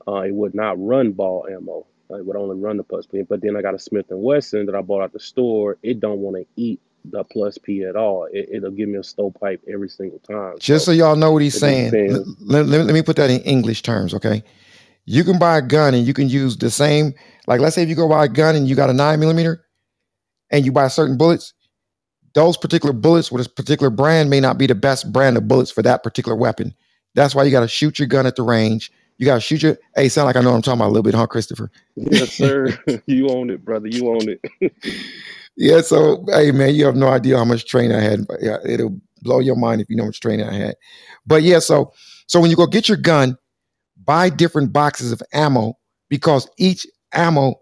[0.05, 1.87] Uh, it would not run ball ammo.
[2.09, 3.21] It would only run the plus P.
[3.21, 5.77] But then I got a Smith and Wesson that I bought at the store.
[5.81, 6.81] It don't want to eat
[7.11, 8.27] the plus P at all.
[8.31, 10.55] It, it'll give me a stovepipe every single time.
[10.59, 11.91] Just So so y'all know what he's saying,
[12.41, 14.43] let, let, let me put that in English terms, okay?
[15.05, 17.13] You can buy a gun and you can use the same,
[17.47, 19.65] like let's say if you go buy a gun and you got a nine millimeter
[20.51, 21.53] and you buy certain bullets,
[22.33, 25.71] those particular bullets with a particular brand may not be the best brand of bullets
[25.71, 26.75] for that particular weapon.
[27.15, 28.91] That's why you got to shoot your gun at the range.
[29.17, 29.77] You got to shoot your.
[29.95, 31.71] Hey, sound like I know what I'm talking about a little bit, huh, Christopher?
[31.95, 32.77] Yes, sir.
[33.05, 33.87] you own it, brother.
[33.87, 34.41] You own it.
[35.57, 35.81] Yeah.
[35.81, 38.25] So, hey, man, you have no idea how much training I had.
[38.41, 40.75] Yeah, it'll blow your mind if you know how much training I had.
[41.25, 41.93] But yeah, so
[42.27, 43.37] so when you go get your gun,
[44.03, 45.73] buy different boxes of ammo
[46.09, 47.55] because each ammo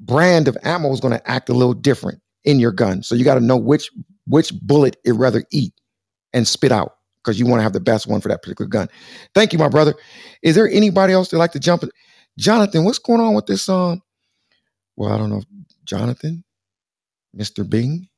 [0.00, 3.02] brand of ammo is going to act a little different in your gun.
[3.02, 3.90] So you got to know which
[4.26, 5.72] which bullet it rather eat
[6.32, 6.92] and spit out
[7.22, 8.88] because you want to have the best one for that particular gun.
[9.34, 9.94] Thank you, my brother.
[10.42, 11.82] Is there anybody else that like to jump?
[11.82, 11.90] in?
[12.38, 13.68] Jonathan, what's going on with this?
[13.68, 14.02] Um,
[14.96, 15.42] well, I don't know,
[15.84, 16.44] Jonathan,
[17.36, 17.68] Mr.
[17.68, 18.08] Bing.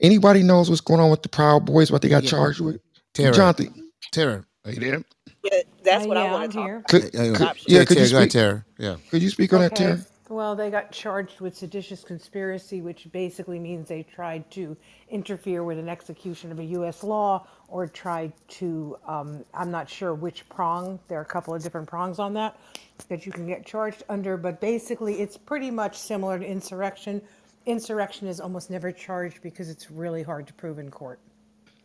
[0.00, 1.90] Anybody knows what's going on with the Proud Boys?
[1.92, 2.30] What they got Yeah.
[2.30, 2.80] charged with?
[3.14, 3.34] Tara.
[3.34, 5.04] Jonathan, Tara, are you there?
[5.44, 6.76] Yeah, that's Uh, what I yeah, I'm to talk here.
[6.76, 6.88] about.
[6.88, 7.14] could, could
[7.68, 8.18] yeah, could you Tara, go speak?
[8.18, 8.64] ahead, Tara.
[8.78, 8.96] Yeah.
[9.10, 9.84] Could you speak on that, Okay.
[9.84, 10.06] Tara?
[10.28, 14.76] Well, they got charged with seditious conspiracy, which basically means they tried to
[15.10, 17.02] interfere with an execution of a U.S.
[17.02, 21.62] law or tried to, um, I'm not sure which prong, there are a couple of
[21.62, 22.58] different prongs on that
[23.04, 27.22] that you can get charged under, but basically it's pretty much similar to insurrection.
[27.66, 31.20] Insurrection is almost never charged because it's really hard to prove in court.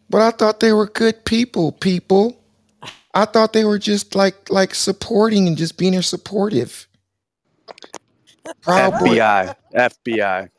[0.10, 1.72] But I thought they were good people.
[1.72, 2.38] People,
[3.14, 6.88] I thought they were just like like supporting and just being there supportive.
[8.62, 10.50] Proud Boy, FBI, FBI,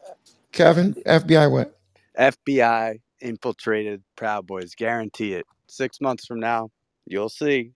[0.53, 1.79] Kevin, FBI, what?
[2.19, 4.75] FBI infiltrated Proud Boys.
[4.75, 5.47] Guarantee it.
[5.67, 6.71] Six months from now,
[7.07, 7.73] you'll see.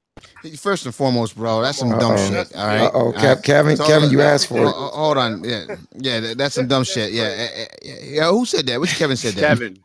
[0.56, 2.54] First and foremost, bro, that's some Uh dumb shit.
[2.56, 2.80] All right.
[2.86, 3.42] uh oh, All right.
[3.42, 4.74] Kevin, So, Kevin, you uh, asked for uh, it.
[4.74, 5.42] uh, hold on.
[5.44, 7.12] Yeah, yeah, that- that's some dumb shit.
[7.12, 8.30] Yeah, eh, eh, yeah, yeah.
[8.30, 8.80] Who said that?
[8.80, 9.40] Which Kevin said that?
[9.40, 9.78] Kevin,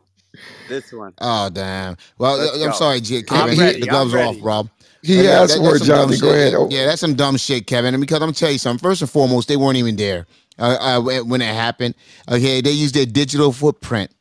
[0.68, 1.14] this one.
[1.20, 1.98] Oh damn.
[2.18, 2.72] Well, Let's I'm go.
[2.74, 3.60] sorry, J- I'm Kevin.
[3.60, 3.80] ready.
[3.82, 4.42] the gloves I'm are off, ready.
[4.42, 4.70] Rob.
[5.02, 6.24] He Uh, yeah, asked that- for that's it, some dumb Go shit.
[6.36, 6.53] ahead.
[6.56, 7.94] Oh, Yeah, that's some dumb shit, Kevin.
[7.94, 8.82] And because I'm gonna tell you something.
[8.82, 10.26] First and foremost, they weren't even there
[10.60, 11.95] uh, uh, when when it happened.
[12.30, 14.12] Okay, they used their digital footprint.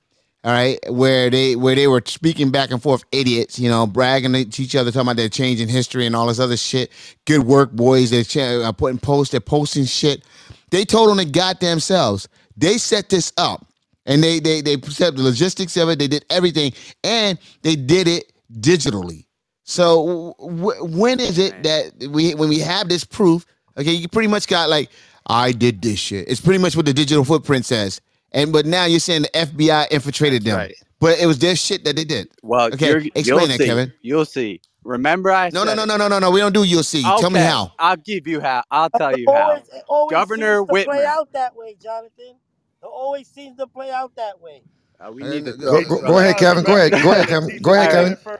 [0.44, 4.32] All right, where they where they were speaking back and forth, idiots, you know, bragging
[4.32, 6.90] to each other, talking about they're changing history and all this other shit.
[7.26, 8.10] Good work, boys.
[8.10, 10.24] They're ch- uh, putting posts, they're posting shit.
[10.72, 12.28] They told them the goddamn selves.
[12.56, 13.64] They set this up,
[14.04, 16.00] and they they they set up the logistics of it.
[16.00, 16.72] They did everything,
[17.04, 19.26] and they did it digitally.
[19.62, 23.46] So w- when is it that we when we have this proof?
[23.78, 24.90] Okay, you pretty much got like
[25.28, 26.28] I did this shit.
[26.28, 28.00] It's pretty much what the digital footprint says.
[28.34, 30.74] And but now you're saying the FBI infiltrated them, right.
[31.00, 32.28] but it was their shit that they did.
[32.42, 33.66] Well, Okay, you're, explain that, see.
[33.66, 33.92] Kevin.
[34.02, 34.60] You'll see.
[34.84, 35.86] Remember, I No, no, said no, it.
[35.86, 36.30] no, no, no, no.
[36.30, 37.02] We don't do you'll see.
[37.02, 37.72] Tell me how.
[37.78, 38.64] I'll give you how.
[38.70, 39.34] I'll tell you how.
[39.50, 42.36] Always, it always Governor seems to play out that way, Jonathan.
[42.82, 44.62] It always seems to play out that way.
[44.98, 46.64] Uh, we Uh, need to Go, go, go ahead, Kevin.
[46.64, 46.92] Go ahead.
[46.92, 47.58] Go ahead, Kevin.
[47.62, 48.18] Go ahead, Kevin.
[48.24, 48.38] right.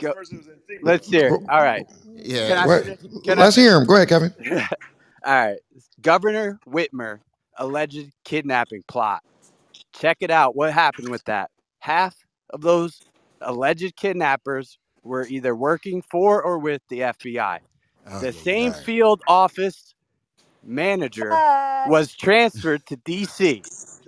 [0.00, 0.84] Go, first it was in secret.
[0.84, 1.26] let's hear.
[1.34, 1.42] It.
[1.50, 1.86] All right.
[2.06, 2.48] Yeah.
[2.48, 2.98] Can I go finish?
[3.00, 3.24] ahead.
[3.24, 3.84] Can Let's hear him.
[3.86, 4.34] Go ahead, Kevin.
[5.24, 5.58] All right.
[6.00, 7.20] Governor Whitmer
[7.58, 9.22] alleged kidnapping plot.
[9.94, 10.56] Check it out.
[10.56, 11.50] What happened with that?
[11.78, 12.16] Half
[12.50, 13.00] of those
[13.40, 17.60] alleged kidnappers were either working for or with the FBI.
[18.06, 18.84] Oh, the same all right.
[18.84, 19.94] field office
[20.62, 21.30] manager
[21.86, 23.64] was transferred to DC.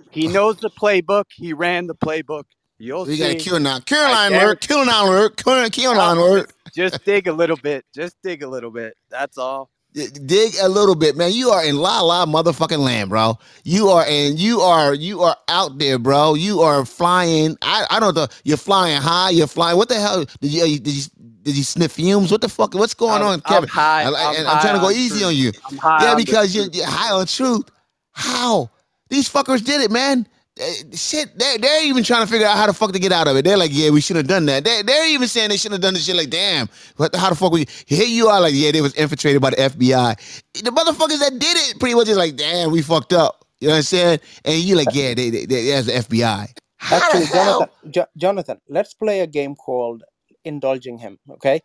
[0.09, 1.25] He knows the playbook.
[1.35, 2.45] He ran the playbook.
[2.79, 3.49] You'll We got a see.
[3.49, 4.73] QAnon, Caroline guarantee.
[4.73, 6.53] alert, QAnon alert, QAnon QAnon alert.
[6.75, 7.85] just, just dig a little bit.
[7.93, 8.95] Just dig a little bit.
[9.09, 9.69] That's all.
[9.93, 11.33] Dig a little bit, man.
[11.33, 13.37] You are in la la motherfucking land, bro.
[13.63, 16.35] You are and you are you are out there, bro.
[16.35, 17.57] You are flying.
[17.61, 18.27] I I don't know.
[18.43, 19.31] You're flying high.
[19.31, 19.77] You're flying.
[19.77, 20.25] What the hell?
[20.41, 21.03] Did you did you
[21.43, 22.31] did you sniff fumes?
[22.31, 22.73] What the fuck?
[22.75, 23.63] What's going I'm, on, Kevin?
[23.63, 24.03] I'm high.
[24.03, 25.23] I, I'm, I'm trying to go easy truth.
[25.23, 25.51] on you.
[25.71, 27.69] I'm high Yeah, because you're, you're high on truth.
[28.11, 28.69] How
[29.09, 30.27] these fuckers did it, man?
[30.59, 33.27] Eh, Shit, they're, they're even trying to figure out how the fuck to get out
[33.27, 33.45] of it.
[33.45, 34.63] They're like, yeah, we should have done that.
[34.63, 36.15] They, they're even saying they should have done this shit.
[36.15, 37.11] Like, damn, what?
[37.11, 37.65] The, how the fuck we?
[37.85, 40.41] Here you are, like, yeah, they was infiltrated by the FBI.
[40.63, 43.45] The motherfuckers that did it pretty much is like, damn, we fucked up.
[43.59, 44.19] You know what I'm saying?
[44.45, 46.47] And you like, yeah, they, they, they that's the FBI.
[46.77, 47.25] How Actually?
[47.27, 50.03] Jonathan, jo- Jonathan, let's play a game called
[50.45, 51.17] indulging him.
[51.31, 51.61] Okay,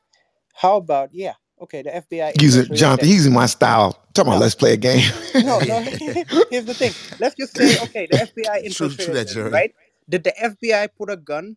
[0.55, 1.35] how about yeah?
[1.63, 3.15] Okay, the FBI Using infiltrated Jonathan, them.
[3.17, 3.93] using my style.
[4.15, 5.11] Talking about No, let's play a game.
[5.35, 5.81] no, no.
[6.51, 6.93] Here's the thing.
[7.21, 9.51] Let's just say okay, the FBI True, true that, infiltrated them, Jerry.
[9.51, 9.75] right?
[10.09, 11.57] Did the FBI put a gun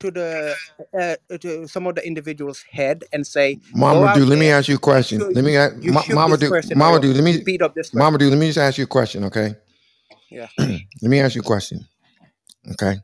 [0.00, 0.56] to the
[0.98, 4.68] uh, to some of the individuals' head and say, Mama out dude, let me ask
[4.68, 5.20] you a question.
[5.20, 7.62] shoot, Let me ask, you Ma- Mama this dude, Mama or dude, let me beat
[7.62, 9.54] up this person." Mamadou, let me just ask you a question, okay?
[10.30, 10.48] Yeah.
[10.58, 11.86] let me ask you a question.
[12.72, 12.96] Okay.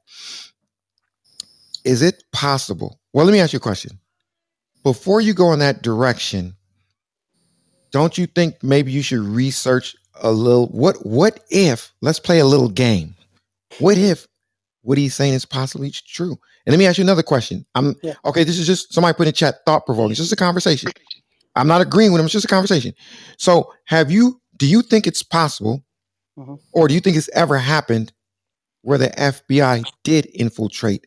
[1.84, 3.00] Is it possible?
[3.12, 3.98] Well, let me ask you a question.
[4.88, 6.56] Before you go in that direction,
[7.90, 12.46] don't you think maybe you should research a little what what if let's play a
[12.46, 13.14] little game.
[13.80, 14.26] What if
[14.80, 16.38] what he's saying is possibly true?
[16.64, 17.66] And let me ask you another question.
[17.74, 18.14] I'm Yeah.
[18.24, 20.12] okay, this is just somebody put in chat thought provoking.
[20.12, 20.90] It's just a conversation.
[21.54, 22.94] I'm not agreeing with him, it's just a conversation.
[23.36, 25.84] So have you do you think it's possible
[26.38, 26.58] Mhm.
[26.72, 28.10] or do you think it's ever happened
[28.80, 31.06] where the FBI did infiltrate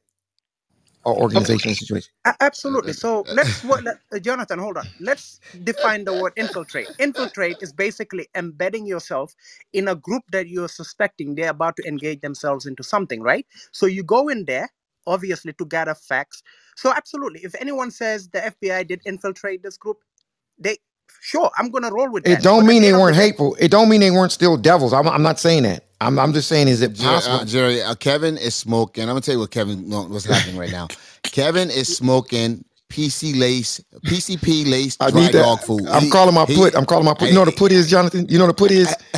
[1.05, 1.53] an Okay.
[1.53, 2.11] organizational situation?
[2.25, 2.93] A- Absolutely.
[2.93, 4.85] So let's what let, uh, Jonathan, hold on.
[4.99, 6.89] Let's define the word infiltrate.
[6.99, 9.35] Infiltrate is basically embedding yourself
[9.73, 13.45] in a group that you're suspecting they're about to engage themselves into something, right?
[13.71, 14.69] So you go in there,
[15.07, 16.43] obviously, to gather facts.
[16.77, 19.97] So absolutely, if anyone says the FBI did infiltrate this group,
[20.59, 20.77] they
[21.21, 22.31] sure I'm gonna roll with that.
[22.31, 22.43] It that.
[22.43, 23.55] don't But mean they end of the weren't day, hateful.
[23.59, 24.93] It don't mean they weren't still devils.
[24.93, 25.85] I'm, I'm not saying that.
[26.01, 27.41] I'm, I'm just saying, is it Jerry, possible?
[27.41, 29.03] uh, Jerry uh, Kevin is smoking.
[29.03, 30.91] I'm gonna tell you what Kevin no, what's happening right now.
[31.31, 35.41] Kevin is smoking PC lace, PCP lace I dry need that.
[35.43, 35.87] dog food.
[35.87, 36.75] I'm He- calling my he- put.
[36.75, 37.29] I'm calling my put.
[37.29, 38.27] You know what the put is, Jonathan?
[38.29, 38.93] You know what the put is?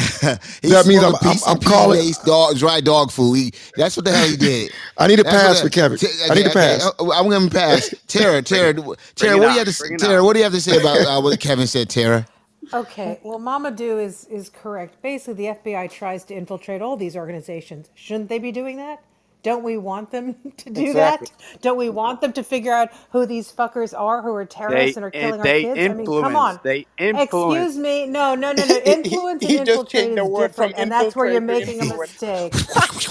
[0.61, 1.99] He's That means I'm, smoking I'm, I'm PCP calling.
[1.99, 3.33] lace dog, dry dog food.
[3.35, 4.71] He, that's what the hell he did.
[4.97, 5.97] I need a That's pass that- for Kevin.
[5.97, 6.91] T- I need a okay, pass.
[6.99, 7.93] okay, I'm gonna pass.
[8.07, 9.97] Tara, Tara, Tara, Bring what do you have to say?
[9.97, 12.25] Tara, what do you have to say about uh, what Kevin said, Tara?
[12.73, 15.01] Okay, well, Mamadou is is correct.
[15.01, 17.89] Basically, the FBI tries to infiltrate all these organizations.
[17.93, 19.03] Shouldn't they be doing that?
[19.43, 21.27] Don't we want them to do exactly.
[21.51, 21.61] that?
[21.61, 24.99] Don't we want them to figure out who these fuckers are who are terrorists They
[24.99, 25.79] and are killing our they kids?
[25.79, 26.59] I mean, come on.
[26.63, 27.57] They influence.
[27.57, 28.07] Excuse me.
[28.07, 28.79] No, no, no, no.
[28.85, 31.27] he, he, Influence and he just infiltrate the is word from different, and that's where
[31.27, 32.53] you're making a mistake.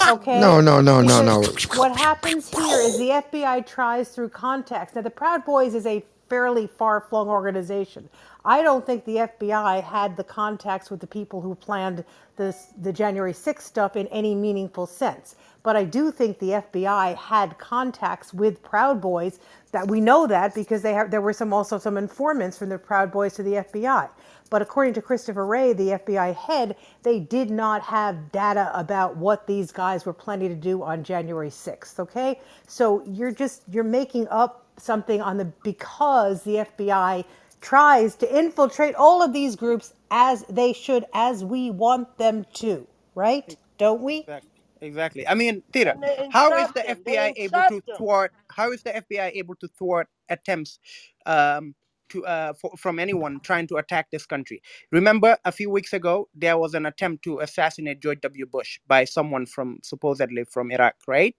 [0.09, 0.39] Okay?
[0.39, 1.41] No, no, no, no, no.
[1.75, 4.95] what happens here is the FBI tries through contacts.
[4.95, 8.09] Now, the Proud Boys is a fairly far flung organization.
[8.45, 12.03] I don't think the FBI had the contacts with the people who planned
[12.35, 15.35] this, the January 6th stuff in any meaningful sense.
[15.63, 19.39] But I do think the FBI had contacts with Proud Boys.
[19.71, 22.77] That we know that because they have, there were some also some informants from the
[22.77, 24.09] Proud Boys to the FBI.
[24.49, 29.47] But according to Christopher Wray, the FBI head, they did not have data about what
[29.47, 31.97] these guys were planning to do on January 6th.
[31.97, 37.25] Okay, so you're just you're making up something on the because the FBI
[37.61, 42.85] tries to infiltrate all of these groups as they should, as we want them to,
[43.15, 43.55] right?
[43.77, 44.19] Don't we?
[44.19, 44.52] Exactly.
[44.83, 45.27] Exactly.
[45.27, 46.97] I mean, Tira, they how is the them.
[47.05, 47.97] FBI able to them.
[47.97, 48.33] thwart?
[48.51, 50.79] How is the FBI able to thwart attempts
[51.25, 51.75] um,
[52.09, 54.61] to uh, for, from anyone trying to attack this country?
[54.91, 58.45] Remember, a few weeks ago, there was an attempt to assassinate George W.
[58.47, 61.35] Bush by someone from supposedly from Iraq, right?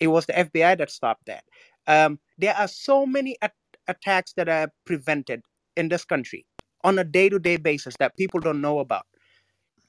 [0.00, 1.44] It was the FBI that stopped that.
[1.86, 3.54] Um, there are so many at-
[3.88, 5.42] attacks that are prevented
[5.76, 6.46] in this country
[6.84, 9.06] on a day-to-day basis that people don't know about.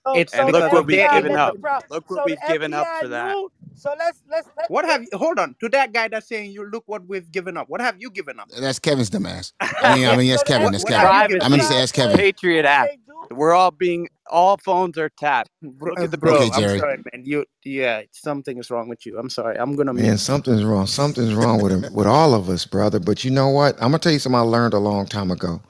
[0.07, 1.57] So, It's so And the look what we've their given up.
[1.61, 1.83] the.
[1.89, 3.39] Look what So we've the given up for that.
[3.39, 3.51] knew.
[3.75, 4.69] So let's let's let's.
[4.69, 5.09] What have you?
[5.13, 7.69] Hold on to that guy that's saying you look what we've given up.
[7.69, 8.49] What have you given up?
[8.59, 9.53] That's Kevin's dumbass.
[9.81, 10.71] I mean, I mean, yes, So Kevin.
[10.71, 11.09] What That's Kevin.
[11.09, 12.17] have you Private given I'm gonna say Secret that's Kevin.
[12.17, 12.97] Patriot what Act.
[13.31, 14.09] We're all being.
[14.31, 15.49] All phones are tapped.
[15.63, 16.51] Bro, Look at the bro Okay, bill.
[16.53, 16.79] I'm Jerry.
[16.79, 17.25] sorry, man.
[17.25, 19.19] You yeah, something is wrong with you.
[19.19, 19.57] I'm sorry.
[19.57, 20.87] I'm gonna Man, something's wrong.
[20.87, 22.99] Something's wrong with him, with all of us, brother.
[22.99, 23.75] But you know what?
[23.77, 25.61] I'm gonna tell you something I learned a long time ago.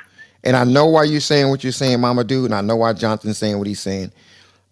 [0.45, 3.37] And I know why you're saying what you're saying, Mamadou, and I know why Jonathan's
[3.37, 4.11] saying what he's saying.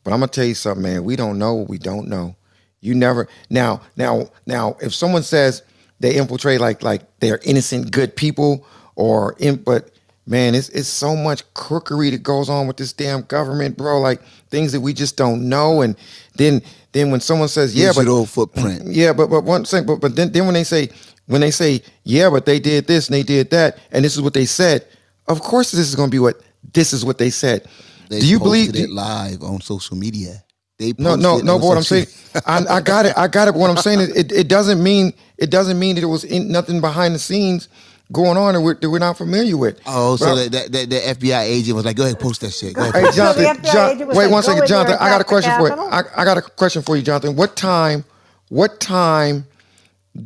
[0.03, 1.03] But I'm gonna tell you something, man.
[1.03, 2.35] We don't know what we don't know.
[2.81, 5.63] You never now, now, now, if someone says
[5.99, 9.89] they infiltrate like like they're innocent good people or in but
[10.27, 14.21] man it's it's so much crookery that goes on with this damn government bro like
[14.49, 15.95] things that we just don't know and
[16.35, 16.61] then
[16.91, 18.83] then when someone says yeah Digital but footprint.
[18.87, 20.89] yeah but but one thing but but then then when they say
[21.27, 24.21] when they say yeah but they did this and they did that and this is
[24.21, 24.85] what they said
[25.27, 26.41] of course this is going to be what
[26.73, 27.67] this is what they said
[28.09, 30.43] They do you posted believe it live on social media?
[30.79, 31.53] They no, no, posted no.
[31.55, 32.07] on But what I'm saying,
[32.45, 33.13] I, I got it.
[33.15, 33.51] I got it.
[33.51, 36.23] But what I'm saying is, it, it doesn't mean it doesn't mean that there was
[36.23, 37.69] in, nothing behind the scenes
[38.11, 39.79] going on that we're, that we're not familiar with.
[39.85, 42.51] Oh, so But- that, that, that the FBI agent was like, "Go ahead, post that
[42.51, 43.63] shit." Go ahead, Hey, post that Jonathan.
[43.63, 44.97] shit." John, wait one second, Jonathan.
[44.99, 45.73] I got a question for you.
[45.75, 47.35] I, I got a question for you, Jonathan.
[47.35, 48.03] What time?
[48.49, 49.45] What time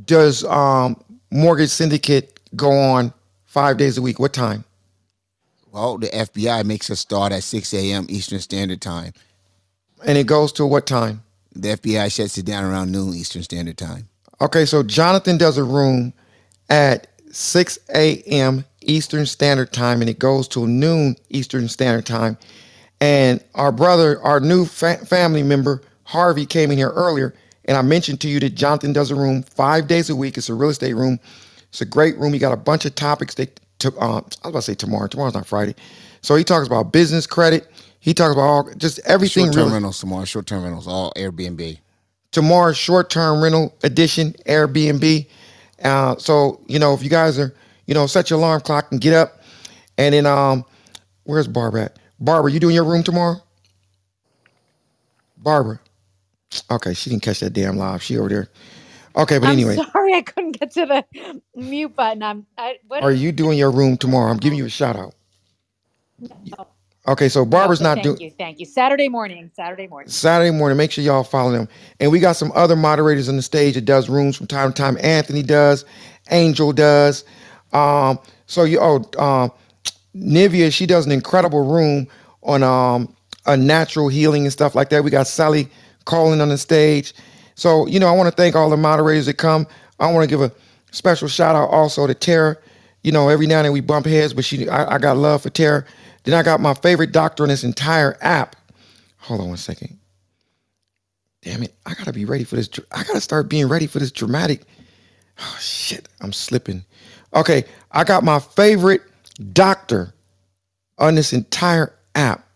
[0.05, 1.01] does um,
[1.31, 3.13] mortgage syndicate go on
[3.45, 4.17] five days a week?
[4.19, 4.63] What time?
[5.77, 8.07] Well, the FBI makes us start at 6 a.m.
[8.09, 9.13] Eastern Standard Time.
[10.03, 11.21] And it goes to what time?
[11.55, 14.09] The FBI shuts it down around noon Eastern Standard Time.
[14.41, 16.13] Okay, so Jonathan does a room
[16.71, 18.65] at 6 a.m.
[18.81, 22.39] Eastern Standard Time, and it goes till noon Eastern Standard Time.
[22.99, 27.83] And our brother, our new fa- family member, Harvey, came in here earlier, and I
[27.83, 30.39] mentioned to you that Jonathan does a room five days a week.
[30.39, 31.19] It's a real estate room.
[31.69, 32.33] It's a great room.
[32.33, 33.35] He got a bunch of topics.
[33.35, 33.49] They
[33.79, 33.95] took.
[34.01, 35.07] Uh, I was about to say tomorrow.
[35.07, 35.75] Tomorrow's not Friday.
[36.21, 37.67] So he talks about business credit.
[37.99, 39.45] He talks about all, just everything.
[39.45, 40.25] Short-term real- rentals tomorrow.
[40.25, 41.79] Short-term rentals, all Airbnb.
[42.31, 45.25] tomorrow's short-term rental edition airbnb
[45.83, 47.53] uh, so you know if you guys are
[47.85, 49.41] you know set your alarm clock and get up
[49.97, 50.63] and then um
[51.23, 53.37] where's barbara at barbara you doing your room tomorrow
[55.37, 55.79] barbara
[56.69, 58.49] okay she didn't catch that damn live she over there
[59.17, 62.23] okay but I'm anyway sorry I couldn't get to the mute button.
[62.23, 62.47] I'm.
[62.57, 63.01] I, what?
[63.01, 65.15] are you doing your room tomorrow i'm giving you a shout out
[66.45, 66.67] No,
[67.07, 68.65] okay so no, barbara's but not thank doing you, thank you.
[68.67, 69.51] Saturday morning.
[69.55, 70.11] Saturday morning.
[70.11, 70.77] Saturday morning.
[70.77, 71.67] Make sure y'all follow them.
[71.99, 74.75] And we got some other moderators on the stage that does rooms from time to
[74.81, 74.97] time.
[75.01, 75.85] Anthony does,
[76.31, 77.25] Angel does.
[77.73, 79.51] Um, so you oh um
[80.15, 82.07] Nivea, she does an incredible room
[82.43, 83.15] on um
[83.47, 85.03] a natural healing and stuff like that.
[85.03, 85.69] We got Sally
[86.05, 87.13] calling on the stage.
[87.57, 89.67] So, you know, I want to thank all the moderators that come.
[89.99, 90.51] I want to give a
[90.91, 92.55] special shout out also to Tara.
[93.03, 95.41] You know, every now and then we bump heads, but she I, I got love
[95.41, 95.83] for Tara.
[96.23, 98.55] Then I got my favorite doctor in this entire app.
[99.17, 99.97] Hold on one second.
[101.41, 101.75] Damn it.
[101.85, 102.69] I gotta be ready for this.
[102.91, 104.63] I gotta start being ready for this dramatic.
[105.39, 106.07] Oh shit.
[106.21, 106.85] I'm slipping.
[107.35, 107.65] Okay.
[107.91, 109.01] I got my favorite
[109.53, 110.13] doctor
[110.99, 112.47] on this entire app.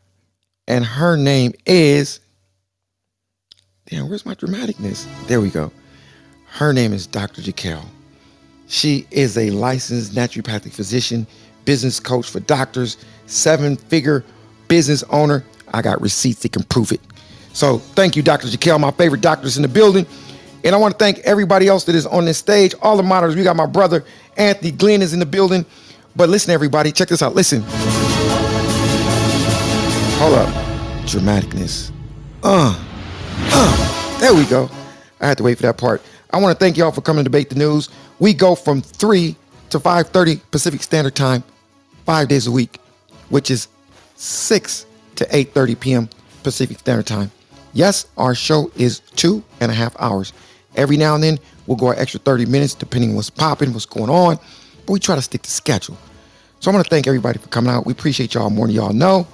[0.67, 2.20] And her name is.
[3.91, 5.05] Damn, where's my dramaticness?
[5.27, 5.69] There we go.
[6.45, 7.41] Her name is Dr.
[7.41, 7.83] Jaquel.
[8.69, 11.27] She is a licensed naturopathic physician,
[11.65, 12.95] business coach for doctors,
[13.25, 14.23] seven figure
[14.69, 15.43] business owner.
[15.73, 17.01] I got receipts that can prove it.
[17.51, 18.47] So thank you, Dr.
[18.47, 20.05] Jaquel, my favorite doctors in the building.
[20.63, 23.35] And I want to thank everybody else that is on this stage, all the monitors.
[23.35, 24.05] We got my brother
[24.37, 25.65] Anthony Glenn is in the building.
[26.15, 27.35] But listen, everybody, check this out.
[27.35, 27.61] Listen.
[30.17, 30.47] Hold up.
[31.05, 31.91] Dramaticness.
[32.41, 32.81] Uh,
[34.19, 34.69] there we go.
[35.19, 36.01] I had to wait for that part.
[36.31, 37.89] I want to thank y'all for coming to debate the news.
[38.19, 39.35] We go from 3
[39.69, 41.43] to 5:30 Pacific Standard Time,
[42.05, 42.79] five days a week,
[43.29, 43.67] which is
[44.15, 44.85] 6
[45.15, 46.09] to 8:30 p.m.
[46.43, 47.31] Pacific Standard Time.
[47.73, 50.33] Yes, our show is two and a half hours.
[50.75, 53.85] Every now and then we'll go an extra 30 minutes depending on what's popping, what's
[53.85, 54.37] going on.
[54.85, 55.97] But we try to stick to schedule.
[56.59, 57.85] So I want to thank everybody for coming out.
[57.85, 59.27] We appreciate y'all more than y'all know.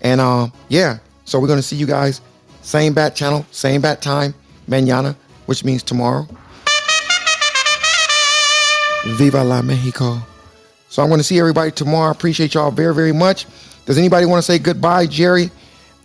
[0.00, 2.20] And uh, yeah, so we're gonna see you guys
[2.68, 4.34] same bat channel, same bat time,
[4.68, 5.16] mañana,
[5.46, 6.28] which means tomorrow.
[9.16, 10.18] Viva la Mexico.
[10.90, 12.10] So I'm gonna see everybody tomorrow.
[12.10, 13.46] Appreciate y'all very, very much.
[13.86, 15.50] Does anybody want to say goodbye, Jerry?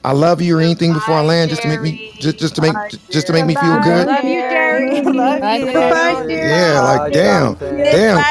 [0.05, 2.61] I love you or anything before I land, just to make me just just to
[2.61, 2.75] make
[3.09, 4.07] just to make me feel good.
[4.07, 5.01] Love you, Jerry.
[5.01, 5.65] Love you.
[5.65, 8.23] Goodbye, Yeah, like damn, damn,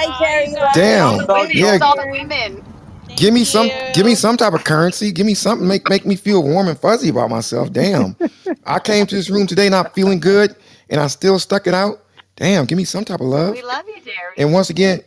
[0.74, 1.18] damn.
[1.52, 2.71] Yeah, all the women.
[3.16, 5.12] Give me some give me some type of currency.
[5.12, 7.72] Give me something make make me feel warm and fuzzy about myself.
[7.72, 8.16] Damn.
[8.64, 10.54] I came to this room today not feeling good
[10.90, 12.04] and i still stuck it out.
[12.36, 13.54] Damn give me some type of love.
[13.54, 14.34] We love you, Jerry.
[14.38, 15.02] and once again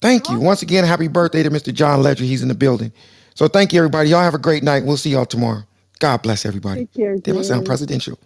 [0.00, 0.38] thank you.
[0.38, 2.24] Once again happy birthday to mr john ledger.
[2.24, 2.92] He's in the building.
[3.34, 4.10] So thank you everybody.
[4.10, 4.84] Y'all have a great night.
[4.84, 5.62] We'll see y'all tomorrow.
[5.98, 6.88] God bless everybody.
[6.94, 8.18] Damn i sound presidential.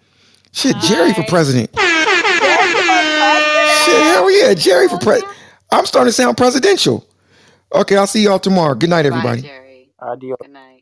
[0.52, 1.70] Shit jerry for president.
[3.84, 5.32] Shit hell yeah jerry for oh, president
[5.70, 7.06] i'm starting to sound presidential
[7.72, 9.48] okay i'll see y'all tomorrow good night everybody
[10.00, 10.36] Adios.
[10.42, 10.73] Good night.